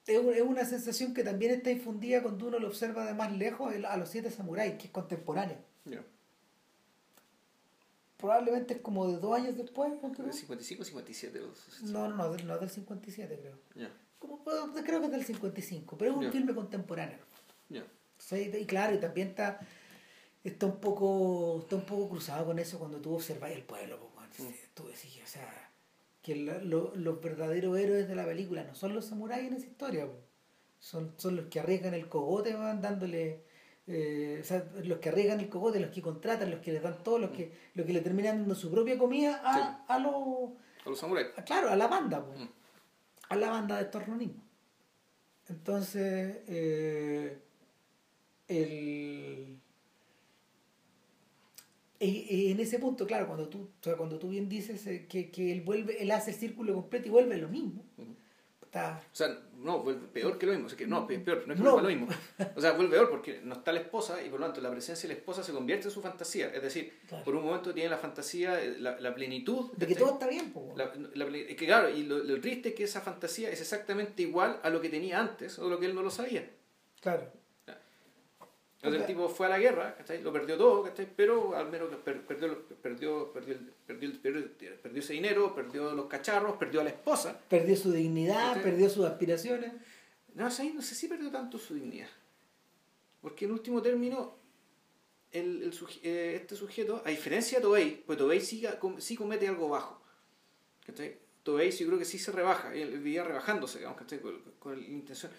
[0.08, 3.32] es, un- es una sensación que también está infundida cuando uno lo observa de más
[3.32, 5.60] lejos a los siete samuráis, que es contemporánea.
[5.86, 6.04] Ya.
[8.18, 10.10] Probablemente es como de dos años después, ¿no?
[10.10, 11.40] ¿De 55 o 57?
[11.40, 13.60] los- No, no, no, no es del 57 creo.
[13.76, 13.92] Ya.
[14.18, 16.32] Como, creo que es del 55, pero es un Ya.
[16.32, 17.20] filme contemporáneo.
[18.20, 19.60] Sí, y claro, y también está,
[20.44, 24.00] está un poco está un poco cruzado con eso cuando tú observas el pueblo.
[24.00, 24.52] pues, weón.
[24.52, 24.56] Mm.
[24.74, 25.67] Tú decís, o sea,
[26.28, 29.66] que la- lo- los verdaderos héroes de la película no son los samuráis en esa
[29.68, 30.08] historia.
[30.80, 33.44] Son, son los que arriesgan el cogote, van dándole...
[33.88, 37.02] eh, o sea, los que arriesgan el cogote, los que contratan, los que les dan
[37.04, 40.52] todo, los que, los que le terminan dando su propia comida a, a los...
[40.86, 41.28] A los samuráis.
[41.38, 42.50] a- claro, a la banda, Mm.
[43.30, 44.40] a la banda de estos ronin.
[45.50, 47.40] Entonces, eh,
[48.50, 49.60] el,
[52.00, 55.52] en ese punto, claro, cuando tú, o sea, cuando tú bien dices eh, que, que
[55.52, 57.84] él vuelve, él hace el círculo completo y vuelve a lo mismo.
[58.62, 60.66] Está, O sea, no, vuelve peor que lo mismo.
[60.68, 61.72] O sea, que no, pe- peor, no es que No.
[61.72, 62.08] vuelva lo mismo.
[62.56, 65.08] O sea, vuelve peor porque no está la esposa y por lo tanto la presencia
[65.08, 66.54] de la esposa se convierte en su fantasía.
[66.54, 67.24] Es decir, Claro.
[67.24, 69.72] por un momento tiene la fantasía, eh, la, la plenitud.
[69.78, 72.70] de que todo está bien, po, La- la es que claro, y lo, lo triste
[72.70, 75.86] es que esa fantasía es exactamente igual a lo que tenía antes o lo que
[75.86, 76.48] él no lo sabía.
[77.00, 77.32] claro.
[78.78, 80.22] O sea, el tipo fue a la guerra, ¿cachai?
[80.22, 81.08] lo perdió todo, ¿cachai?
[81.16, 84.08] pero al menos per- perdió, perdió, perdió, el- perdió,
[84.40, 84.50] el-
[84.80, 87.40] perdió, ese dinero, perdió los cacharros, perdió a la esposa.
[87.50, 89.74] Perdió su dignidad, perdió sus aspiraciones.
[90.36, 92.10] No, sé, no sé si perdió tanto su dignidad.
[93.22, 94.36] Porque en último término,
[95.32, 99.16] el, el suje- eh, este sujeto, a diferencia de Tobey, pues Tobey sí, com- sí
[99.16, 100.00] comete algo bajo.
[100.86, 101.18] ¿cachai?
[101.42, 104.20] Tobey yo creo que sí se rebaja, él vivía rebajándose, digamos, ¿cachai?
[104.20, 105.32] Con, con la intención.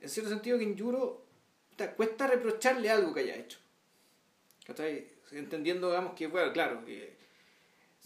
[0.00, 1.24] En cierto sentido, que Yuro
[1.96, 3.58] cuesta reprocharle algo que haya hecho.
[4.66, 5.06] ¿cachai?
[5.32, 7.16] Entendiendo, digamos, que, bueno, claro, que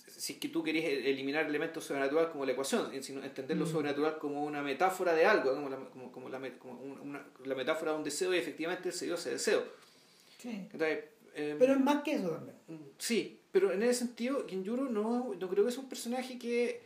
[0.06, 3.70] si es que tú querías eliminar elementos sobrenaturales como la ecuación, sino entender lo Mm.
[3.70, 7.92] sobrenatural como una metáfora de algo, como la, como, como la, como una- la metáfora
[7.92, 9.64] de un deseo y efectivamente se dio ese deseo.
[10.38, 10.68] Sí.
[11.38, 12.56] Eh, Pero es más que eso también.
[12.98, 16.80] Sí, pero en ese sentido, Genjuro no, no creo que es un personaje que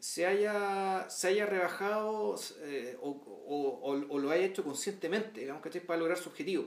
[0.00, 5.62] se haya, se haya rebajado eh, o, o, o, o lo haya hecho conscientemente, digamos,
[5.62, 5.82] ¿cachai?
[5.82, 6.64] Para lograr su objetivo.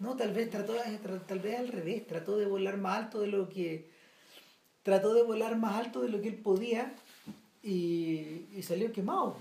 [0.00, 3.26] No, tal vez trató, eh, tal vez al revés, trató de volar más alto de
[3.26, 3.90] lo que
[4.82, 6.94] trató de volar más alto de lo que él podía
[7.62, 9.36] y, y salió quemado.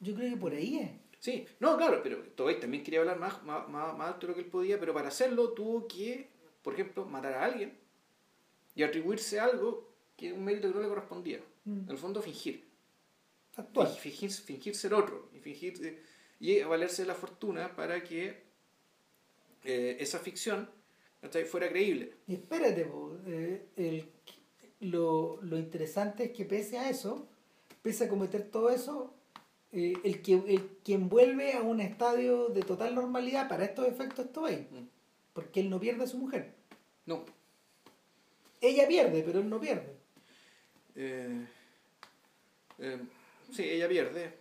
[0.00, 0.90] Yo creo que por ahí es.
[1.18, 4.34] Sí, no, claro, pero Tobey también quería hablar más, más, más, más alto de lo
[4.34, 6.28] que él podía, pero para hacerlo tuvo que,
[6.62, 7.76] por ejemplo, matar a alguien
[8.76, 9.87] y atribuirse algo
[10.18, 11.40] que un mérito que no le correspondía.
[11.64, 11.84] Mm.
[11.84, 12.64] En el fondo, fingir.
[13.56, 13.90] Actual.
[13.96, 16.02] Y fingir, fingir ser otro y fingir eh,
[16.40, 18.42] y valerse de la fortuna para que
[19.64, 20.68] eh, esa ficción
[21.20, 21.44] ¿cachai?
[21.44, 22.14] fuera creíble.
[22.26, 24.04] Y espérate, po, eh, el,
[24.80, 27.26] lo, lo interesante es que pese a eso,
[27.82, 29.12] pese a cometer todo eso,
[29.72, 34.26] eh, el, que, el quien vuelve a un estadio de total normalidad para estos efectos
[34.26, 34.88] es Tobey, Mm.
[35.32, 36.54] porque él no pierde a su mujer.
[37.06, 37.24] No.
[38.60, 39.97] Ella pierde, pero él no pierde.
[41.00, 41.46] Eh,
[42.80, 42.98] eh,
[43.52, 44.34] sí, ella pierde.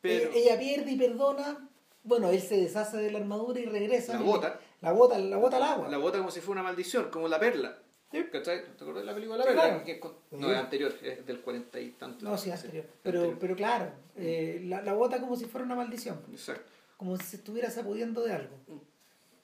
[0.00, 1.68] Pero Ella, ella pierde y perdona.
[2.02, 4.14] Bueno, él se deshace de la armadura y regresa.
[4.14, 4.60] la bota.
[4.80, 5.88] La bota, la bota al agua.
[5.88, 7.78] La bota como si fuera una maldición, como la perla.
[8.10, 8.24] Sí.
[8.30, 8.62] ¿Cachai?
[8.64, 9.62] ¿Te acuerdas de la película La Perla?
[9.62, 9.84] claro.
[9.84, 10.00] Que es.
[10.30, 12.24] No, es anterior, es del cuarenta y tanto.
[12.24, 12.84] No, sí, Sí, anterior.
[12.84, 13.38] es Pero, anterior.
[13.40, 16.20] pero claro, eh, la, la bota como si fuera una maldición.
[16.30, 16.70] Exacto.
[16.96, 18.56] como si se estuviera sacudiendo de algo.
[18.68, 18.76] Mm.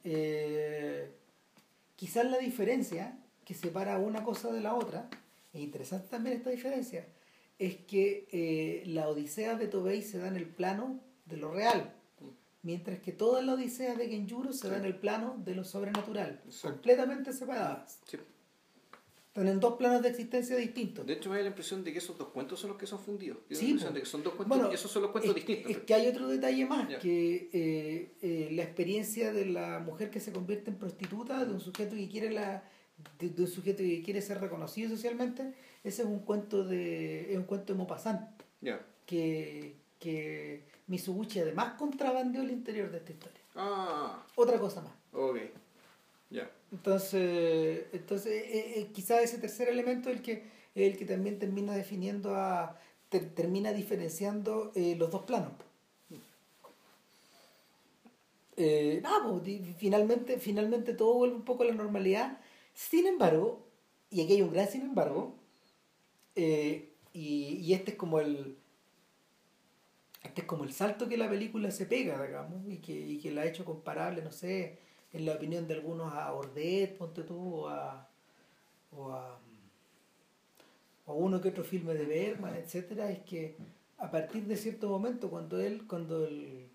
[0.04, 1.10] Eh,
[1.96, 5.08] quizás la diferencia que separa una cosa de la otra,
[5.52, 7.06] es interesante también esta diferencia,
[7.58, 11.94] es que eh, la odisea de Tobey se da en el plano de lo real,
[12.62, 14.80] mientras que toda la odisea de Genjuro se da Sí.
[14.80, 18.00] en el plano de lo sobrenatural, completamente separadas.
[18.06, 18.16] Sí.
[19.28, 21.06] Están en dos planos de existencia distintos.
[21.06, 22.98] De hecho, me da la impresión de que esos dos cuentos son los que son
[22.98, 23.38] fundidos.
[23.46, 25.30] Tengo Sí, la impresión de que son dos cuentos Bueno, y esos son los cuentos
[25.30, 25.70] es, distintos.
[25.70, 26.98] es que hay otro detalle más, Ya.
[26.98, 31.60] que eh, eh, la experiencia de la mujer que se convierte en prostituta, de un
[31.60, 32.64] sujeto que quiere la
[33.18, 35.54] de, de un sujeto que quiere ser reconocido socialmente,
[35.84, 38.20] ese es un cuento de es un cuento de Maupassant
[39.06, 43.40] que que Mizuguchi además contrabandeó el interior de esta historia.
[43.54, 44.92] Ah, Otra cosa más.
[45.12, 45.38] ok.
[46.30, 46.48] Ya.
[46.72, 50.44] Entonces, entonces eh, eh, quizá ese tercer elemento es el que
[50.74, 52.78] el que también termina definiendo a
[53.08, 55.52] ter- termina diferenciando eh, los dos planos.
[58.56, 59.42] Eh, nada, pues,
[59.78, 62.38] finalmente, finalmente todo vuelve un poco a la normalidad.
[62.88, 63.66] Sin embargo,
[64.10, 65.34] y aquí hay un gran sin embargo,
[66.36, 68.56] eh, y, y este es como el
[70.22, 73.30] este es como el salto que la película se pega, digamos, y que, y que
[73.30, 74.78] la ha hecho comparable, no sé,
[75.12, 78.08] en la opinión de algunos a Ordet, ponte tú, o a,
[78.96, 79.38] o a,
[81.06, 83.56] o a uno que otro filme de Bergman, etcétera, es que
[83.98, 86.68] a partir de cierto momento, cuando él, cuando el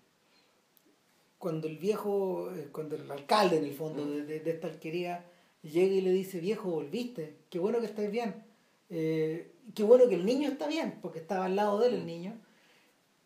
[1.38, 5.24] cuando el viejo, eh, cuando el alcalde en el fondo de, de- de esta alquería
[5.70, 8.44] llega y le dice, viejo, volviste, qué bueno que estáis bien,
[8.88, 12.06] Eh, qué bueno que el niño está bien, porque estaba al lado de él el
[12.06, 12.34] niño,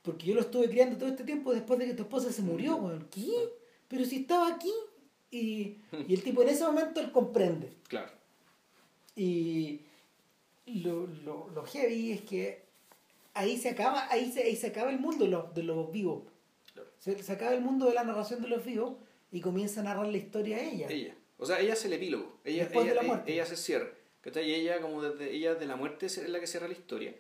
[0.02, 2.76] porque yo lo estuve criando todo este tiempo después de que tu esposa se murió,
[2.76, 3.06] weón.
[3.10, 3.30] ¿Qué?
[3.88, 4.72] Pero si estaba aquí.
[5.30, 5.76] Y,
[6.08, 7.68] y el tipo en ese momento él comprende.
[7.88, 8.10] Claro.
[9.16, 9.80] Y
[10.66, 12.62] lo, lo, lo heavy es que
[13.34, 16.22] ahí se acaba, ahí se, ahí se acaba el mundo de los, de los vivos.
[16.72, 16.88] Claro.
[16.98, 18.94] Se, se acaba el mundo de la narración de los vivos
[19.30, 20.86] y comienza a narrar la historia a ella.
[20.88, 21.14] Ella.
[21.40, 22.38] O sea, ella es el epílogo.
[22.44, 23.32] Ella, Después de ella, la muerte.
[23.32, 23.90] ella se cierra.
[24.24, 27.14] Y ella, como desde ella de la muerte, es la que cierra la historia.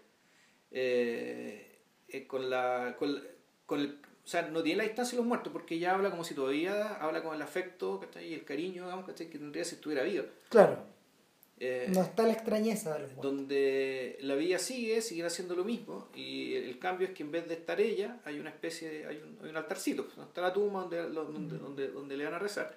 [0.70, 1.78] Eh,
[2.08, 2.94] eh, con la.
[2.98, 3.20] Con,
[3.66, 3.98] con el,
[4.30, 7.22] sea, no tiene la distancia de los muertos porque ella habla como si todavía habla
[7.22, 10.24] con el afecto y el cariño digamos, que tendría si estuviera viva.
[10.48, 10.78] Claro.
[11.58, 13.32] Eh, no está la extrañeza de los muertos.
[13.32, 17.48] donde la vida sigue, siguen haciendo lo mismo y el, cambio es que en vez
[17.48, 20.82] de estar ella hay una especie de, hay un, hay un altarcito, está la tumba
[20.82, 22.74] donde, donde, donde, donde le van a rezar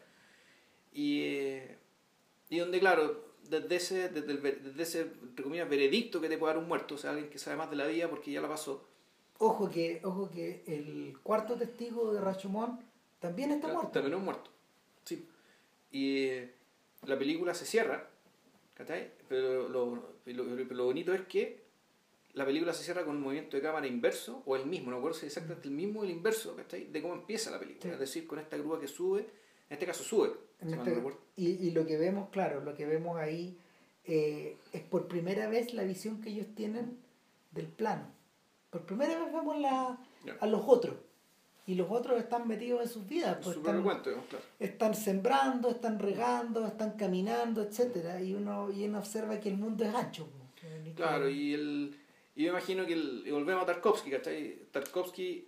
[0.93, 1.77] y, eh,
[2.49, 6.53] y donde claro, desde ese, desde, el, desde ese entre comillas, veredicto que te puede
[6.53, 8.47] dar un muerto, o sea, alguien que sabe más de la vida porque ya la
[8.49, 8.87] pasó,
[9.39, 12.79] Ojo que, ojo que el cuarto testigo de Rashomon
[13.19, 13.91] también está Claro, muerto.
[13.91, 14.49] También es muerto.
[15.03, 15.27] Sí.
[15.91, 16.53] Y eh,
[17.05, 18.07] la película se cierra,
[18.75, 19.11] ¿cachai?
[19.27, 19.95] Pero lo,
[20.25, 21.63] lo, lo bonito es que
[22.33, 25.17] la película se cierra con un movimiento de cámara inverso, o el mismo, no recuerdo
[25.19, 26.85] si exactamente el mismo o el inverso, ¿cachai?
[26.85, 27.83] De cómo empieza la película.
[27.83, 27.89] Sí.
[27.89, 29.27] Es decir, con esta grúa que sube,
[29.73, 30.31] en este caso sube.
[30.61, 31.03] En este-
[31.35, 33.57] y, y lo que vemos, claro, lo que vemos ahí
[34.05, 36.99] eh, es por primera vez la visión que ellos tienen
[37.51, 38.05] del plano.
[38.69, 39.97] Por primera vez vemos la,
[40.39, 40.95] a los otros.
[41.65, 43.37] Y los otros están metidos en sus vidas.
[43.39, 43.73] Es pues están,
[44.29, 44.93] claro.
[44.93, 49.95] sembrando, están regando, están caminando, etcétera Y uno, y uno observa que el mundo es
[49.95, 50.27] ancho.
[50.59, 51.97] pues, Claro, y, el,
[52.35, 54.59] y yo imagino que el, y volvemos a Tarkovsky, ¿cachai?
[54.71, 55.47] Tarkovsky,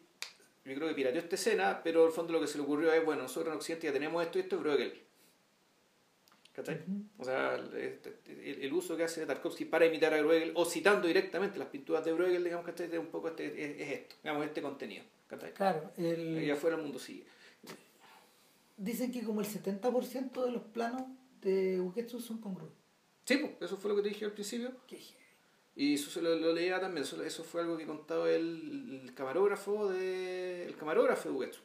[0.65, 3.03] yo creo que pirateó esta escena, pero al fondo lo que se le ocurrió es,
[3.05, 5.01] bueno, nosotros en Occidente ya tenemos esto y esto, pero que él.
[6.53, 6.79] ¿Cachai?
[7.17, 11.05] O sea, el, el- el uso que hace Tarkovsky para imitar a Bruegel o citando
[11.07, 12.87] directamente las pinturas de Bruegel, digamos, ¿cachai?
[12.91, 15.53] Es un poco este, es, es esto, digamos, este contenido, ¿cachai?
[15.53, 17.25] Claro, el- Y afuera el mundo sigue.
[18.77, 21.03] dicen que como el 70% de los planos
[21.41, 22.79] de Ugetsu son congruentes.
[23.25, 24.71] Sí, pues, eso fue lo que te dije al principio.
[25.75, 29.13] Y eso se lo, lo leía también, eso, eso fue algo que contaba el, el
[29.13, 31.59] camarógrafo de el camarógrafo de Ugetsu.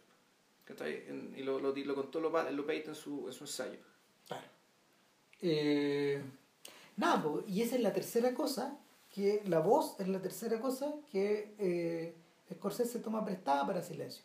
[0.65, 1.05] ¿cachai?
[1.09, 3.79] En- Y lo, lo, lo contó Lopa- Lopeita en su, en su ensayo.
[4.27, 4.47] Claro.
[5.43, 6.21] Eh,
[6.97, 8.77] nada, po, y esa es la tercera cosa,
[9.15, 12.15] que la voz es la tercera cosa que eh,
[12.53, 14.25] Scorsese toma prestada para Silencio.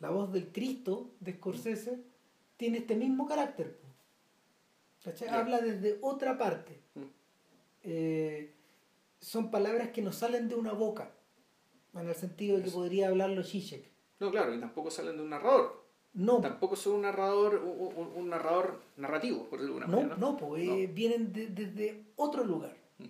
[0.00, 1.98] La voz del Cristo de Scorsese
[2.58, 3.78] tiene este mismo carácter.
[5.04, 5.38] Ya.
[5.38, 6.78] Habla desde otra parte.
[6.94, 7.02] Mm.
[7.84, 8.52] Eh,
[9.26, 11.10] son palabras que no salen de una boca,
[11.94, 12.78] en el sentido de que Eso.
[12.78, 13.90] podría hablarlo Zizek.
[14.20, 15.84] No, claro, y tampoco salen de un narrador.
[16.14, 20.16] No, Tampoco son un narrador, un, un- narrador narrativo, por decirlo de alguna No, manera.
[20.16, 22.74] no, pues eh, vienen de- desde otro lugar.
[22.98, 23.04] Mm.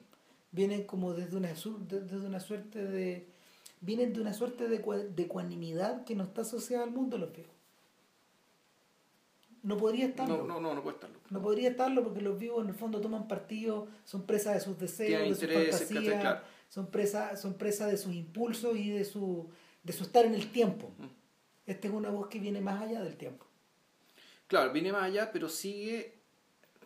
[0.52, 3.28] Vienen como desde una, de- desde una suerte de.
[3.82, 7.32] Vienen de una suerte de, de ecuanimidad que no está asociada al mundo de los
[7.36, 7.50] vivos.
[9.66, 10.38] No podría estarlo.
[10.38, 11.18] No, no, no, no puede estarlo.
[11.28, 14.78] No podría estarlo porque los vivos en el fondo toman partido, son presas de sus
[14.78, 19.50] deseos, de sus fantasías, son presas son presa de sus impulsos y de su,
[19.82, 20.92] de su estar en el tiempo.
[20.98, 21.06] Mm.
[21.66, 23.44] Esta es una voz que viene más allá del tiempo.
[24.46, 26.20] Claro, viene más allá, pero sigue,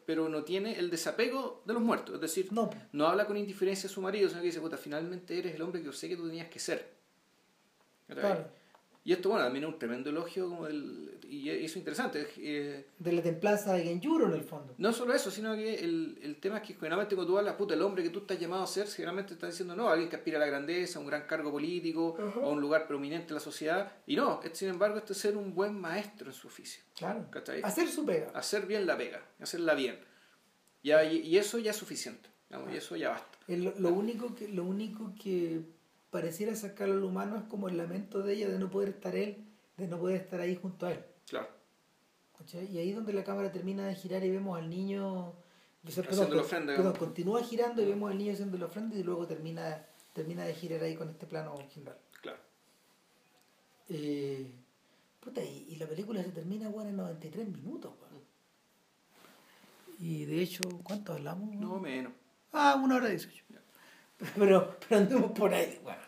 [0.06, 2.14] pero no tiene el desapego de los muertos.
[2.14, 5.38] Es decir, No, no habla con indiferencia a su marido, sino que dice, puta, finalmente
[5.38, 6.94] eres el hombre que yo sé que tú tenías que ser.
[8.08, 8.46] Claro.
[9.02, 12.28] Y esto, bueno, también es un tremendo elogio como del, y eso es interesante.
[12.36, 14.74] eh, De la templanza de Genjuro en el fondo.
[14.76, 17.72] no solo eso, sino que el, el tema es que generalmente cuando tú hablas, puta,
[17.72, 20.36] el hombre que tú estás llamado a ser, generalmente estás diciendo, no, alguien que aspira
[20.36, 22.40] a la grandeza, a un gran cargo político, Ajá.
[22.40, 23.90] a un lugar prominente en la sociedad.
[24.06, 26.82] Y no, sin embargo, este es ser un buen maestro en su oficio.
[26.94, 27.24] Claro.
[27.30, 27.62] ¿Cachai?
[27.62, 28.30] Hacer su pega.
[28.34, 29.98] Hacer bien la pega, hacerla bien.
[30.82, 33.38] Ya, y, y eso ya es suficiente, digamos, y eso ya basta.
[33.48, 35.60] El- lo único que, lo único que
[36.10, 39.44] pareciera sacarlo al humano es como el lamento de ella de no poder estar él,
[39.76, 41.04] de no poder estar ahí junto a él.
[41.28, 41.48] Claro.
[42.38, 42.66] ¿cachai?
[42.72, 45.28] Y ahí es donde la cámara termina de girar y vemos al niño.
[45.28, 48.96] o sea, Haciendo la ofrenda, perdón, continúa girando y vemos al niño haciendo la ofrenda
[48.96, 51.98] y luego termina, termina de girar ahí con este plano general.
[52.20, 52.38] Claro.
[53.88, 54.50] Eh,
[55.20, 57.92] puta, y, y la película se termina bueno, en 93 minutos.
[58.00, 58.22] weón.
[59.98, 61.54] Y de hecho, ¿cuánto hablamos?
[61.54, 62.12] No menos.
[62.52, 63.44] Ah, una hora dieciocho.
[64.36, 65.98] Pero, pero andemos por ahí, weón.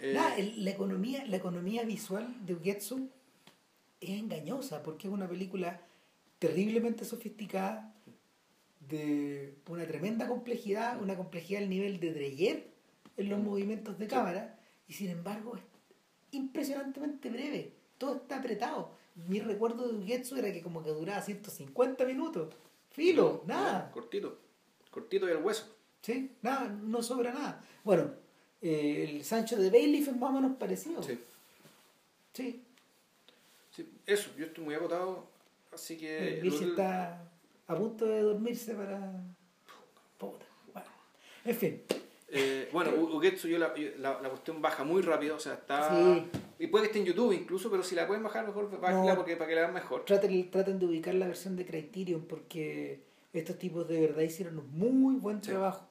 [0.00, 3.08] Eh, el- la, economía, la economía visual de Ugetsu
[4.00, 5.80] es engañosa porque es una película
[6.38, 7.90] terriblemente sofisticada,
[8.88, 12.68] de una tremenda complejidad, una complejidad al nivel de Dreyer
[13.16, 15.62] en los movimientos de cámara, y sin embargo es
[16.32, 17.72] impresionantemente breve.
[17.96, 18.90] Todo está apretado.
[19.28, 22.54] Mi recuerdo de Ugetsu era que como que duraba 150 minutos.
[22.90, 23.86] Filo, no, nada.
[23.86, 24.38] no, cortito.
[24.90, 25.74] Cortito y al hueso.
[26.04, 26.32] ¿Sí?
[26.42, 27.64] Nada, no sobra nada.
[27.82, 28.10] Bueno,
[28.60, 31.02] eh, el Sancho de Bailiff es más o menos parecido.
[31.02, 31.18] Sí.
[32.34, 32.62] Sí.
[33.70, 35.24] Sí, Eso, yo estoy muy agotado,
[35.72, 36.40] así que...
[36.40, 37.22] El está
[37.66, 39.12] a punto de dormirse para.
[40.18, 40.44] Puta.
[40.74, 40.88] Bueno.
[41.46, 41.82] En fin.
[42.28, 45.54] Eh, bueno, U- Ugetsu, yo la, yo- la, la cuestión baja muy rápido, o sea,
[45.54, 45.90] está...
[45.96, 46.24] Sí.
[46.58, 49.16] Y puede que esté en YouTube incluso, pero si la pueden bajar, mejor bájenla No.
[49.16, 50.04] porque, para que la vean mejor.
[50.04, 53.00] Traten, traten de ubicar la versión de Criterion porque
[53.32, 55.50] estos tipos de verdad hicieron un muy buen Sí.
[55.50, 55.88] trabajo.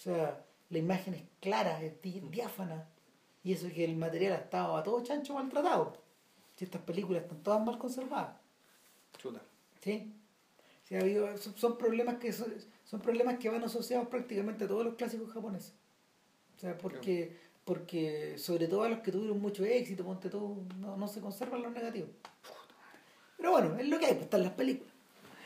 [0.00, 2.88] O sea, la imagen es clara, es di- diáfana.
[3.44, 5.92] Y eso que el material ha estado a todo chancho maltratado.
[6.56, 8.34] Si estas películas están todas mal conservadas.
[9.18, 9.42] Chuta.
[9.82, 10.10] ¿Sí?
[10.84, 12.50] Sí, ha habido- son, son problemas que son,
[12.86, 15.74] son problemas que van asociados prácticamente a todos los clásicos japoneses.
[16.56, 17.36] O sea, porque,
[17.66, 21.60] porque sobre todo a los que tuvieron mucho éxito, ponte tú, no, no se conservan
[21.60, 22.08] los negativos.
[23.36, 24.89] Pero bueno, es lo que hay, pues están las películas.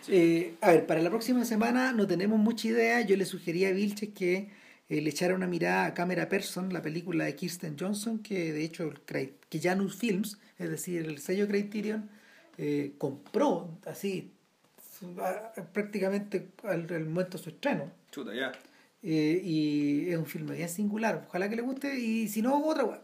[0.08, 3.00] Eh, a ver, para la próxima semana no tenemos mucha idea.
[3.00, 4.50] Yo le sugería a Vilches que
[4.88, 8.64] eh, le echara una mirada a Camera Person, la película de Kirsten Johnson, que de
[8.64, 8.92] hecho
[9.48, 12.10] que Janus Films, es decir, el sello Criterion,
[12.58, 14.30] eh, compró así
[15.72, 17.90] prácticamente al, al momento de su estreno.
[18.10, 18.52] Chuta, ya.
[19.02, 21.24] Eh, y es un filme bien singular.
[21.28, 23.02] Ojalá que le guste y si no, otra weá.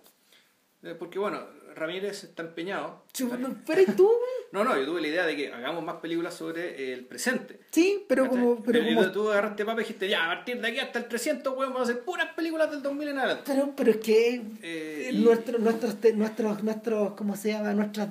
[0.82, 1.40] Eh, Porque bueno,
[1.74, 3.02] Ramírez está empeñado.
[3.38, 4.10] No, Pero ¿y tú?
[4.52, 7.60] No, no, yo tuve la idea de que hagamos más películas sobre el presente.
[7.70, 8.40] Sí, pero ¿Cachai?
[8.40, 8.62] como...
[8.64, 11.04] Pero, Y como tú agarraste papá y dijiste, ya, a partir de aquí hasta el
[11.06, 13.44] 300, weón, vamos a hacer puras películas del 2000 en adelante.
[13.46, 17.72] Pero, pero es que Eh, y- nuestro- nuestros, nuestros, nuestros, ¿cómo se llama?
[17.74, 18.08] Nuestras,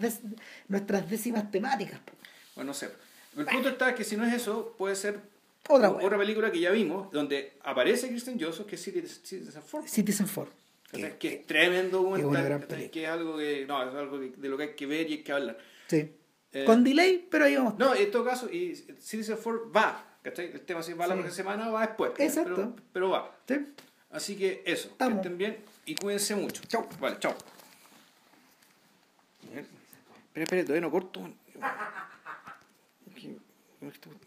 [0.69, 1.99] nuestras décimas temáticas.
[2.56, 2.90] Bueno, no sé.
[3.38, 5.19] El punto está que si no es eso, puede ser
[5.68, 9.88] Otra otra, película que ya vimos, donde aparece Kristen Johnson, que es Citizen Citizen Four.
[9.90, 10.48] Citizen Four.
[10.91, 11.11] ¿Cachai?
[11.11, 12.91] Que- Que es tremendo una documental, película.
[12.91, 15.14] que es algo que, no, es algo que- de lo que hay que ver y
[15.14, 15.57] hay que hablar.
[15.88, 16.11] Sí.
[16.52, 17.78] Eh, Con delay, pero ahí vamos.
[17.78, 20.52] No, en todo caso, y Citizen Four va, ¿cachai?
[20.52, 21.22] El tema si va la Sí.
[21.22, 22.11] próxima semana o va después.
[22.18, 22.56] Exacto.
[22.56, 23.38] Pero, pero va.
[23.48, 23.56] Sí.
[24.11, 25.18] Así que eso, que Estamos.
[25.18, 26.64] estén bien y cuídense mucho.
[26.68, 26.88] Chau.
[26.99, 27.36] Vale, chao.
[29.44, 31.22] Espera, espera, todavía no corto.
[31.60, 32.10] Ya.